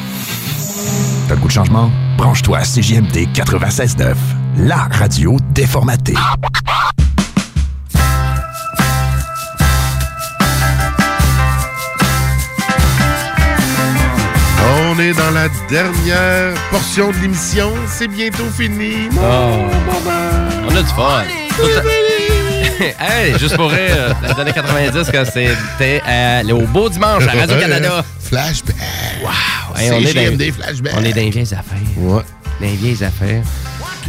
T'as 1.29 1.35
le 1.35 1.41
goût 1.41 1.49
de 1.49 1.53
changement? 1.53 1.91
Branche-toi 2.17 2.59
à 2.59 2.63
CJMD 2.63 3.29
96.9, 3.35 4.15
la 4.59 4.77
radio 4.77 5.37
déformatée. 5.51 6.15
On 14.89 14.99
est 15.01 15.15
dans 15.15 15.31
la 15.33 15.49
dernière 15.69 16.55
portion 16.71 17.11
de 17.11 17.17
l'émission. 17.17 17.73
C'est 17.89 18.09
bientôt 18.09 18.49
fini. 18.57 19.09
Oh. 19.17 19.21
On 20.69 20.77
a 20.77 20.83
du 20.83 20.89
fun. 20.91 21.25
Hey, 22.99 23.39
juste 23.39 23.57
pour 23.57 23.71
rire, 23.71 24.15
les 24.23 24.41
années 24.41 24.53
90, 24.53 25.11
quand 25.13 25.25
c'était 25.25 26.03
euh, 26.07 26.51
au 26.51 26.67
Beau 26.67 26.89
Dimanche 26.89 27.27
à 27.27 27.33
Radio-Canada. 27.33 28.05
Flashback. 28.21 28.77
Wow. 29.23 29.77
Hey, 29.77 29.91
on, 29.93 30.01
est 30.01 30.37
dans, 30.37 30.55
Flashback. 30.55 30.93
on 30.97 31.05
est 31.05 31.13
dans 31.13 31.21
les 31.21 31.31
vieilles 31.31 31.55
affaires. 31.55 31.79
Ouais. 31.99 32.23
Dans 32.61 32.67
les 32.67 32.77
vieilles 32.77 33.05
affaires. 33.05 33.43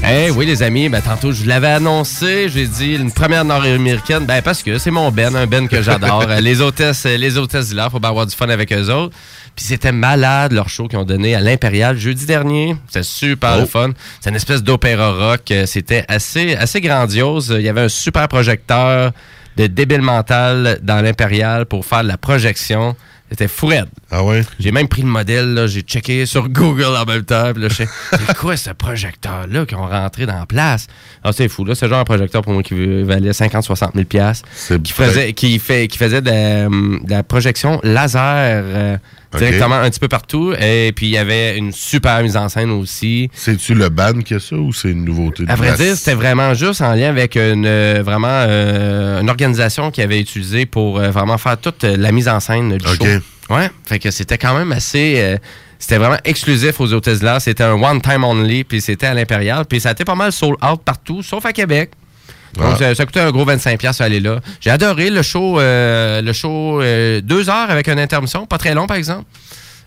Eh 0.05 0.29
oui, 0.31 0.45
les 0.45 0.63
amis, 0.63 0.89
ben, 0.89 1.01
tantôt, 1.01 1.31
je 1.31 1.41
vous 1.41 1.47
l'avais 1.49 1.67
annoncé, 1.67 2.49
j'ai 2.49 2.67
dit 2.67 2.95
une 2.95 3.11
première 3.11 3.43
nord-américaine, 3.43 4.25
ben, 4.25 4.41
parce 4.41 4.61
que 4.63 4.77
c'est 4.77 4.91
mon 4.91 5.11
Ben, 5.11 5.35
un 5.35 5.47
Ben 5.47 5.67
que 5.67 5.81
j'adore. 5.81 6.25
Les 6.41 6.61
hôtesses, 6.61 7.05
les 7.05 7.37
hôtesses 7.37 7.69
d'hilaire, 7.69 7.89
faut 7.91 7.99
bien 7.99 8.09
avoir 8.09 8.25
du 8.25 8.35
fun 8.35 8.47
avec 8.47 8.71
eux 8.71 8.89
autres. 8.89 9.15
Puis 9.55 9.65
c'était 9.65 9.91
malade, 9.91 10.51
leur 10.53 10.69
show 10.69 10.87
qu'ils 10.87 10.99
ont 10.99 11.03
donné 11.03 11.33
à 11.35 11.41
l'Impérial 11.41 11.97
jeudi 11.97 12.25
dernier. 12.25 12.75
C'était 12.87 13.03
super 13.03 13.55
Oh. 13.57 13.61
le 13.61 13.65
fun. 13.65 13.89
C'est 14.21 14.29
une 14.29 14.35
espèce 14.35 14.61
d'opéra 14.61 15.11
rock. 15.11 15.51
C'était 15.65 16.05
assez, 16.07 16.55
assez 16.55 16.79
grandiose. 16.79 17.53
Il 17.57 17.63
y 17.65 17.69
avait 17.69 17.81
un 17.81 17.89
super 17.89 18.27
projecteur 18.27 19.11
de 19.57 19.65
débile 19.67 20.03
mental 20.03 20.77
dans 20.83 21.01
l'Impérial 21.01 21.65
pour 21.65 21.85
faire 21.85 22.03
de 22.03 22.07
la 22.07 22.17
projection. 22.17 22.95
C'était 23.29 23.47
fou 23.47 23.65
raide. 23.67 23.87
Ah 24.09 24.23
ouais? 24.23 24.41
J'ai 24.59 24.71
même 24.71 24.87
pris 24.87 25.01
le 25.01 25.07
modèle, 25.09 25.53
là, 25.53 25.67
j'ai 25.67 25.81
checké 25.81 26.25
sur 26.25 26.47
Google 26.49 26.95
en 26.97 27.03
même 27.05 27.23
temps. 27.23 27.51
Puis 27.53 27.63
là, 27.63 27.69
je 27.69 27.75
c'est 28.27 28.37
quoi 28.37 28.55
ce 28.55 28.69
projecteur-là 28.69 29.65
qui 29.65 29.75
ont 29.75 29.87
rentré 29.87 30.25
dans 30.25 30.39
la 30.39 30.45
place? 30.45 30.87
Ah, 31.23 31.31
c'est 31.33 31.49
fou, 31.49 31.65
là. 31.65 31.75
C'est 31.75 31.89
genre 31.89 31.99
un 31.99 32.05
projecteur 32.05 32.41
pour 32.41 32.53
moi 32.53 32.63
qui 32.63 33.03
valait 33.03 33.31
50-60 33.31 33.93
000 33.95 34.05
piastres, 34.05 34.47
qui 34.83 34.93
faisait, 34.93 35.33
qui, 35.33 35.59
fait, 35.59 35.87
qui 35.87 35.97
faisait 35.97 36.21
de 36.21 36.29
la, 36.29 36.65
de 36.69 37.09
la 37.09 37.23
projection 37.23 37.81
laser 37.83 38.21
euh, 38.23 38.97
directement 39.37 39.75
un 39.75 39.89
petit 39.89 39.99
peu 39.99 40.07
partout. 40.07 40.53
Et 40.59 40.93
puis, 40.95 41.07
il 41.07 41.11
y 41.11 41.17
avait 41.17 41.57
une 41.57 41.73
super 41.73 42.21
mise 42.23 42.37
en 42.37 42.47
scène 42.47 42.71
aussi. 42.71 43.29
C'est-tu 43.33 43.73
le 43.73 43.89
ban 43.89 44.13
qui 44.21 44.35
a 44.35 44.39
ça 44.39 44.55
ou 44.55 44.71
c'est 44.71 44.89
une 44.91 45.03
nouveauté? 45.03 45.43
de 45.45 45.51
À 45.51 45.55
vrai 45.55 45.67
place? 45.67 45.79
dire, 45.81 45.95
c'était 45.97 46.13
vraiment 46.15 46.53
juste 46.53 46.81
en 46.81 46.93
lien 46.93 47.09
avec 47.09 47.35
une, 47.35 47.67
vraiment, 48.01 48.27
euh, 48.47 49.19
une 49.19 49.29
organisation 49.29 49.91
qui 49.91 50.01
avait 50.01 50.21
utilisé 50.21 50.65
pour 50.65 50.97
euh, 50.99 51.11
vraiment 51.11 51.37
faire 51.37 51.57
toute 51.57 51.83
la 51.83 52.11
mise 52.13 52.29
en 52.29 52.39
scène 52.39 52.77
du 52.77 52.85
OK. 52.87 52.95
show. 53.05 53.19
Ouais, 53.49 53.69
fait 53.85 53.99
que 53.99 54.11
c'était 54.11 54.37
quand 54.37 54.57
même 54.57 54.71
assez... 54.71 55.15
euh, 55.21 55.37
c'était 55.79 55.97
vraiment 55.97 56.17
exclusif 56.25 56.81
aux 56.81 56.91
hôtels 56.93 57.19
là. 57.21 57.39
C'était 57.39 57.63
un 57.63 57.73
one-time 57.81 58.23
only, 58.23 58.63
puis 58.63 58.81
c'était 58.81 59.07
à 59.07 59.13
l'Impérial. 59.13 59.65
Puis 59.65 59.79
ça 59.79 59.89
a 59.89 59.91
été 59.93 60.03
pas 60.05 60.15
mal 60.15 60.31
sold 60.31 60.55
out 60.63 60.81
partout, 60.83 61.21
sauf 61.23 61.45
à 61.45 61.53
Québec. 61.53 61.91
Donc, 62.55 62.65
Ah. 62.73 62.77
ça, 62.77 62.95
ça 62.95 63.05
coûtait 63.05 63.19
un 63.19 63.31
gros 63.31 63.45
25$ 63.45 63.77
piastres 63.77 64.01
aller 64.01 64.19
là. 64.19 64.39
J'ai 64.59 64.71
adoré 64.71 65.09
le 65.11 65.21
show, 65.21 65.59
euh, 65.59 66.21
le 66.21 66.33
show 66.33 66.81
euh, 66.81 67.21
deux 67.21 67.49
heures 67.49 67.69
avec 67.69 67.87
une 67.89 67.99
intermission, 67.99 68.45
pas 68.47 68.57
très 68.57 68.73
long 68.73 68.87
par 68.87 68.97
exemple. 68.97 69.25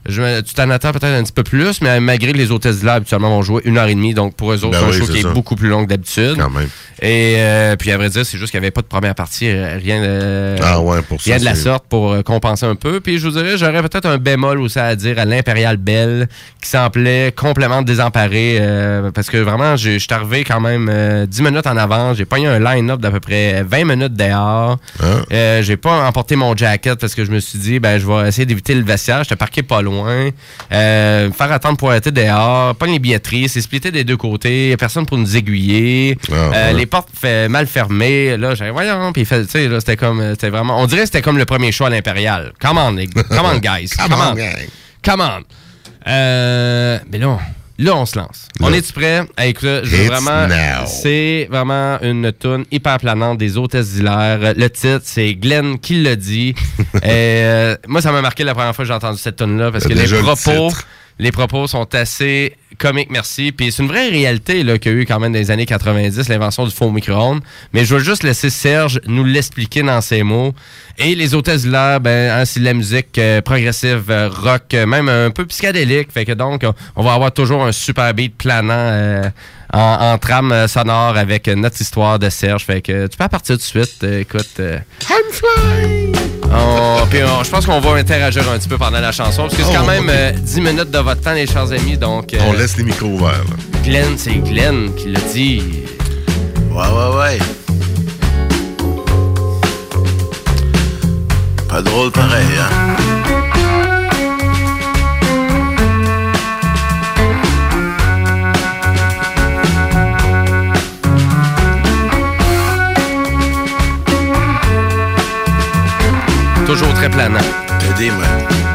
Je 0.07 0.41
tu 0.41 0.55
t'en 0.55 0.71
attends 0.71 0.93
peut-être 0.93 1.05
un 1.05 1.23
petit 1.23 1.33
peu 1.33 1.43
plus, 1.43 1.83
mais 1.83 2.01
malgré 2.01 2.33
que 2.33 2.39
les 2.39 2.51
hôtesses 2.51 2.79
d'hilaire, 2.79 2.95
habituellement, 2.95 3.29
vont 3.31 3.43
jouer 3.43 3.61
une 3.65 3.77
heure 3.77 3.89
et 3.89 3.95
demie. 3.95 4.15
Donc, 4.15 4.35
pour 4.35 4.53
eux 4.53 4.65
autres, 4.65 4.71
Ben 4.71 4.79
c'est 4.79 4.85
un 4.85 4.89
oui, 4.89 4.99
show 5.07 5.13
qui 5.13 5.21
ça. 5.23 5.29
est 5.29 5.33
beaucoup 5.33 5.57
plus 5.57 5.69
long 5.69 5.85
que 5.85 5.91
d'habitude. 5.91 6.37
Quand 6.39 6.51
même. 6.51 6.69
Et 7.03 7.37
euh, 7.39 7.77
puis, 7.77 7.91
à 7.93 7.97
vrai 7.97 8.09
dire, 8.11 8.25
c'est 8.27 8.37
juste 8.39 8.51
qu'il 8.51 8.61
n'y 8.61 8.65
avait 8.67 8.71
pas 8.71 8.83
de 8.83 8.87
première 8.87 9.15
partie, 9.15 9.49
euh, 9.49 9.79
rien 9.83 10.03
de, 10.03 10.57
Ah 10.63 10.81
ouais, 10.81 11.01
pour 11.03 11.21
ça, 11.21 11.31
rien 11.31 11.39
de 11.39 11.45
la 11.45 11.55
sorte 11.55 11.85
pour 11.89 12.13
euh, 12.13 12.23
compenser 12.23 12.67
un 12.67 12.75
peu. 12.75 13.01
Puis, 13.01 13.19
je 13.19 13.27
vous 13.29 13.33
dirais, 13.33 13.57
j'aurais 13.57 13.81
peut-être 13.83 14.07
un 14.07 14.19
bémol 14.19 14.61
aussi 14.61 14.79
à 14.79 14.95
dire 14.97 15.19
à 15.19 15.25
l'Impérial 15.25 15.77
Belle, 15.77 16.29
qui 16.63 16.69
semblait 16.69 17.33
complètement 17.35 17.83
désemparé, 17.83 18.59
euh, 18.61 19.11
parce 19.13 19.29
que 19.31 19.39
vraiment, 19.39 19.77
je 19.77 19.99
suis 19.99 20.09
arrivé 20.13 20.45
quand 20.45 20.61
même 20.61 20.89
euh, 20.91 21.27
10 21.27 21.43
minutes 21.43 21.67
en 21.67 21.77
avant. 21.77 22.15
J'ai 22.15 22.25
pogné 22.25 22.47
un 22.49 22.59
line-up 22.59 23.01
d'à 23.01 23.11
peu 23.11 23.21
près 23.21 23.63
20 23.63 23.85
minutes 23.85 24.15
dehors. 24.15 24.79
Ah. 25.03 25.61
J'ai 25.63 25.77
pas 25.77 26.07
emporté 26.07 26.37
mon 26.37 26.57
jacket 26.57 26.99
parce 26.99 27.15
que 27.15 27.25
je 27.25 27.31
me 27.31 27.39
suis 27.41 27.59
dit, 27.59 27.79
ben, 27.81 27.99
je 27.99 28.07
vais 28.07 28.29
essayer 28.29 28.47
d'éviter 28.47 28.75
le 28.75 28.83
vestiaire. 28.83 29.25
J'étais 29.25 29.37
parqué 29.37 29.63
pas 29.63 29.81
loin. 29.83 29.90
Euh, 30.73 31.31
faire 31.33 31.53
attendre 31.53 31.77
pour 31.77 31.91
arrêter 31.91 32.11
dehors. 32.11 32.75
Pas 32.77 32.87
les 32.87 32.99
billetteries. 32.99 33.49
C'est 33.49 33.61
splitté 33.61 33.91
des 33.91 34.05
deux 34.05 34.17
côtés. 34.17 34.77
Personne 34.77 35.07
pour 35.07 35.19
nous 35.19 35.37
aiguiller. 35.37 36.17
Ah, 36.31 36.35
Euh, 36.35 36.51
ouais. 36.73 36.79
Les 36.79 36.87
portes 36.87 37.09
fait 37.19 37.49
mal 37.49 37.67
fermées. 37.67 38.37
Là, 38.37 38.55
j'ai 38.55 38.71
voyons. 38.71 39.13
Puis, 39.13 39.27
tu 39.27 39.35
sais, 39.49 39.69
là, 39.69 39.81
c'était 39.81 39.97
comme, 39.97 40.21
euh, 40.21 40.31
c'était 40.33 40.51
vraiment, 40.51 40.81
on 40.81 40.87
dirait 40.87 41.01
que 41.03 41.07
c'était 41.07 41.23
comme 41.23 41.39
le 41.39 41.45
premier 41.45 41.73
show 41.73 41.85
à 41.85 41.91
l'Impérial. 41.91 42.53
Come 42.61 42.79
on, 42.79 42.93
les- 42.93 43.07
come 43.09 43.47
on, 43.47 43.59
guys. 43.59 43.89
Come 43.99 44.15
on. 44.15 44.35
Come 45.03 45.21
on. 45.21 45.43
Euh, 46.09 46.99
mais 47.11 47.19
là, 47.19 47.29
on- 47.29 47.39
là, 47.85 47.97
on 47.97 48.07
se 48.07 48.19
lance. 48.19 48.49
On 48.61 48.73
est-tu 48.73 48.93
prêt? 48.93 49.27
Hey, 49.37 49.55
je 49.61 49.67
veux 49.67 50.07
vraiment. 50.07 50.47
C'est 50.87 51.49
vraiment 51.51 51.99
une 52.03 52.33
toune 52.33 52.65
hyper 52.71 52.99
planante 52.99 53.39
des 53.39 53.57
hôtesses 53.57 53.93
d'hilaire. 53.93 54.55
Le 54.57 54.69
titre, 54.69 55.03
c'est 55.05 55.35
Glenn 55.35 55.79
qui 55.79 56.03
l'a 56.03 56.17
dit. 56.17 56.55
Et, 56.97 57.01
euh, 57.05 57.77
moi, 57.89 58.03
ça 58.03 58.13
m'a 58.13 58.23
marqué 58.23 58.45
la 58.45 58.55
première 58.55 58.75
fois 58.75 58.85
que 58.85 58.89
j'ai 58.89 58.95
entendu 58.95 59.19
cette 59.19 59.37
tune-là 59.37 59.73
parce 59.73 59.85
que 59.85 59.93
les 59.93 60.07
le 60.07 60.23
propos. 60.23 60.73
Les 61.19 61.33
propos 61.33 61.67
sont 61.67 61.95
assez 61.95 62.57
comiques, 62.81 63.11
merci. 63.11 63.53
Puis 63.53 63.71
c'est 63.71 63.83
une 63.83 63.89
vraie 63.89 64.09
réalité 64.09 64.63
là, 64.65 64.79
qu'il 64.79 64.93
y 64.93 64.95
a 64.95 64.99
eu 64.99 65.07
quand 65.07 65.21
même 65.21 65.33
dans 65.33 65.39
les 65.39 65.51
années 65.51 65.67
90, 65.67 66.29
l'invention 66.29 66.65
du 66.65 66.71
faux 66.73 66.91
micro-ondes. 66.91 67.41
Mais 67.73 67.85
je 67.85 67.95
vais 67.95 68.03
juste 68.03 68.23
laisser 68.25 68.51
Serge 68.51 69.01
nous 69.07 69.25
l'expliquer 69.25 69.83
dans 69.83 70.01
ses 70.01 70.23
mots. 70.23 70.55
Et 70.99 71.15
les 71.15 71.35
hôtesses 71.35 71.63
de 71.65 71.71
l'air, 71.71 72.01
ben, 72.01 72.31
hein, 72.33 72.45
c'est 72.45 72.61
de 72.61 72.65
la 72.65 72.75
musique 72.75 73.17
euh, 73.19 73.41
progressive, 73.43 74.05
euh, 74.11 74.29
rock, 74.29 74.75
euh, 74.75 74.87
même 74.87 75.09
un 75.09 75.31
peu 75.31 75.47
psychédélique. 75.47 76.11
Fait 76.13 76.25
que 76.25 76.33
donc, 76.33 76.65
on- 76.97 77.03
va 77.03 77.13
avoir 77.15 77.33
toujours 77.33 77.65
un 77.65 77.73
super 77.73 78.13
beat 78.15 78.35
planant 78.37 79.23
en, 79.73 80.19
trame 80.19 80.67
sonore 80.69 81.17
avec 81.17 81.47
notre 81.49 81.81
histoire 81.81 82.19
de 82.19 82.29
Serge. 82.29 82.65
Fait 82.65 82.83
que 82.83 83.07
tu 83.07 83.17
peux 83.17 83.29
partir 83.29 83.55
tout 83.57 83.61
de 83.61 83.63
suite. 83.63 84.03
écoute. 84.03 84.59
euh, 84.61 84.79
on- 86.53 87.07
puis 87.09 87.21
on- 87.25 87.43
je 87.45 87.51
pense 87.51 87.67
qu'on 87.67 87.81
va 87.81 87.91
interagir 87.95 88.43
un 88.51 88.59
petit 88.59 88.69
peu 88.69 88.79
pendant 88.79 89.01
la 89.01 89.13
chanson, 89.13 89.43
parce 89.43 89.57
que 89.57 89.63
c'est 89.63 89.71
Oh, 89.73 89.79
quand 89.81 89.87
même 89.87 90.05
ok. 90.05 90.11
euh, 90.15 90.33
10 90.33 90.61
minutes 90.61 90.91
de 90.91 90.99
votre 90.99 91.21
temps, 91.21 91.33
les 91.33 91.47
chers 91.47 91.71
amis. 91.73 91.97
Donc, 91.97 92.35
euh, 92.35 92.39
On 92.49 92.53
laisse 92.53 92.77
les 92.77 92.85
micros 92.85 93.07
ouverts. 93.09 93.33
là. 93.49 93.81
Glenn, 93.85 94.17
c'est 94.17 94.35
Glenn 94.35 94.95
qui 94.95 95.09
l'a 95.11 95.21
dit. 95.33 95.63
Ouais, 96.71 96.77
ouais, 96.87 97.17
ouais. 97.19 97.39
Pas 101.69 101.83
drôle 101.83 102.11
pareil, 102.11 102.47
hein? 102.59 103.20
Toujours 116.71 116.95
très 116.95 117.11
planant. 117.11 117.41
T'as 117.67 117.93
dit, 117.95 118.11
moi. 118.11 118.25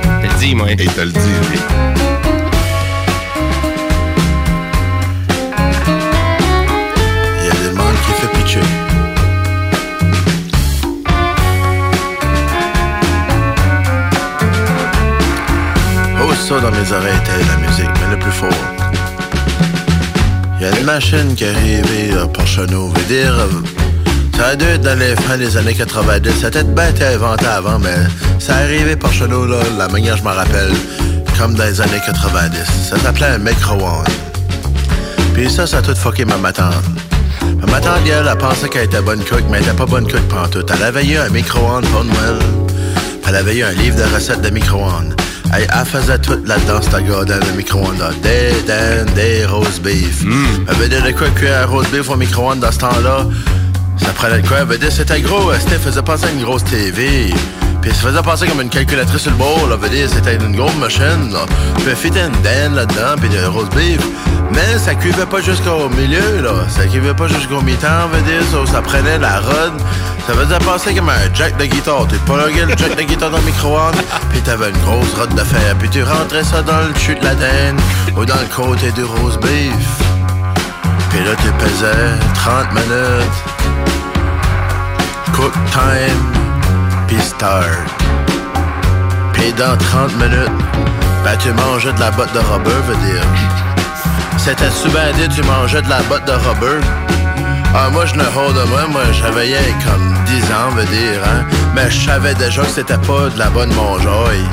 T'as 0.03 0.27
le 0.27 0.37
dit, 0.37 0.53
moi. 0.53 0.69
Et 0.69 0.75
t'as 0.75 1.05
le 1.05 1.11
dit, 1.11 1.35
lui. 1.49 1.59
Il 7.39 7.45
y 7.45 7.49
a 7.49 7.53
des 7.53 7.73
monde 7.73 7.95
qui 8.05 8.11
fait 8.19 8.31
pitcher. 8.37 8.59
Oh, 16.21 16.33
ça 16.33 16.59
dans 16.59 16.71
mes 16.71 16.91
oreilles 16.91 17.15
était 17.15 17.45
la 17.47 17.57
musique, 17.65 17.95
mais 18.01 18.09
le 18.13 18.19
plus 18.19 18.31
fort. 18.31 18.49
Il 20.59 20.67
y 20.67 20.69
a 20.69 20.77
une 20.77 20.85
machine 20.85 21.33
qui 21.33 21.45
est 21.45 21.55
arrivée 21.55 22.17
à 22.21 22.27
Porcheneau, 22.27 22.89
veut 22.89 23.03
dire. 23.03 23.35
Ça 24.37 24.47
a 24.47 24.55
dû 24.55 24.65
être 24.65 24.81
dans 24.81 24.99
les 24.99 25.15
fins 25.15 25.37
des 25.37 25.55
années 25.55 25.73
90. 25.73 26.41
Ça 26.41 26.49
bien 26.49 26.89
été 26.89 27.05
inventé 27.05 27.45
avant, 27.45 27.79
mais 27.79 27.95
ça 28.39 28.61
est 28.61 28.65
arrivé 28.65 28.95
Porcheneau, 28.95 29.45
là, 29.45 29.59
la 29.77 29.87
manière 29.87 30.17
je 30.17 30.23
m'en 30.23 30.33
rappelle, 30.33 30.73
comme 31.37 31.55
dans 31.55 31.63
les 31.63 31.79
années 31.79 32.01
90. 32.05 32.57
Ça 32.89 32.99
s'appelait 32.99 33.27
un 33.27 33.37
micro-ondes. 33.37 34.07
Puis 35.33 35.49
ça, 35.49 35.65
ça 35.65 35.77
a 35.77 35.81
tout 35.81 35.95
fucké 35.95 36.25
ma 36.25 36.37
matante. 36.37 36.83
Ma 37.71 37.79
tante, 37.79 38.01
elle, 38.05 38.27
elle 38.29 38.37
pensait 38.37 38.69
qu'elle 38.69 38.85
était 38.85 39.01
bonne 39.01 39.23
cook, 39.23 39.43
mais 39.49 39.57
elle 39.57 39.63
était 39.63 39.73
pas 39.73 39.85
bonne 39.85 40.09
cook 40.09 40.21
pantoute. 40.29 40.69
Elle 40.73 40.83
avait 40.83 41.05
eu 41.05 41.17
un 41.17 41.29
micro-ondes 41.29 41.85
pour 41.87 42.03
Noël. 42.03 42.39
Elle 43.27 43.35
avait 43.35 43.57
eu 43.57 43.63
un 43.63 43.71
livre 43.71 43.97
de 43.97 44.13
recettes 44.13 44.41
de 44.41 44.49
micro-ondes. 44.49 45.15
Elle, 45.53 45.67
elle 45.73 45.85
faisait 45.85 46.19
tout 46.19 46.37
là-dedans, 46.45 46.81
cette 46.81 47.05
gars 47.05 47.23
dans 47.23 47.45
le 47.45 47.53
micro-ondes. 47.55 48.03
Des 48.21 48.51
dents, 48.67 49.13
des 49.15 49.45
roast 49.45 49.81
beef. 49.81 50.23
Elle 50.67 50.75
veut 50.75 50.87
dire 50.87 51.03
de 51.03 51.11
quoi 51.11 51.27
cuire 51.29 51.63
un 51.63 51.65
roast 51.65 51.91
beef 51.91 52.09
au 52.09 52.15
micro-ondes 52.15 52.59
dans 52.59 52.71
ce 52.71 52.79
temps-là. 52.79 53.25
Ça 53.97 54.11
prenait 54.13 54.41
de 54.41 54.47
quoi? 54.47 54.65
Dire 54.77 54.91
c'était 54.91 55.21
gros. 55.21 55.51
euh, 55.51 55.55
C'était 55.59 55.77
faisait 55.79 56.01
penser 56.01 56.25
à 56.25 56.31
une 56.31 56.41
grosse 56.43 56.63
TV. 56.63 57.33
Puis 57.81 57.91
ça 57.93 58.07
faisait 58.09 58.21
passer 58.21 58.47
comme 58.47 58.61
une 58.61 58.69
calculatrice 58.69 59.21
sur 59.21 59.31
le 59.31 59.37
bord, 59.37 59.67
là. 59.69 59.75
Veut 59.75 59.89
dire 59.89 60.09
c'était 60.11 60.35
une 60.35 60.55
grosse 60.55 60.75
machine, 60.75 61.31
là. 61.31 61.45
Puis 61.85 61.95
fitait 61.95 62.21
une 62.25 62.41
dinde 62.41 62.75
là-dedans, 62.75 63.15
puis 63.19 63.29
de 63.29 63.43
roast 63.45 63.73
beef. 63.75 64.01
Mais 64.51 64.77
ça 64.77 64.95
cuivait 64.95 65.25
pas 65.25 65.41
jusqu'au 65.41 65.89
milieu, 65.89 66.41
là. 66.41 66.51
Ça 66.69 66.85
cuivait 66.85 67.13
pas 67.13 67.27
jusqu'au 67.27 67.61
mi-temps, 67.61 68.07
veut 68.11 68.21
dire. 68.21 68.41
Ça, 68.51 68.71
ça 68.73 68.81
prenait 68.81 69.17
la 69.17 69.39
rod. 69.39 69.73
Ça 70.27 70.33
faisait 70.33 70.57
passer 70.59 70.95
comme 70.95 71.09
un 71.09 71.33
jack 71.35 71.55
de 71.57 71.65
guitare. 71.65 72.07
Tu 72.07 72.15
pluguais 72.19 72.65
le 72.65 72.75
jack 72.77 72.95
de 72.97 73.03
guitare 73.03 73.29
dans 73.29 73.37
le 73.37 73.43
micro-ondes, 73.43 73.95
puis 74.31 74.41
t'avais 74.41 74.69
une 74.69 74.77
grosse 74.79 75.13
rod 75.17 75.33
de 75.35 75.43
fer. 75.43 75.75
Puis 75.79 75.89
tu 75.89 76.03
rentrais 76.03 76.43
ça 76.43 76.61
dans 76.63 76.79
le 76.79 76.93
chute 76.99 77.19
de 77.19 77.25
la 77.25 77.35
dinde 77.35 77.79
ou 78.17 78.25
dans 78.25 78.33
le 78.35 78.55
côté 78.55 78.91
du 78.91 79.03
roast 79.03 79.39
beef. 79.41 79.87
Puis 81.11 81.19
là, 81.23 81.31
tu 81.43 81.51
pesais 81.63 82.17
30 82.43 82.73
minutes. 82.73 83.54
Cook 85.35 85.51
time, 85.71 86.23
puis 87.07 87.19
start. 87.19 87.65
Puis 89.33 89.51
dans 89.51 89.75
30 89.77 90.15
minutes, 90.15 90.49
ben 91.25 91.37
tu 91.37 91.51
mangeais 91.51 91.91
de 91.91 91.99
la 91.99 92.09
botte 92.11 92.31
de 92.33 92.39
rubber, 92.39 92.71
veut 92.87 92.95
dire. 93.05 93.21
C'était 94.37 94.69
dit, 94.69 95.35
tu 95.35 95.43
mangeais 95.43 95.81
de 95.81 95.89
la 95.89 96.01
botte 96.03 96.25
de 96.25 96.31
rubber. 96.31 96.79
Ah, 97.75 97.89
moi, 97.91 98.05
je 98.05 98.13
ne 98.13 98.19
de 98.19 98.69
moi, 98.69 98.87
moi, 98.89 99.01
j'avais 99.11 99.41
rien 99.41 99.59
comme 99.85 100.15
10 100.25 100.43
ans, 100.53 100.69
veut 100.73 100.85
dire, 100.85 101.21
hein. 101.25 101.43
Mais 101.75 101.91
je 101.91 102.05
savais 102.05 102.33
déjà 102.35 102.61
que 102.61 102.69
c'était 102.69 102.97
pas 102.97 103.27
de 103.27 103.37
la 103.37 103.49
bonne 103.49 103.73
mangeaille. 103.73 104.45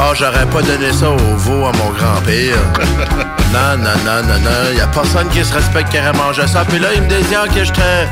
Ah, 0.00 0.12
j'aurais 0.14 0.46
pas 0.46 0.62
donné 0.62 0.90
ça 0.90 1.10
au 1.10 1.36
veau 1.36 1.66
à 1.66 1.72
mon 1.72 1.90
grand-père. 1.90 2.56
Non, 3.52 3.76
non, 3.76 3.90
non, 4.06 4.22
non, 4.26 4.38
non. 4.40 4.72
Y 4.74 4.80
a 4.80 4.86
personne 4.86 5.28
qui 5.28 5.44
se 5.44 5.52
respecte 5.52 5.90
qui 5.90 5.98
aurait 5.98 6.12
mangé 6.14 6.46
ça. 6.46 6.64
Puis 6.66 6.78
là, 6.78 6.88
il 6.94 7.02
me 7.02 7.08
disait 7.08 7.36
que 7.54 7.64
j'étais. 7.64 8.08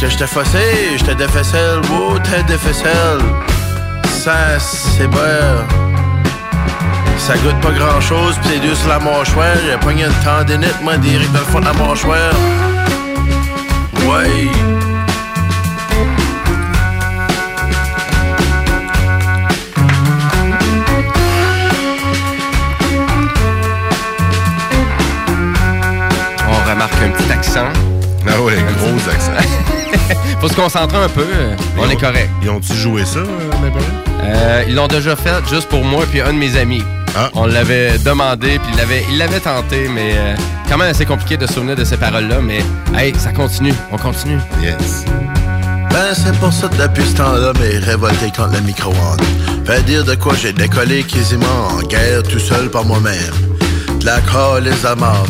Que 0.00 0.08
j'étais 0.08 0.26
fossé, 0.26 0.96
j'étais 0.96 1.14
des 1.14 1.26
ficelles. 1.28 1.80
Wow, 1.90 2.18
t'es 2.20 2.42
des 2.44 2.58
ficelles. 2.58 3.18
Ça, 4.04 4.58
c'est 4.58 5.08
bon. 5.08 5.18
Ça 7.18 7.36
goûte 7.38 7.60
pas 7.60 7.72
grand 7.72 8.00
chose, 8.00 8.36
pis 8.42 8.48
c'est 8.48 8.60
dur 8.60 8.76
sur 8.76 8.88
la 8.88 8.98
mâchoire. 9.00 9.56
J'ai 9.64 9.76
pogné 9.78 10.04
une 10.04 10.24
tendinite, 10.24 10.80
moi, 10.82 10.96
direct 10.98 11.32
dans 11.32 11.40
le 11.40 11.44
fond 11.46 11.60
de 11.60 11.64
la 11.64 11.72
mâchoire. 11.72 12.32
Ouais. 14.06 14.48
On 26.48 26.70
remarque 26.70 27.02
un 27.02 27.10
petit 27.10 27.32
accent. 27.32 27.72
Ah 28.28 28.40
ouais, 28.42 28.56
gros 28.78 29.10
accent. 29.10 29.74
Faut 30.40 30.48
se 30.48 30.54
concentrer 30.54 30.98
un 30.98 31.08
peu. 31.08 31.26
On 31.78 31.88
est 31.88 31.96
correct. 31.96 32.30
Ils 32.42 32.50
ont-tu 32.50 32.74
joué 32.74 33.04
ça, 33.04 33.18
euh? 33.18 33.24
Euh, 34.22 34.64
ils 34.68 34.74
l'ont 34.74 34.88
déjà 34.88 35.16
fait 35.16 35.30
juste 35.48 35.68
pour 35.68 35.84
moi 35.84 36.04
puis 36.10 36.20
un 36.20 36.32
de 36.32 36.38
mes 36.38 36.56
amis. 36.56 36.82
Ah. 37.16 37.30
On 37.34 37.46
l'avait 37.46 37.98
demandé 37.98 38.58
puis 38.58 38.68
il 38.72 38.76
l'avait, 38.76 39.04
il 39.10 39.18
l'avait 39.18 39.40
tenté, 39.40 39.88
mais 39.88 40.12
euh, 40.16 40.36
quand 40.68 40.76
même 40.76 40.90
assez 40.90 41.06
compliqué 41.06 41.36
de 41.36 41.46
se 41.46 41.54
souvenir 41.54 41.76
de 41.76 41.84
ces 41.84 41.96
paroles-là. 41.96 42.40
Mais 42.42 42.62
hey, 42.96 43.14
ça 43.18 43.32
continue, 43.32 43.74
on 43.90 43.96
continue. 43.96 44.38
Yes. 44.62 45.04
Ben, 45.90 46.14
c'est 46.14 46.36
pour 46.38 46.52
ça 46.52 46.68
que 46.68 46.76
depuis 46.76 47.04
ce 47.04 47.16
temps-là, 47.16 47.52
mais 47.58 47.78
révolté 47.78 48.30
contre 48.36 48.52
le 48.54 48.60
micro-ondes. 48.60 49.22
Fait 49.64 49.82
dire 49.82 50.04
de 50.04 50.14
quoi 50.14 50.34
j'ai 50.40 50.52
décollé 50.52 51.02
quasiment 51.02 51.68
en 51.70 51.82
guerre 51.82 52.22
tout 52.22 52.38
seul 52.38 52.70
par 52.70 52.84
moi-même. 52.84 53.34
De 54.00 54.04
la 54.04 54.20
calice 54.20 54.84
à 54.84 54.94
marde. 54.94 55.28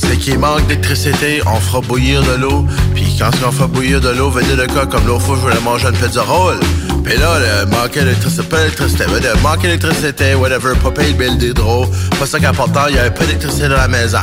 C'est 0.00 0.16
qu'il 0.16 0.38
manque 0.38 0.66
d'électricité, 0.66 1.42
on 1.46 1.60
fera 1.60 1.80
bouillir 1.80 2.22
de 2.22 2.34
l'eau. 2.40 2.66
Puis 2.94 3.16
quand 3.18 3.30
on 3.46 3.52
fait 3.52 3.66
bouillir 3.66 4.00
de 4.00 4.10
l'eau, 4.10 4.30
venez 4.30 4.56
le 4.56 4.66
cas 4.66 4.86
comme 4.86 5.06
l'autre 5.06 5.22
fois, 5.22 5.36
je 5.36 5.40
voulais 5.42 5.60
manger 5.60 5.88
une 5.88 5.96
pizza 5.96 6.22
roll. 6.22 6.58
Puis 7.04 7.16
là, 7.18 7.38
le 7.38 7.66
manquait 7.66 8.04
d'électricité, 8.04 8.42
pas 8.44 8.58
d'électricité, 8.58 9.04
manquer 9.42 9.68
d'électricité, 9.68 10.34
whatever, 10.34 10.74
pas 10.82 10.90
payer 10.90 11.12
le 11.12 11.18
bill 11.18 11.38
d'hydro. 11.38 11.86
Pas 12.18 12.26
ça 12.26 12.38
qu'important, 12.38 12.86
il 12.88 12.96
y 12.96 12.98
avait 12.98 13.10
pas 13.10 13.24
d'électricité 13.24 13.68
dans 13.68 13.76
la 13.76 13.88
maison. 13.88 14.18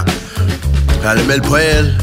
J'ai 1.02 1.08
allumé 1.08 1.36
le 1.36 1.42
poêle, 1.42 1.94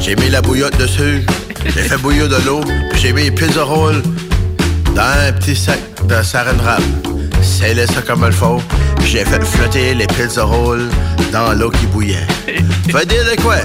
j'ai 0.00 0.16
mis 0.16 0.28
la 0.28 0.42
bouillotte 0.42 0.76
dessus, 0.78 1.24
j'ai 1.64 1.82
fait 1.82 1.96
bouillir 1.98 2.28
de 2.28 2.36
l'eau, 2.44 2.60
puis 2.90 3.00
j'ai 3.00 3.12
mis 3.12 3.24
les 3.24 3.30
pizza 3.30 3.62
rolls 3.62 4.02
dans 4.94 5.28
un 5.28 5.32
petit 5.32 5.56
sac 5.56 5.78
de 6.06 6.22
saran 6.22 6.56
wrap. 6.62 7.07
Scellé 7.42 7.86
ça 7.86 8.02
comme 8.02 8.24
il 8.26 8.32
faut, 8.32 8.60
puis 8.96 9.06
j'ai 9.08 9.24
fait 9.24 9.42
flotter 9.44 9.94
les 9.94 10.06
pizza 10.06 10.44
rolls 10.44 10.88
dans 11.32 11.52
l'eau 11.52 11.70
qui 11.70 11.86
bouillait. 11.86 12.26
Va 12.92 13.04
dire 13.04 13.24
de 13.24 13.40
quoi? 13.40 13.56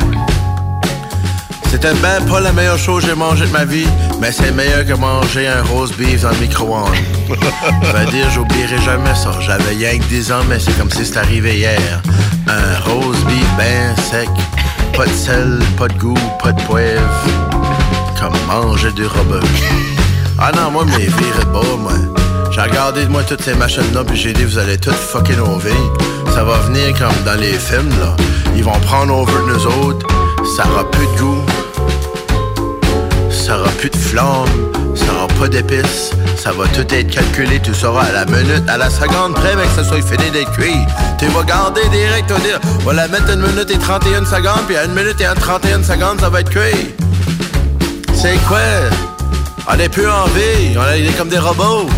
C'était 1.73 1.93
ben 1.95 2.23
pas 2.29 2.39
la 2.39 2.53
meilleure 2.53 2.77
chose 2.77 3.01
que 3.01 3.09
j'ai 3.09 3.15
mangé 3.15 3.47
de 3.47 3.51
ma 3.51 3.65
vie, 3.65 3.87
mais 4.21 4.31
c'est 4.31 4.51
meilleur 4.51 4.85
que 4.85 4.93
manger 4.93 5.47
un 5.47 5.63
roast 5.63 5.97
beef 5.97 6.21
dans 6.21 6.29
le 6.29 6.37
micro-ondes. 6.37 6.93
Va 7.91 8.05
dire, 8.05 8.29
j'oublierai 8.29 8.79
jamais 8.85 9.15
ça. 9.15 9.31
J'avais 9.41 9.71
rien 9.71 9.97
que 9.97 10.03
10 10.03 10.31
ans, 10.31 10.43
mais 10.47 10.59
c'est 10.59 10.77
comme 10.77 10.91
si 10.91 11.03
c'était 11.03 11.17
arrivé 11.19 11.57
hier. 11.57 12.01
Un 12.47 12.79
roast 12.87 13.25
beef 13.25 13.47
ben 13.57 13.95
sec, 14.11 14.29
pas 14.95 15.07
de 15.07 15.11
sel, 15.11 15.59
pas 15.75 15.87
de 15.87 15.97
goût, 15.97 16.13
pas 16.43 16.51
de 16.51 16.61
poivre. 16.61 17.01
Comme 18.19 18.37
manger 18.47 18.91
du 18.91 19.07
robot. 19.07 19.45
Ah 20.37 20.51
non, 20.55 20.69
moi, 20.69 20.85
mes 20.85 21.05
virées 21.05 21.39
de 21.39 21.51
bas, 21.51 21.77
moi. 21.79 22.22
J'ai 22.53 22.61
regardé, 22.61 23.07
moi, 23.07 23.23
toutes 23.23 23.41
ces 23.41 23.55
machines-là, 23.55 24.03
puis 24.03 24.15
j'ai 24.15 24.31
dit, 24.31 24.43
vous 24.43 24.59
allez 24.59 24.77
toutes 24.77 24.93
fucker 24.93 25.35
nos 25.37 25.57
vies. 25.57 25.71
Ça 26.35 26.43
va 26.43 26.57
venir 26.59 26.93
comme 26.99 27.23
dans 27.25 27.39
les 27.39 27.53
films, 27.53 27.89
là. 27.99 28.15
Ils 28.55 28.63
vont 28.63 28.79
prendre 28.81 29.17
over 29.17 29.33
de 29.33 29.53
nous 29.53 29.65
autres. 29.65 30.05
Ça 30.55 30.63
aura 30.69 30.89
plus 30.91 31.07
de 31.07 31.19
goût. 31.19 31.43
Ça 33.31 33.57
aura 33.57 33.71
plus 33.71 33.89
de 33.89 33.97
flamme. 33.97 34.45
Ça 34.95 35.05
aura 35.15 35.27
pas 35.39 35.47
d'épices. 35.47 36.11
Ça 36.37 36.51
va 36.51 36.67
tout 36.67 36.85
être 36.93 37.09
calculé. 37.09 37.59
Tu 37.59 37.73
sauras 37.73 38.03
à 38.03 38.11
la 38.11 38.25
minute, 38.25 38.69
à 38.69 38.77
la 38.77 38.91
seconde 38.91 39.33
près, 39.33 39.55
mais 39.55 39.63
que 39.63 39.83
ça 39.83 39.83
soit 39.83 40.03
fini 40.03 40.29
d'être 40.29 40.51
cuit. 40.51 40.77
Tu 41.17 41.25
vas 41.29 41.41
garder 41.41 41.81
direct, 41.89 42.27
tu 42.27 42.33
vas 42.33 42.39
dire, 42.39 42.59
on 42.81 42.83
va 42.83 42.93
la 42.93 43.07
mettre 43.07 43.31
une 43.31 43.41
minute 43.41 43.71
et 43.71 43.79
31 43.79 44.25
secondes, 44.25 44.67
puis 44.67 44.77
à 44.77 44.85
une 44.85 44.93
minute 44.93 45.19
et 45.19 45.39
31 45.39 45.81
secondes, 45.81 46.19
ça 46.19 46.29
va 46.29 46.41
être 46.41 46.51
cuit. 46.51 46.93
C'est 48.13 48.37
quoi? 48.47 48.59
On 49.67 49.79
est 49.79 49.89
plus 49.89 50.07
en 50.07 50.25
vie, 50.25 50.77
on 50.77 50.87
est 50.93 51.17
comme 51.17 51.29
des 51.29 51.39
robots. 51.39 51.89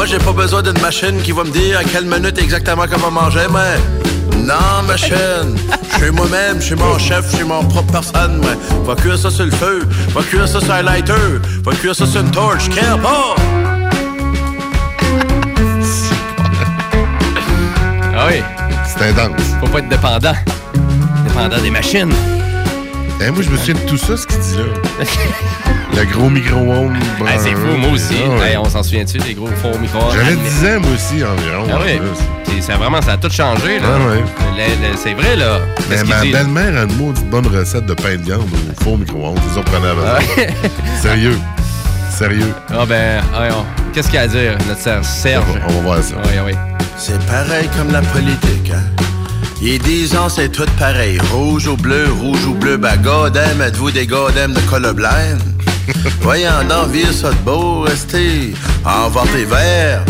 Moi, 0.00 0.06
j'ai 0.06 0.16
pas 0.16 0.32
besoin 0.32 0.62
d'une 0.62 0.80
machine 0.80 1.20
qui 1.20 1.30
va 1.30 1.44
me 1.44 1.50
dire 1.50 1.78
à 1.78 1.84
quelle 1.84 2.06
minute 2.06 2.38
exactement 2.38 2.86
va 2.86 3.10
manger, 3.10 3.46
mais... 3.52 3.76
Non, 4.38 4.82
machine. 4.86 5.58
Je 5.92 6.04
suis 6.04 6.10
moi-même, 6.10 6.58
je 6.58 6.68
suis 6.68 6.74
mon 6.74 6.98
chef, 6.98 7.30
je 7.30 7.36
suis 7.36 7.44
mon 7.44 7.62
propre 7.66 7.92
personne, 7.92 8.40
mais... 8.40 8.56
Va 8.86 8.94
cuire 8.94 9.18
ça 9.18 9.30
sur 9.30 9.44
le 9.44 9.50
feu, 9.50 9.86
va 10.14 10.22
cuire 10.22 10.48
ça 10.48 10.58
sur 10.58 10.72
un 10.72 10.80
lighter, 10.80 11.12
va 11.62 11.72
cuire 11.72 11.94
ça 11.94 12.06
sur 12.06 12.22
une 12.22 12.30
torche, 12.30 12.70
care 12.70 12.98
pas! 12.98 13.34
Ah 18.16 18.26
oui. 18.30 18.42
C'est 18.86 19.04
intense. 19.10 19.42
Faut 19.60 19.68
pas 19.68 19.80
être 19.80 19.88
dépendant. 19.90 20.34
Dépendant 21.26 21.60
des 21.60 21.70
machines. 21.70 22.12
Eh, 23.20 23.30
moi, 23.30 23.42
je 23.42 23.50
me 23.50 23.56
souviens 23.58 23.74
de 23.74 23.80
tout 23.80 23.98
ça, 23.98 24.16
ce 24.16 24.26
qu'il 24.26 24.38
dit 24.38 24.56
là. 24.56 25.04
Le 25.96 26.04
gros 26.04 26.30
micro-ondes. 26.30 26.96
Ah, 27.26 27.38
c'est 27.38 27.54
fou, 27.54 27.76
moi 27.78 27.90
aussi. 27.90 28.16
Ah 28.24 28.28
ouais. 28.38 28.50
Hey, 28.50 28.56
on 28.56 28.64
s'en 28.68 28.82
souvient-tu 28.82 29.18
des 29.18 29.34
gros 29.34 29.48
fours 29.48 29.78
micro-ondes? 29.78 30.14
J'avais 30.14 30.36
10 30.36 30.64
ans, 30.66 30.80
moi 30.80 30.90
aussi, 30.94 31.24
environ. 31.24 31.66
Ah 31.72 31.78
oui. 31.84 31.98
en. 31.98 32.50
Puis 32.50 32.62
Ça, 32.62 32.76
vraiment, 32.76 33.02
ça 33.02 33.12
a 33.12 33.16
tout 33.16 33.30
changé. 33.30 33.78
Là. 33.80 33.86
Ah 33.94 34.08
ouais. 34.08 34.24
C'est 34.96 35.14
vrai, 35.14 35.36
là. 35.36 35.58
Mais 35.88 36.02
ma 36.04 36.20
belle-mère 36.22 36.76
a 36.80 36.84
une 36.84 36.96
maudite 36.96 37.28
bonne 37.28 37.46
recette 37.46 37.86
de 37.86 37.94
pain 37.94 38.16
de 38.16 38.22
viande 38.22 38.42
au 38.42 38.82
four 38.84 38.98
micro-ondes. 38.98 39.38
Ils 39.52 39.58
ont 39.58 39.62
prenait 39.62 39.88
avant. 39.88 40.02
Ah. 40.06 40.20
Sérieux. 41.02 41.38
Sérieux. 42.10 42.52
Ah 42.70 42.84
ben, 42.86 43.22
qu'est-ce 43.92 44.08
qu'il 44.08 44.16
y 44.16 44.18
a 44.18 44.22
à 44.22 44.26
dire, 44.28 44.58
notre 44.68 44.80
Serge? 44.80 45.06
Serge. 45.06 45.44
On 45.68 45.72
va 45.72 45.80
voir 45.80 46.02
ça. 46.02 46.16
Oui, 46.24 46.32
oui. 46.46 46.52
C'est 46.96 47.18
pareil 47.26 47.68
comme 47.76 47.92
la 47.92 48.02
politique, 48.02 48.72
hein. 48.74 48.82
Il 49.62 49.72
y 49.72 49.76
a 49.76 49.78
10 49.78 50.16
ans, 50.16 50.28
c'est 50.28 50.48
tout 50.50 50.64
pareil. 50.78 51.18
Rouge 51.32 51.66
ou 51.66 51.76
bleu, 51.76 52.06
rouge 52.20 52.44
ou 52.46 52.54
bleu, 52.54 52.78
bah 52.78 52.96
godem, 52.96 53.60
êtes-vous 53.60 53.90
des 53.90 54.06
godem 54.06 54.54
de 54.54 54.60
colorblind? 54.60 55.38
Voyons 56.20 56.64
donc, 56.68 56.90
vire 56.92 57.12
ça 57.12 57.30
de 57.30 57.34
beau, 57.36 57.80
restez. 57.82 58.54
En 58.84 59.08
voter 59.08 59.44
vert, 59.44 60.04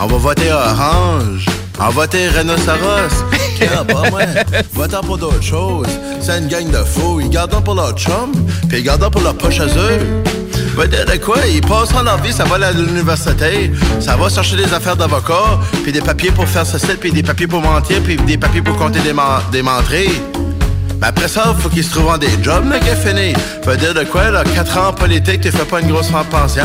on 0.00 0.06
va 0.06 0.16
voter 0.16 0.52
orange, 0.52 1.46
on 1.78 1.84
va 1.84 1.90
voter 1.90 2.28
rhinocéros. 2.28 3.24
Tiens, 3.56 3.84
pas 3.84 4.08
moi, 4.10 4.22
votant 4.72 5.02
pour 5.02 5.18
d'autres 5.18 5.42
choses. 5.42 5.86
C'est 6.20 6.38
une 6.38 6.48
gang 6.48 6.70
de 6.70 6.78
fous, 6.78 7.20
ils 7.20 7.28
gardent 7.30 7.62
pour 7.64 7.74
leur 7.74 7.92
chum, 7.92 8.32
puis 8.68 8.78
ils 8.78 8.84
gardent 8.84 9.10
pour 9.10 9.20
leur 9.22 9.34
poche 9.34 9.60
à 9.60 9.66
eux. 9.66 10.22
Va 10.76 10.86
dire 10.86 11.04
de 11.04 11.16
quoi? 11.16 11.36
Ils 11.52 11.60
passeront 11.60 12.02
leur 12.02 12.18
vie, 12.22 12.32
ça 12.32 12.44
va 12.44 12.54
aller 12.54 12.64
à 12.66 12.72
l'université, 12.72 13.70
ça 13.98 14.16
va 14.16 14.28
chercher 14.28 14.56
des 14.56 14.72
affaires 14.72 14.96
d'avocat, 14.96 15.58
puis 15.82 15.92
des 15.92 16.00
papiers 16.00 16.30
pour 16.30 16.46
faire 16.46 16.64
ceci, 16.64 16.94
puis 16.98 17.10
des 17.12 17.22
papiers 17.22 17.48
pour 17.48 17.60
mentir, 17.60 18.00
puis 18.02 18.16
des 18.16 18.38
papiers 18.38 18.62
pour 18.62 18.76
compter 18.76 19.00
des, 19.00 19.12
men- 19.12 19.42
des 19.52 19.62
menteries. 19.62 20.20
Mais 21.00 21.06
après 21.06 21.28
ça, 21.28 21.54
faut 21.58 21.68
qu'ils 21.68 21.84
se 21.84 21.90
trouvent 21.90 22.08
en 22.08 22.18
des 22.18 22.30
jobs, 22.42 22.64
le 22.64 22.78
gars 22.78 22.96
fini. 22.96 23.32
Va 23.64 23.76
dire 23.76 23.94
de 23.94 24.04
quoi, 24.04 24.30
là, 24.30 24.44
4 24.44 24.78
ans 24.78 24.88
en 24.88 24.92
politique, 24.92 25.40
tu 25.40 25.50
fais 25.50 25.64
pas 25.64 25.80
une 25.80 25.88
grosse 25.88 26.10
pension. 26.30 26.64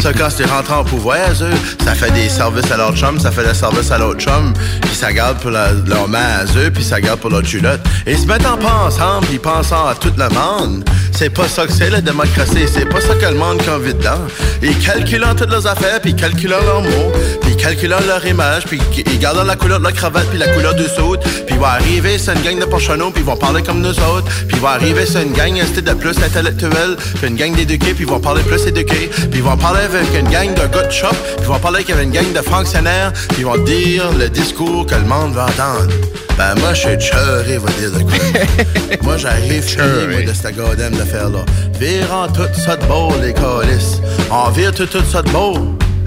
Ça, 0.00 0.12
quand 0.12 0.28
tu 0.36 0.44
rentres 0.44 0.72
en 0.72 0.84
pouvoir, 0.84 1.18
eux, 1.40 1.84
ça 1.84 1.94
fait 1.94 2.10
des 2.12 2.28
services 2.28 2.70
à 2.70 2.76
leur 2.76 2.96
chum, 2.96 3.18
ça 3.18 3.30
fait 3.30 3.46
des 3.46 3.54
services 3.54 3.90
à 3.90 3.98
l'autre 3.98 4.20
chum, 4.20 4.52
puis 4.80 4.94
ça 4.94 5.12
garde 5.12 5.38
pour 5.38 5.50
leur 5.50 6.08
main 6.08 6.40
à 6.40 6.44
eux, 6.58 6.70
puis 6.72 6.84
ça 6.84 7.00
garde 7.00 7.20
pour 7.20 7.30
leur 7.30 7.42
culotte. 7.42 7.80
Et 8.06 8.12
ils 8.12 8.18
se 8.18 8.26
mettent 8.26 8.46
en 8.46 8.56
pensant, 8.56 9.20
puis 9.22 9.38
pensant 9.38 9.86
à 9.86 9.94
tout 9.94 10.12
le 10.16 10.28
monde. 10.28 10.84
C'est 11.12 11.30
pas 11.30 11.46
ça 11.46 11.66
que 11.66 11.72
c'est 11.72 11.90
la 11.90 12.00
démocratie, 12.00 12.66
c'est 12.72 12.86
pas 12.86 13.00
ça 13.00 13.14
que 13.14 13.26
le 13.26 13.34
monde 13.34 13.58
qui 13.58 13.68
a 13.68 13.76
envie 13.76 13.94
dedans. 13.94 14.18
Ils 14.62 14.78
calculent 14.78 15.24
toutes 15.36 15.50
leurs 15.50 15.66
affaires, 15.66 16.00
puis 16.00 16.10
ils 16.10 16.16
calculent 16.16 16.50
leurs 16.50 16.82
mots, 16.82 17.12
puis 17.40 17.52
ils 17.52 17.56
calculent 17.56 17.94
leur 18.06 18.26
image, 18.26 18.64
puis 18.64 18.80
ils 19.06 19.18
gardent 19.18 19.46
la 19.46 19.56
couleur 19.56 19.78
de 19.78 19.84
leur 19.84 19.92
cravate, 19.92 20.26
puis 20.30 20.38
la 20.38 20.48
couleur 20.48 20.74
du 20.74 20.84
saut, 20.84 21.16
puis 21.46 21.54
ils 21.54 21.58
vont 21.58 21.66
arriver, 21.66 22.18
c'est 22.18 22.34
une 22.34 22.42
gang 22.42 22.58
de 22.58 22.64
porcheneaux, 22.64 23.10
puis 23.10 23.22
ils 23.22 23.26
vont 23.26 23.36
parler 23.36 23.62
comme 23.62 23.80
nous 23.80 23.90
autres, 23.90 24.24
puis 24.48 24.56
ils 24.56 24.60
vont 24.60 24.68
arriver, 24.68 25.06
c'est 25.06 25.22
une 25.22 25.32
gang 25.32 25.52
de 25.52 25.94
plus 25.94 26.16
intellectuelle, 26.18 26.96
puis 27.20 27.28
une 27.28 27.36
gang 27.36 27.54
d'éduqués, 27.54 27.94
puis 27.94 28.04
ils 28.04 28.10
vont 28.10 28.20
parler 28.20 28.42
plus 28.42 28.66
éduqués, 28.66 29.10
puis 29.12 29.40
ils 29.40 29.42
vont 29.42 29.56
parler 29.56 29.71
avec 29.80 30.14
une 30.18 30.28
gang 30.28 30.48
de 30.54 30.66
gars 30.74 30.86
de 30.86 30.90
shop, 30.92 31.08
puis 31.10 31.36
ils 31.40 31.46
vont 31.46 31.58
parler 31.58 31.84
avec 31.88 32.02
une 32.04 32.10
gang 32.10 32.32
de 32.32 32.40
fonctionnaires, 32.42 33.12
puis 33.30 33.38
ils 33.40 33.44
vont 33.44 33.58
dire 33.58 34.04
le 34.18 34.28
discours 34.28 34.86
que 34.86 34.94
le 34.94 35.02
monde 35.04 35.32
va 35.34 35.44
entendre. 35.44 35.92
Ben 36.38 36.54
moi, 36.60 36.72
je 36.72 36.80
suis 36.88 37.00
cheuré, 37.00 37.58
va 37.58 37.70
dire 37.72 37.90
de 37.92 37.98
quoi. 38.02 38.96
moi, 39.02 39.16
j'arrive 39.18 39.64
moi, 39.76 40.22
de 40.22 40.32
cette 40.32 40.56
goddamn 40.56 40.92
d'affaires-là. 40.92 41.44
Virant 41.78 42.28
tout 42.28 42.48
ça 42.64 42.76
de 42.76 42.84
beau, 42.86 43.12
les 43.22 43.34
calices. 43.34 44.00
On 44.30 44.48
vire 44.50 44.72
tout, 44.74 44.86
tout 44.86 45.04
ça 45.10 45.20
de 45.22 45.30
beau. 45.30 45.54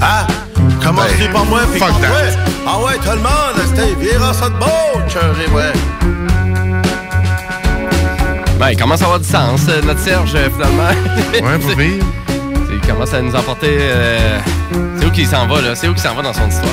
Ah! 0.01 0.25
Commence 0.83 1.05
Ben, 1.19 1.31
par 1.31 1.45
moi, 1.45 1.59
puis 1.71 1.79
fuck 1.79 1.89
that. 2.01 2.07
toi. 2.07 2.17
Ah 2.67 2.79
ouais, 2.79 2.95
tout 2.95 3.11
le 3.11 3.17
monde, 3.17 3.67
c'était 3.75 3.93
virant 3.99 4.33
ça 4.33 4.49
de 4.49 4.55
beau, 4.55 4.99
cheuré, 5.07 5.47
ouais. 5.53 5.71
Ben, 8.59 8.69
il 8.71 8.77
commence 8.77 9.01
à 9.01 9.05
avoir 9.05 9.19
du 9.19 9.27
sens, 9.27 9.61
euh, 9.69 9.81
notre 9.83 9.99
Serge, 9.99 10.31
euh, 10.35 10.49
finalement. 10.55 10.89
Ouais, 11.33 11.57
pas 11.59 11.75
pire. 11.77 12.03
Il 12.87 12.93
commence 12.93 13.13
à 13.13 13.21
nous 13.21 13.35
emporter. 13.35 13.77
euh, 13.79 14.39
C'est 14.99 15.05
où 15.05 15.11
qu'il 15.11 15.27
s'en 15.27 15.47
va, 15.47 15.61
là? 15.61 15.75
C'est 15.75 15.87
où 15.87 15.93
qu'il 15.93 16.03
s'en 16.03 16.13
va 16.13 16.21
dans 16.21 16.33
son 16.33 16.47
histoire? 16.47 16.69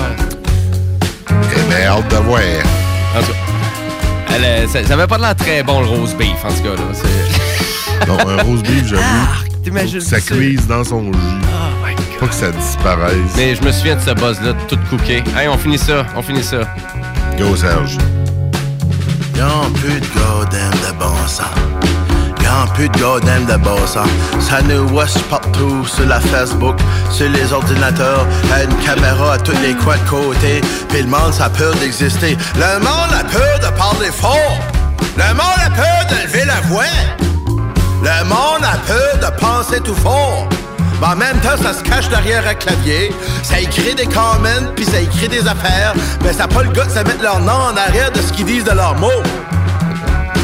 Eh 1.30 1.70
ben, 1.70 1.86
hâte 1.86 2.08
de 2.10 2.16
voir. 2.16 2.40
En 3.16 3.20
tout 3.20 3.32
cas, 3.32 4.34
elle, 4.34 4.44
euh, 4.44 4.68
ça, 4.68 4.84
ça 4.84 4.94
avait 4.94 5.06
pas 5.06 5.18
l'air 5.18 5.34
très 5.36 5.62
bon, 5.62 5.80
le 5.80 5.86
rose 5.86 6.14
beef, 6.14 6.36
en 6.44 6.48
tout 6.52 6.62
cas, 6.62 6.70
là. 6.70 8.06
Non, 8.08 8.18
un 8.28 8.42
rose 8.42 8.62
beef, 8.62 8.88
j'avoue. 8.88 9.02
t'imagines 9.62 10.00
faut 10.00 10.16
que 10.16 10.20
ça 10.22 10.34
cuise 10.34 10.66
dans 10.66 10.84
son 10.84 11.04
jus. 11.12 11.18
Pas 12.20 12.26
que 12.26 12.34
ça 12.34 12.50
disparaisse. 12.50 13.32
Mais 13.36 13.54
je 13.54 13.62
me 13.62 13.72
souviens 13.72 13.96
de 13.96 14.00
ce 14.00 14.10
buzz-là, 14.10 14.52
tout 14.68 14.78
cooké. 14.90 15.22
Hey, 15.36 15.48
on 15.48 15.56
finit 15.56 15.78
ça, 15.78 16.04
on 16.16 16.22
finit 16.22 16.42
ça. 16.42 16.58
Go, 17.38 17.56
Serge. 17.56 17.96
Plus 19.74 20.00
de 20.00 20.06
goddamn 20.14 20.70
de 20.70 20.98
bon 20.98 21.16
sens. 21.26 21.46
Y'en 22.52 22.66
plus 22.66 22.88
de 22.90 22.98
goddamn 22.98 23.46
de. 23.46 23.52
Ça 24.38 24.60
nous 24.62 24.86
watch 24.92 25.16
partout 25.30 25.86
sur 25.86 26.06
la 26.06 26.20
Facebook, 26.20 26.76
sur 27.10 27.28
les 27.30 27.50
ordinateurs, 27.50 28.26
à 28.54 28.64
une 28.64 28.76
caméra 28.84 29.34
à 29.34 29.38
tous 29.38 29.56
les 29.62 29.72
coins 29.74 29.96
de 29.96 30.10
côté. 30.10 30.60
Puis 30.90 31.00
le 31.00 31.08
monde, 31.08 31.32
ça 31.32 31.46
a 31.46 31.50
peur 31.50 31.74
d'exister. 31.76 32.36
Le 32.56 32.78
monde 32.80 33.12
a 33.18 33.24
peur 33.24 33.58
de 33.58 33.74
parler 33.78 34.10
fort. 34.10 34.58
Le 35.16 35.32
monde 35.32 35.60
a 35.64 35.70
peur 35.70 36.06
de 36.10 36.26
lever 36.26 36.44
la 36.44 36.60
voix. 36.68 36.84
Le 38.02 38.24
monde 38.24 38.64
a 38.64 38.76
peur 38.86 39.30
de 39.30 39.40
penser 39.40 39.80
tout 39.80 39.94
fort. 39.94 40.46
Mais 41.00 41.06
en 41.06 41.16
même 41.16 41.40
temps, 41.40 41.56
ça 41.62 41.72
se 41.72 41.82
cache 41.82 42.10
derrière 42.10 42.46
un 42.46 42.54
clavier. 42.54 43.14
Ça 43.42 43.60
écrit 43.60 43.94
des 43.94 44.06
comments, 44.06 44.72
puis 44.76 44.84
ça 44.84 45.00
écrit 45.00 45.28
des 45.28 45.48
affaires. 45.48 45.94
Mais 46.22 46.34
ça 46.34 46.40
n'a 46.40 46.48
pas 46.48 46.62
le 46.62 46.70
gars 46.70 46.84
de 46.84 46.92
mettre 46.92 47.22
leur 47.22 47.40
nom 47.40 47.70
en 47.72 47.76
arrière 47.78 48.12
de 48.12 48.20
ce 48.20 48.30
qu'ils 48.30 48.44
disent 48.44 48.64
de 48.64 48.72
leurs 48.72 48.96
mots. 48.96 49.22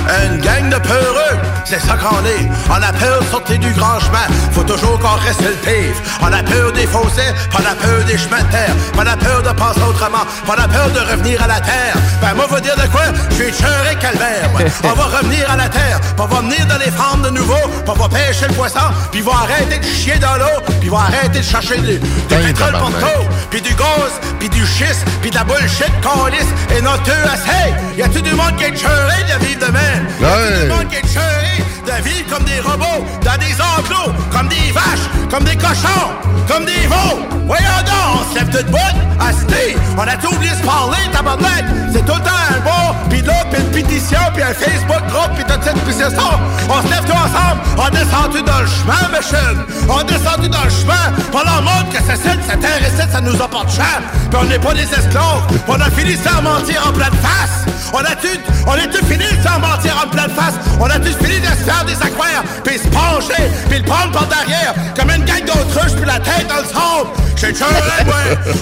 Une 0.09 0.41
gang 0.41 0.71
de 0.71 0.79
peureux, 0.79 1.37
c'est 1.65 1.81
ça 1.81 1.97
qu'on 1.97 2.25
est. 2.25 2.49
On 2.71 2.83
a 2.83 2.93
peur 2.93 3.21
de 3.21 3.27
sortir 3.27 3.59
du 3.59 3.71
grand 3.73 4.01
chemin, 4.01 4.27
faut 4.53 4.63
toujours 4.63 4.99
qu'on 4.99 5.17
reste 5.27 5.43
le 5.43 5.53
pire. 5.57 5.95
On 6.23 6.33
a 6.33 6.43
peur 6.43 6.73
des 6.73 6.87
fossés, 6.87 7.33
pas 7.53 7.63
la 7.63 7.75
peur 7.75 8.05
des 8.07 8.17
chemins 8.17 8.43
de 8.43 8.51
terre. 8.51 8.75
Pas 8.97 9.05
la 9.05 9.17
peur 9.17 9.43
de 9.43 9.51
penser 9.51 9.81
autrement, 9.83 10.25
pas 10.47 10.57
la 10.57 10.67
peur 10.67 10.91
de 10.91 11.01
revenir 11.01 11.43
à 11.43 11.47
la 11.47 11.61
terre. 11.61 11.95
Ben 12.23 12.35
moi, 12.35 12.47
vous 12.49 12.61
dire 12.61 12.77
de 12.77 12.87
quoi? 12.89 13.03
Je 13.31 13.35
suis 13.35 13.53
cheuré 13.53 13.97
calvaire. 14.01 14.51
moi. 14.53 14.63
On 14.85 14.95
va 14.95 15.19
revenir 15.19 15.51
à 15.51 15.57
la 15.57 15.69
terre, 15.69 16.01
on 16.19 16.25
va 16.25 16.41
venir 16.41 16.65
dans 16.67 16.79
les 16.79 16.91
femmes 16.91 17.23
de 17.23 17.31
nouveau, 17.31 17.61
on 17.87 17.93
va 17.93 18.09
pêcher 18.09 18.49
le 18.49 18.55
poisson, 18.55 18.81
puis 19.13 19.21
vont 19.21 19.33
arrêter 19.33 19.79
de 19.79 19.85
chier 19.85 20.19
dans 20.19 20.37
l'eau, 20.37 20.63
puis 20.81 20.89
vont 20.89 20.99
arrêter 20.99 21.41
de 21.41 21.45
chercher 21.45 21.79
du, 21.79 21.99
du 21.99 22.35
pétrole 22.47 22.73
pour 22.79 22.91
tout, 22.91 23.25
puis 23.51 23.61
du 23.61 23.75
gaz, 23.75 24.13
puis 24.39 24.49
du 24.49 24.67
schiste, 24.67 25.05
puis 25.21 25.31
de 25.31 25.35
la 25.35 25.45
bullshit 25.45 25.93
qu'on 26.03 26.27
lisse, 26.27 26.53
et 26.77 26.81
notre 26.81 27.11
assez. 27.33 27.75
Y 27.97 28.03
a-tu 28.03 28.23
du 28.23 28.35
monde 28.35 28.57
qui 28.57 28.65
est 28.65 28.77
cheuré 28.77 29.23
de 29.25 29.45
vivre 29.45 29.67
de 29.67 29.73
même? 29.99 31.48
Est 31.89 32.31
comme 32.31 32.45
des 32.45 32.61
robots, 32.61 33.05
dans 33.25 33.39
des 33.39 33.55
enclos, 33.55 34.13
comme 34.31 34.47
des 34.49 34.71
vaches, 34.73 35.09
comme 35.31 35.43
des 35.45 35.57
cochons, 35.57 36.13
comme 36.47 36.67
des 36.67 36.87
veaux? 36.87 37.27
Voyons 37.47 37.83
donc, 37.87 38.21
on 38.21 38.31
se 38.31 38.39
lève 38.39 38.51
toute 38.51 38.71
bout, 38.71 38.97
asti, 39.19 39.75
on 39.97 40.03
a 40.03 40.17
tout 40.17 40.33
oublié 40.35 40.53
de 40.53 40.57
se 40.57 40.63
parler, 40.63 40.99
tabarnak? 41.11 41.65
C'est 41.93 42.05
tout 42.05 42.13
un 42.13 42.61
bon, 42.61 42.95
puis 43.09 43.23
l'autre, 43.23 43.49
puis 43.51 43.63
une 43.63 43.71
pétition, 43.71 44.21
puis 44.35 44.43
un 44.43 44.53
Facebook 44.53 45.03
groupe, 45.09 45.33
puis 45.35 45.45
toute 45.45 45.65
cette 45.65 45.81
pétition. 45.81 46.31
On 46.69 46.83
se 46.87 46.93
lève 46.93 47.05
tous 47.05 47.13
ensemble, 47.13 47.61
on 47.79 47.87
est 47.87 48.05
descendu 48.05 48.43
dans 48.43 48.61
le 48.61 48.67
chemin, 48.67 49.09
machine. 49.11 49.59
On 49.89 50.01
est 50.01 50.05
descendu 50.05 50.49
dans 50.51 50.65
le 50.65 50.71
chemin, 50.71 51.05
on 51.33 51.43
leur 51.43 51.63
montre 51.63 51.89
que 51.91 52.03
c'est 52.07 52.17
ça, 52.17 52.31
cette 52.47 52.61
terre 52.61 52.81
ici, 52.83 53.09
ça 53.11 53.21
nous 53.23 53.43
apporte 53.43 53.73
cher. 53.75 54.03
Puis 54.31 54.39
on 54.39 54.45
n'est 54.45 54.59
pas 54.59 54.75
des 54.75 54.83
esclaves, 54.83 55.43
on 55.67 55.81
a 55.81 55.91
fini 55.91 56.17
sans 56.17 56.43
mentir 56.43 56.87
en 56.87 56.93
pleine 56.93 57.17
face. 57.23 57.65
On 57.95 58.01
a-tu, 58.01 58.29
on 58.67 58.75
est-tu 58.75 59.03
fini 59.07 59.25
sans 59.43 59.59
mentir 59.59 59.97
en 60.05 60.09
pleine 60.11 60.31
face? 60.37 60.55
On 60.79 60.85
a-tu 60.85 61.11
fini 61.25 61.41
de 61.41 61.47
se 61.47 61.65
des 61.85 61.95
aquaires, 61.95 62.43
puis 62.65 62.79
se 62.79 62.89
pencher, 62.89 63.51
puis 63.69 63.79
le 63.79 63.85
prendre 63.85 64.13
par 64.13 64.27
derrière, 64.27 64.75
comme 64.97 65.11
une 65.11 65.25
gang 65.25 65.45
d'autruches, 65.45 65.95
puis 65.97 66.07
la 66.07 66.19
tête 66.21 66.47
dans 66.49 66.57
le 66.57 66.69
sombre. 66.69 67.13
J'ai 67.37 67.53
tué. 67.53 67.65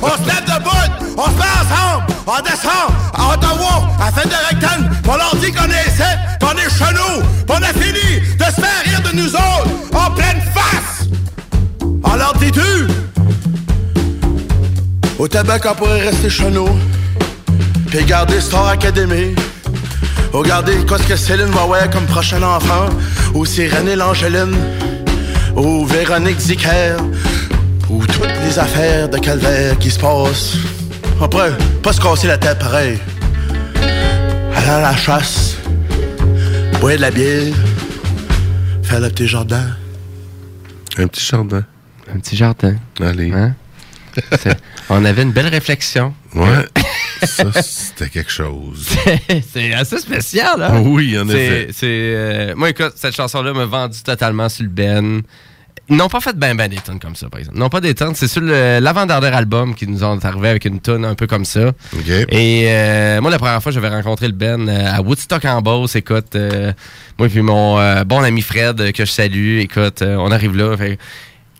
On 0.03 0.09
se 0.09 0.27
lève 0.27 0.45
debout, 0.45 1.17
on 1.17 1.25
se 1.25 1.31
met 1.31 1.55
ensemble, 1.63 2.05
on 2.27 2.43
descend 2.43 2.89
à 3.15 3.33
Ottawa, 3.33 3.89
à 4.01 4.13
fin 4.13 4.29
de 4.29 4.35
rectangle, 4.49 4.91
on 5.09 5.17
leur 5.17 5.35
dit 5.37 5.51
qu'on 5.53 5.65
est 5.65 5.89
ici, 5.89 6.03
qu'on 6.41 6.57
est 6.57 6.71
chez 6.71 6.93
nous, 6.93 7.23
puis 7.23 7.57
on 7.59 7.63
a 7.63 7.73
fini 7.73 8.21
de 8.37 8.45
se 8.45 8.61
faire 8.61 8.83
rire 8.85 9.01
de 9.03 9.17
nous 9.17 9.35
autres, 9.35 9.71
en 9.95 10.11
pleine 10.11 10.43
face. 10.55 11.09
On 12.05 12.17
leur 12.17 12.35
dit-tu? 12.35 12.87
Au 15.19 15.27
tabac, 15.27 15.61
on 15.71 15.75
pourrait 15.75 16.03
rester 16.03 16.29
chez 16.29 16.51
nous, 16.51 16.69
puis 17.89 18.05
garder 18.05 18.41
Star 18.41 18.69
Academy. 18.69 19.35
Ou 20.37 20.43
garder 20.43 20.85
quoi 20.87 20.99
ce 20.99 21.05
que 21.05 21.17
Céline 21.17 21.47
va 21.47 21.63
avoir 21.63 21.89
comme 21.89 22.05
prochain 22.05 22.43
enfant, 22.43 22.91
ou 23.33 23.47
Cyrène 23.47 23.95
l'Angéline, 23.95 24.55
ou 25.57 25.87
Véronique 25.87 26.39
Zicker, 26.39 26.97
ou 27.89 28.05
toutes 28.05 28.39
les 28.45 28.59
affaires 28.59 29.09
de 29.09 29.17
calvaire 29.17 29.79
qui 29.79 29.91
se 29.91 29.99
passent. 29.99 30.59
Pourrait 31.31 31.57
pas 31.83 31.95
se 31.95 32.03
casser 32.03 32.27
la 32.27 32.37
tête 32.37 32.59
pareil. 32.59 32.99
Aller 34.55 34.69
à 34.69 34.81
la 34.83 34.95
chasse, 34.95 35.57
boire 36.83 36.97
de 36.97 37.01
la 37.01 37.11
bière, 37.11 37.55
faire 38.83 39.01
le 39.01 39.09
petit 39.09 39.29
jardin. 39.29 39.65
Un 40.99 41.07
petit 41.07 41.25
jardin. 41.25 41.65
Un 42.15 42.19
petit 42.19 42.37
jardin. 42.37 42.75
Allez. 43.01 43.33
Hein? 43.33 43.55
On 44.89 45.05
avait 45.05 45.23
une 45.23 45.33
belle 45.33 45.49
réflexion. 45.49 46.15
Ouais. 46.35 46.65
Ça, 47.23 47.51
c'était 47.63 48.09
quelque 48.09 48.31
chose. 48.31 48.87
c'est 49.53 49.73
assez 49.73 49.99
spécial, 49.99 50.63
hein? 50.63 50.81
Oui, 50.85 51.19
en 51.19 51.29
effet. 51.29 51.69
C'est, 51.73 51.87
euh, 51.87 52.55
moi, 52.57 52.71
écoute, 52.71 52.93
cette 52.97 53.17
chanson-là 53.17 53.53
m'a 53.53 53.65
vendu 53.65 54.03
totalement 54.03 54.49
sur 54.49 54.65
le 54.65 54.71
Ben. 54.71 55.23
Ils 55.89 55.97
n'ont 55.97 56.09
pas 56.09 56.21
fait 56.21 56.37
ben 56.37 56.57
ben 56.57 56.69
des 56.69 56.77
tonnes 56.79 56.99
comme 56.99 57.15
ça, 57.15 57.29
par 57.29 57.39
exemple. 57.39 57.59
Non, 57.59 57.69
pas 57.69 57.81
des 57.81 57.95
tonnes. 57.95 58.17
C'est 58.17 58.27
sur 58.27 58.43
l'avant-dernier 58.43 59.29
album 59.29 59.75
qu'ils 59.75 59.91
nous 59.91 60.03
ont 60.03 60.19
arrivé 60.19 60.49
avec 60.49 60.65
une 60.65 60.81
tonne 60.81 61.05
un 61.05 61.15
peu 61.15 61.29
comme 61.29 61.45
ça. 61.45 61.73
Et 62.29 62.65
euh, 62.67 63.21
moi, 63.21 63.31
la 63.31 63.39
première 63.39 63.63
fois, 63.63 63.71
j'avais 63.71 63.89
rencontré 63.89 64.27
le 64.27 64.33
Ben 64.33 64.69
à 64.69 65.01
Woodstock 65.01 65.45
en 65.45 65.63
Beauce. 65.63 65.95
Écoute, 65.95 66.35
euh, 66.35 66.73
moi 67.19 67.29
puis 67.29 67.41
mon 67.41 67.79
euh, 67.79 68.03
bon 68.03 68.21
ami 68.21 68.43
Fred, 68.43 68.93
que 68.93 69.05
je 69.05 69.11
salue, 69.11 69.59
écoute, 69.59 70.03
on 70.03 70.33
arrive 70.33 70.57
là. 70.57 70.77
fait, 70.77 70.99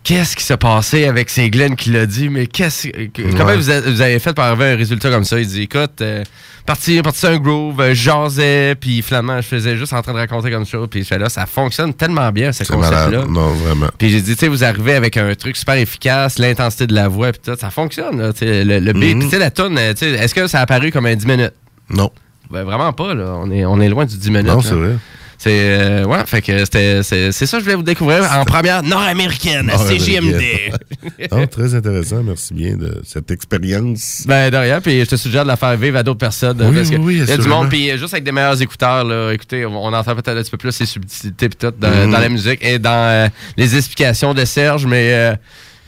Qu'est-ce 0.07 0.37
qui 0.37 0.43
s'est 0.45 0.55
passé 0.55 1.03
avec 1.05 1.29
ces 1.29 1.49
Glenn 1.49 1.75
qui 1.75 1.89
l'a 1.89 2.05
dit? 2.05 2.29
Mais 2.29 2.47
qu'est-ce 2.47 2.87
que- 2.87 3.35
comment 3.37 3.53
vous, 3.55 3.69
a- 3.69 3.81
vous 3.81 3.99
avez 3.99 4.19
fait 4.19 4.33
pour 4.33 4.45
arriver 4.45 4.63
à 4.63 4.67
un 4.69 4.75
résultat 4.77 5.09
comme 5.09 5.25
ça? 5.25 5.37
Il 5.37 5.45
dit, 5.47 5.63
écoute, 5.63 5.99
euh, 5.99 6.23
parti, 6.65 7.01
parti 7.01 7.19
sur 7.19 7.27
un 7.29 7.37
groove, 7.37 7.81
euh, 7.81 7.93
jasais, 7.93 8.75
puis 8.79 9.01
finalement, 9.01 9.35
je 9.41 9.47
faisais 9.47 9.75
juste 9.75 9.91
en 9.91 10.01
train 10.01 10.13
de 10.13 10.17
raconter 10.19 10.49
comme 10.49 10.65
ça. 10.65 10.77
Puis 10.89 11.03
je 11.03 11.07
fais 11.07 11.17
là, 11.19 11.27
ça 11.27 11.45
fonctionne 11.45 11.93
tellement 11.93 12.31
bien, 12.31 12.53
ce 12.53 12.63
C'est 12.63 12.73
concept-là. 12.73 13.25
Non, 13.27 13.49
vraiment. 13.49 13.87
Puis 13.97 14.09
j'ai 14.09 14.21
dit, 14.21 14.33
tu 14.35 14.39
sais, 14.39 14.47
vous 14.47 14.63
arrivez 14.63 14.93
avec 14.93 15.17
un 15.17 15.35
truc 15.35 15.57
super 15.57 15.75
efficace, 15.75 16.39
l'intensité 16.39 16.87
de 16.87 16.93
la 16.95 17.09
voix, 17.09 17.33
puis 17.33 17.41
tout, 17.43 17.59
ça 17.59 17.69
fonctionne, 17.69 18.17
là, 18.17 18.31
le, 18.39 18.79
le 18.79 18.93
beat. 18.93 19.13
Mhm. 19.15 19.19
Puis 19.19 19.29
tu 19.29 19.35
sais, 19.35 19.39
la 19.39 19.51
tu 19.51 19.63
sais, 19.97 20.09
est-ce 20.11 20.33
que 20.33 20.47
ça 20.47 20.59
a 20.59 20.61
apparu 20.61 20.89
comme 20.93 21.05
un 21.07 21.15
10 21.15 21.25
minutes? 21.27 21.53
Non. 21.89 22.11
Ben, 22.49 22.63
vraiment 22.63 22.93
pas, 22.93 23.13
là. 23.13 23.33
On 23.43 23.51
est, 23.51 23.65
on 23.65 23.81
est 23.81 23.89
loin 23.89 24.05
du 24.05 24.15
10 24.15 24.29
minutes. 24.29 24.47
Non, 24.47 24.61
c'est 24.61 24.73
vrai. 24.73 24.95
C'est, 25.39 25.51
euh, 25.51 26.03
ouais, 26.05 26.25
fait 26.25 26.41
que 26.41 26.57
c'était, 26.65 27.03
c'est, 27.03 27.31
c'est 27.31 27.45
ça 27.45 27.57
que 27.57 27.61
je 27.61 27.65
voulais 27.65 27.75
vous 27.75 27.83
découvrir 27.83 28.23
en 28.33 28.43
première 28.43 28.81
nord-américaine, 28.81 29.69
à 29.69 29.77
CGMD. 29.77 30.41
non, 31.31 31.45
très 31.45 31.75
intéressant. 31.75 32.23
Merci 32.23 32.53
bien 32.55 32.75
de 32.75 33.01
cette 33.05 33.29
expérience. 33.29 34.23
Ben, 34.27 34.49
de 34.49 34.57
rien, 34.57 34.81
puis 34.81 34.99
je 35.01 35.05
te 35.05 35.15
suggère 35.15 35.43
de 35.43 35.47
la 35.49 35.55
faire 35.55 35.77
vivre 35.77 35.97
à 35.97 36.03
d'autres 36.03 36.17
personnes. 36.19 36.57
Oui, 36.67 36.75
parce 36.75 36.89
que 36.89 36.95
oui, 36.95 37.01
oui, 37.05 37.19
il 37.23 37.29
y 37.29 37.31
a 37.31 37.37
du 37.37 37.47
monde, 37.47 37.69
puis 37.69 37.89
juste 37.97 38.13
avec 38.13 38.23
des 38.23 38.31
meilleurs 38.31 38.59
écouteurs, 38.61 39.03
là, 39.03 39.31
écoutez, 39.31 39.65
on 39.65 39.93
entend 39.93 40.15
peut-être 40.15 40.29
un 40.37 40.41
petit 40.41 40.51
peu 40.51 40.57
plus 40.57 40.79
les 40.79 40.85
subtilités 40.87 41.49
puis 41.49 41.57
tout 41.59 41.73
dans, 41.79 41.87
Mhm. 41.89 42.11
dans 42.11 42.19
la 42.19 42.29
musique 42.29 42.63
et 42.65 42.79
dans 42.79 42.89
euh, 42.91 43.27
les 43.57 43.75
explications 43.75 44.33
de 44.33 44.43
Serge, 44.45 44.85
mais 44.87 45.13
euh, 45.13 45.35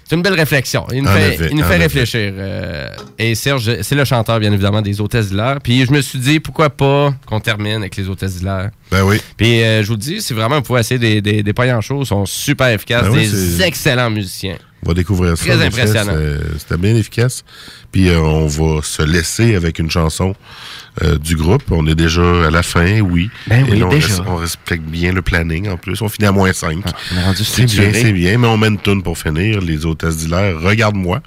c'est 0.09 0.15
une 0.15 0.23
belle 0.23 0.33
réflexion. 0.33 0.87
Il 0.91 1.03
nous 1.03 1.09
En 1.09 1.13
fait, 1.13 1.33
effet, 1.35 1.47
il 1.51 1.57
nous 1.57 1.63
en 1.63 1.67
fait 1.67 1.75
effet. 1.75 1.83
réfléchir. 1.83 2.33
euh, 2.35 2.87
et 3.19 3.35
Serge, 3.35 3.81
c'est 3.83 3.93
le 3.95 4.03
chanteur, 4.05 4.39
bien 4.39 4.51
évidemment, 4.51 4.81
des 4.81 4.99
Hôtesses 4.99 5.29
d'Hilaire. 5.29 5.59
Puis 5.63 5.85
je 5.85 5.91
me 5.91 6.01
suis 6.01 6.17
dit, 6.17 6.39
pourquoi 6.39 6.71
pas 6.71 7.13
qu'on 7.27 7.39
termine 7.39 7.75
avec 7.77 7.95
les 7.95 8.09
Hôtesses 8.09 8.37
d'Hilaire? 8.37 8.71
Ben 8.91 9.03
oui. 9.03 9.21
Puis 9.37 9.61
euh, 9.61 9.83
je 9.83 9.87
vous 9.87 9.97
dis, 9.97 10.19
si 10.21 10.33
vraiment 10.33 10.55
vous 10.55 10.63
pouvez 10.63 10.79
essayer 10.79 10.99
des, 10.99 11.21
des, 11.21 11.43
des 11.43 11.53
pailles 11.53 11.71
en 11.73 11.81
show, 11.81 12.01
ils 12.01 12.07
sont 12.07 12.25
super 12.25 12.67
efficaces, 12.69 13.03
Ben 13.03 13.11
oui, 13.11 13.29
des 13.29 13.57
c'est- 13.57 13.67
excellents 13.67 14.09
musiciens. 14.09 14.57
On 14.85 14.89
va 14.89 14.93
découvrir 14.93 15.37
ça. 15.37 15.45
Très 15.45 15.65
impressionnant. 15.65 16.13
C'est- 16.15 16.59
C'était 16.59 16.77
bien 16.77 16.95
efficace. 16.95 17.43
Puis 17.91 18.09
euh, 18.09 18.19
on 18.19 18.47
va 18.47 18.81
se 18.81 19.01
laisser 19.01 19.55
avec 19.55 19.79
une 19.79 19.89
chanson 19.91 20.35
euh, 21.03 21.17
du 21.17 21.35
groupe. 21.35 21.63
On 21.71 21.85
est 21.87 21.95
déjà 21.95 22.47
à 22.47 22.49
la 22.51 22.63
fin, 22.63 23.01
oui. 23.01 23.29
Ben 23.47 23.65
Et 23.67 23.71
oui, 23.71 23.79
là, 23.79 23.85
on, 23.87 23.89
déjà. 23.89 24.07
res- 24.15 24.23
on 24.27 24.35
respecte 24.37 24.83
bien 24.83 25.11
le 25.11 25.21
planning 25.21 25.67
en 25.69 25.77
plus. 25.77 26.01
On 26.01 26.07
finit 26.09 26.27
à 26.27 26.31
moins 26.31 26.53
5. 26.53 26.77
on 27.13 27.17
est 27.17 27.23
rendu 27.23 27.43
c'est 27.43 27.65
bien, 27.65 27.91
c'est 27.93 28.13
bien. 28.13 28.37
Mais 28.37 28.47
on 28.47 28.57
met 28.57 28.67
une 28.67 28.77
toune 28.79 29.03
pour 29.03 29.17
finir. 29.17 29.59
Les 29.61 29.85
hôtesses 29.85 30.17
d'hilaire. 30.17 30.59
Regarde-moi. 30.61 31.21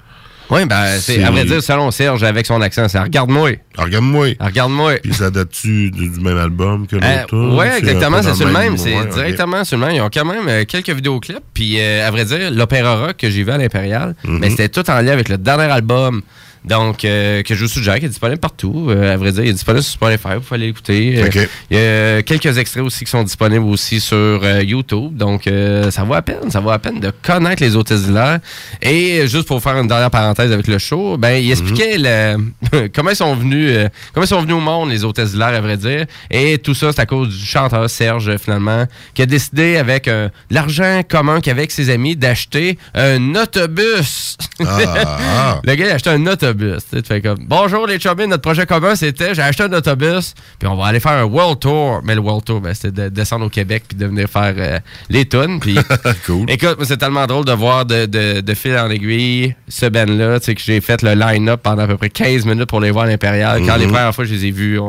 Oui, 0.53 0.65
ben, 0.65 0.85
c'est, 0.99 1.23
à 1.23 1.31
vrai 1.31 1.45
dire, 1.45 1.61
selon 1.63 1.89
Serge, 1.91 2.23
avec 2.23 2.45
son 2.45 2.61
accent, 2.61 2.87
c'est 2.87 2.99
Regarde-moi. 2.99 3.51
Regarde-moi. 3.77 4.27
Regarde-moi. 4.39 4.93
Puis 5.01 5.13
ça 5.13 5.29
date-tu 5.29 5.89
du, 5.91 6.09
du 6.09 6.19
même 6.19 6.37
album 6.37 6.85
que 6.87 6.95
Euh, 6.97 6.99
l'autre? 7.31 7.55
ouais, 7.57 7.77
exactement, 7.79 8.21
c'est 8.21 8.33
sur 8.35 8.47
le 8.47 8.53
même. 8.53 8.77
C'est 8.77 8.95
directement 9.13 9.63
sur 9.63 9.77
le 9.77 9.85
même. 9.85 9.95
Ils 9.95 10.01
ont 10.01 10.09
quand 10.13 10.25
même 10.25 10.47
euh, 10.47 10.63
quelques 10.65 10.89
vidéoclips. 10.91 11.39
Puis, 11.53 11.79
euh, 11.79 12.07
à 12.07 12.11
vrai 12.11 12.25
dire, 12.25 12.51
l'opéra 12.51 12.95
rock 13.07 13.17
que 13.17 13.29
j'ai 13.29 13.43
vu 13.43 13.51
à 13.51 13.57
l'Impérial, 13.57 14.15
Mhm. 14.23 14.39
mais 14.39 14.49
c'était 14.49 14.69
tout 14.69 14.87
en 14.89 15.01
lien 15.01 15.11
avec 15.13 15.29
le 15.29 15.37
dernier 15.37 15.63
album. 15.71 16.21
Donc, 16.65 17.03
euh, 17.03 17.43
que 17.43 17.55
je 17.55 17.61
vous 17.65 17.67
suggère, 17.67 17.99
qui 17.99 18.05
est 18.05 18.09
disponible 18.09 18.39
partout. 18.39 18.87
Euh, 18.89 19.13
à 19.13 19.17
vrai 19.17 19.31
dire, 19.31 19.43
il 19.43 19.49
est 19.49 19.53
disponible 19.53 19.83
sur 19.83 19.93
Spotify, 19.93 20.35
vous 20.35 20.41
pouvez 20.41 20.55
aller 20.55 20.67
l'écouter. 20.67 21.15
Euh. 21.17 21.45
Il 21.69 21.77
y 21.77 21.79
a 21.79 22.21
quelques 22.21 22.57
extraits 22.57 22.83
aussi 22.83 23.03
qui 23.03 23.11
sont 23.11 23.23
disponibles 23.23 23.65
aussi 23.65 23.99
sur 23.99 24.15
euh, 24.17 24.63
YouTube. 24.63 25.15
Donc, 25.17 25.49
ça 25.89 26.03
vaut 26.03 26.13
à 26.13 26.21
peine, 26.21 26.49
ça 26.49 26.59
vaut 26.59 26.69
à 26.71 26.79
peine 26.79 26.99
de 26.99 27.11
connaître 27.21 27.61
les 27.61 27.75
hôtesses 27.75 28.03
d'hilaire. 28.03 28.39
Et 28.81 29.27
juste 29.27 29.47
pour 29.47 29.61
faire 29.61 29.77
une 29.77 29.87
dernière 29.87 30.11
parenthèse 30.11 30.51
avec 30.51 30.67
le 30.67 30.77
show, 30.77 31.17
ben, 31.17 31.35
il 31.35 31.51
expliquait 31.51 31.97
le- 31.97 32.87
comment 32.95 33.09
ils 33.09 33.15
sont 33.15 33.35
venus, 33.35 33.77
comment 34.13 34.25
ils 34.25 34.29
sont 34.29 34.41
venus 34.41 34.55
au 34.55 34.59
monde, 34.59 34.89
les 34.89 35.03
hôtesses 35.03 35.35
à 35.39 35.61
vrai 35.61 35.77
dire. 35.77 36.05
Et 36.31 36.57
tout 36.57 36.73
ça, 36.73 36.91
c'est 36.93 37.01
à 37.01 37.05
cause 37.05 37.29
du 37.29 37.45
chanteur 37.45 37.89
Serge, 37.89 38.37
finalement, 38.37 38.85
qui 39.13 39.21
a 39.21 39.25
décidé 39.25 39.75
avec 39.75 40.09
l'argent 40.49 41.01
commun 41.07 41.41
qu'il 41.41 41.51
avait 41.51 41.61
avec 41.61 41.71
ses 41.71 41.89
amis 41.89 42.15
d'acheter 42.15 42.77
un 42.95 43.35
autobus. 43.35 44.37
Ah. 44.65 45.59
le 45.63 45.75
gars, 45.75 45.85
il 45.85 45.91
a 45.91 45.95
acheté 45.95 46.09
un 46.09 46.25
autobus. 46.25 46.52
Tu 46.57 46.79
sais, 46.97 47.01
tu 47.01 47.07
fais 47.07 47.21
comme, 47.21 47.37
bonjour 47.47 47.87
les 47.87 47.99
chummies, 47.99 48.27
notre 48.27 48.41
projet 48.41 48.65
commun, 48.65 48.95
c'était, 48.95 49.33
j'ai 49.35 49.41
acheté 49.41 49.63
un 49.63 49.73
autobus, 49.73 50.33
puis 50.59 50.67
on 50.67 50.75
va 50.75 50.87
aller 50.87 50.99
faire 50.99 51.11
un 51.13 51.23
World 51.23 51.59
Tour. 51.59 52.01
Mais 52.03 52.15
le 52.15 52.21
World 52.21 52.43
Tour, 52.45 52.61
ben, 52.61 52.73
c'était 52.73 52.91
de 52.91 53.09
descendre 53.09 53.45
au 53.45 53.49
Québec 53.49 53.83
puis 53.87 53.97
de 53.97 54.05
venir 54.05 54.27
faire 54.29 54.53
euh, 54.57 54.79
les 55.09 55.25
tunes. 55.27 55.59
Puis, 55.59 55.77
écoute, 56.47 56.75
moi, 56.77 56.85
c'est 56.85 56.97
tellement 56.97 57.25
drôle 57.27 57.45
de 57.45 57.51
voir 57.53 57.85
de, 57.85 58.05
de, 58.05 58.41
de 58.41 58.53
fil 58.53 58.77
en 58.77 58.89
aiguille 58.89 59.55
ce 59.67 59.85
band-là, 59.87 60.39
tu 60.39 60.45
sais, 60.47 60.55
que 60.55 60.61
j'ai 60.61 60.81
fait 60.81 61.01
le 61.01 61.13
line-up 61.13 61.61
pendant 61.63 61.83
à 61.83 61.87
peu 61.87 61.97
près 61.97 62.09
15 62.09 62.45
minutes 62.45 62.65
pour 62.69 62.79
les 62.79 62.91
voir 62.91 63.05
à 63.05 63.07
l'Impérial. 63.07 63.61
Quand 63.65 63.73
Mhm. 63.75 63.79
les 63.81 63.87
premières 63.87 64.13
fois, 64.15 64.25
je 64.25 64.33
les 64.33 64.45
ai 64.47 64.51
vus, 64.51 64.79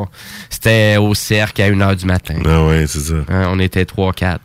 c'était 0.50 0.96
au 0.98 1.14
cercle 1.14 1.62
à 1.62 1.68
1h 1.70 1.96
du 1.96 2.06
matin. 2.06 2.36
Ah 2.44 2.64
ouais, 2.64 2.86
c'est 2.86 3.00
ça. 3.00 3.14
Hein, 3.28 3.48
on 3.50 3.58
était 3.58 3.84
3-4. 3.84 4.38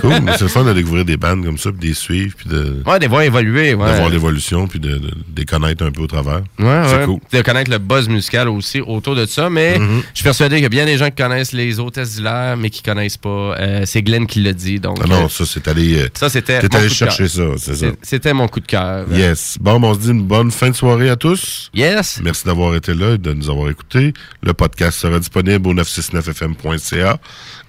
Cool, 0.00 0.12
c'est 0.32 0.42
le 0.42 0.48
fun 0.48 0.64
de 0.64 0.72
découvrir 0.72 1.04
des 1.04 1.16
bandes 1.16 1.44
comme 1.44 1.58
ça, 1.58 1.70
puis 1.70 1.80
de 1.80 1.86
les 1.86 1.94
suivre, 1.94 2.34
puis 2.36 2.48
de, 2.48 2.82
Ouais, 2.86 2.98
des 2.98 3.06
voix 3.06 3.24
évoluer, 3.24 3.74
ouais. 3.74 3.90
de 3.92 3.96
voir 3.96 4.08
l'évolution, 4.08 4.66
puis 4.66 4.78
de, 4.80 4.90
de, 4.90 4.98
de 4.98 5.14
les 5.36 5.44
connaître 5.44 5.84
un 5.84 5.90
peu 5.90 6.02
au 6.02 6.06
travers. 6.06 6.42
Ouais, 6.58 6.82
c'est 6.86 6.96
ouais. 6.98 7.04
cool. 7.04 7.20
De 7.32 7.42
connaître 7.42 7.70
le 7.70 7.78
buzz 7.78 8.08
musical 8.08 8.48
aussi 8.48 8.80
autour 8.80 9.14
de 9.14 9.26
ça, 9.26 9.48
mais 9.50 9.78
Mhm. 9.78 10.02
je 10.12 10.16
suis 10.18 10.24
persuadé 10.24 10.56
qu'il 10.56 10.62
y 10.64 10.66
a 10.66 10.70
bien 10.70 10.86
des 10.86 10.96
gens 10.98 11.06
qui 11.10 11.22
connaissent 11.22 11.52
les 11.52 11.78
hôtesses 11.80 12.16
d'hilaire, 12.16 12.56
mais 12.56 12.70
qui 12.70 12.82
connaissent 12.82 13.16
pas. 13.16 13.28
Euh, 13.58 13.82
c'est 13.86 14.02
Glenn 14.02 14.26
qui 14.26 14.40
l'a 14.42 14.52
dit, 14.52 14.80
donc. 14.80 14.98
Ah 15.02 15.06
non, 15.06 15.24
euh, 15.24 15.28
ça, 15.28 15.44
c'est 15.46 15.66
allé. 15.68 15.98
euh, 15.98 16.08
ça, 16.14 16.28
c'était. 16.28 16.60
T'es 16.60 16.74
allé 16.76 16.88
chercher 16.88 17.28
ça, 17.28 17.42
c'est 17.58 17.74
ça. 17.76 17.86
C'était 18.02 18.32
mon 18.32 18.48
coup 18.48 18.60
de 18.60 18.66
cœur. 18.66 19.06
Yes. 19.12 19.56
Bon, 19.60 19.78
ben, 19.80 19.88
on 19.88 19.94
se 19.94 20.00
dit 20.00 20.10
une 20.10 20.24
bonne 20.26 20.50
fin 20.50 20.70
de 20.70 20.74
soirée 20.76 21.10
à 21.10 21.16
tous. 21.16 21.70
Yes. 21.74 22.20
Merci 22.22 22.44
d'avoir 22.44 22.74
été 22.74 22.92
là 22.94 23.14
et 23.14 23.18
de 23.18 23.32
nous 23.32 23.48
avoir 23.50 23.70
écoutés. 23.70 24.12
Le 24.42 24.52
podcast 24.54 24.98
sera 24.98 25.18
disponible 25.18 25.68
au 25.68 25.74
969fm.ca. 25.74 27.18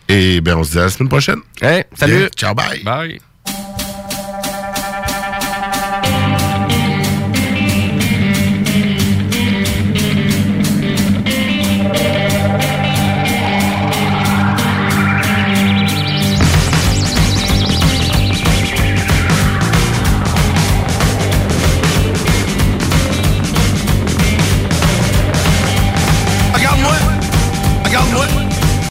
Et 0.10 0.42
ben, 0.42 0.56
on 0.58 0.64
se 0.64 0.72
dit 0.72 0.80
à 0.80 0.84
la 0.84 0.90
semaine 0.90 1.10
prochaine. 1.10 1.42
Hey, 1.62 1.84
salut. 1.96 2.20
Yeah. 2.20 2.30
Ciao, 2.36 2.54
bye. 2.54 2.84
Bye. 2.84 3.20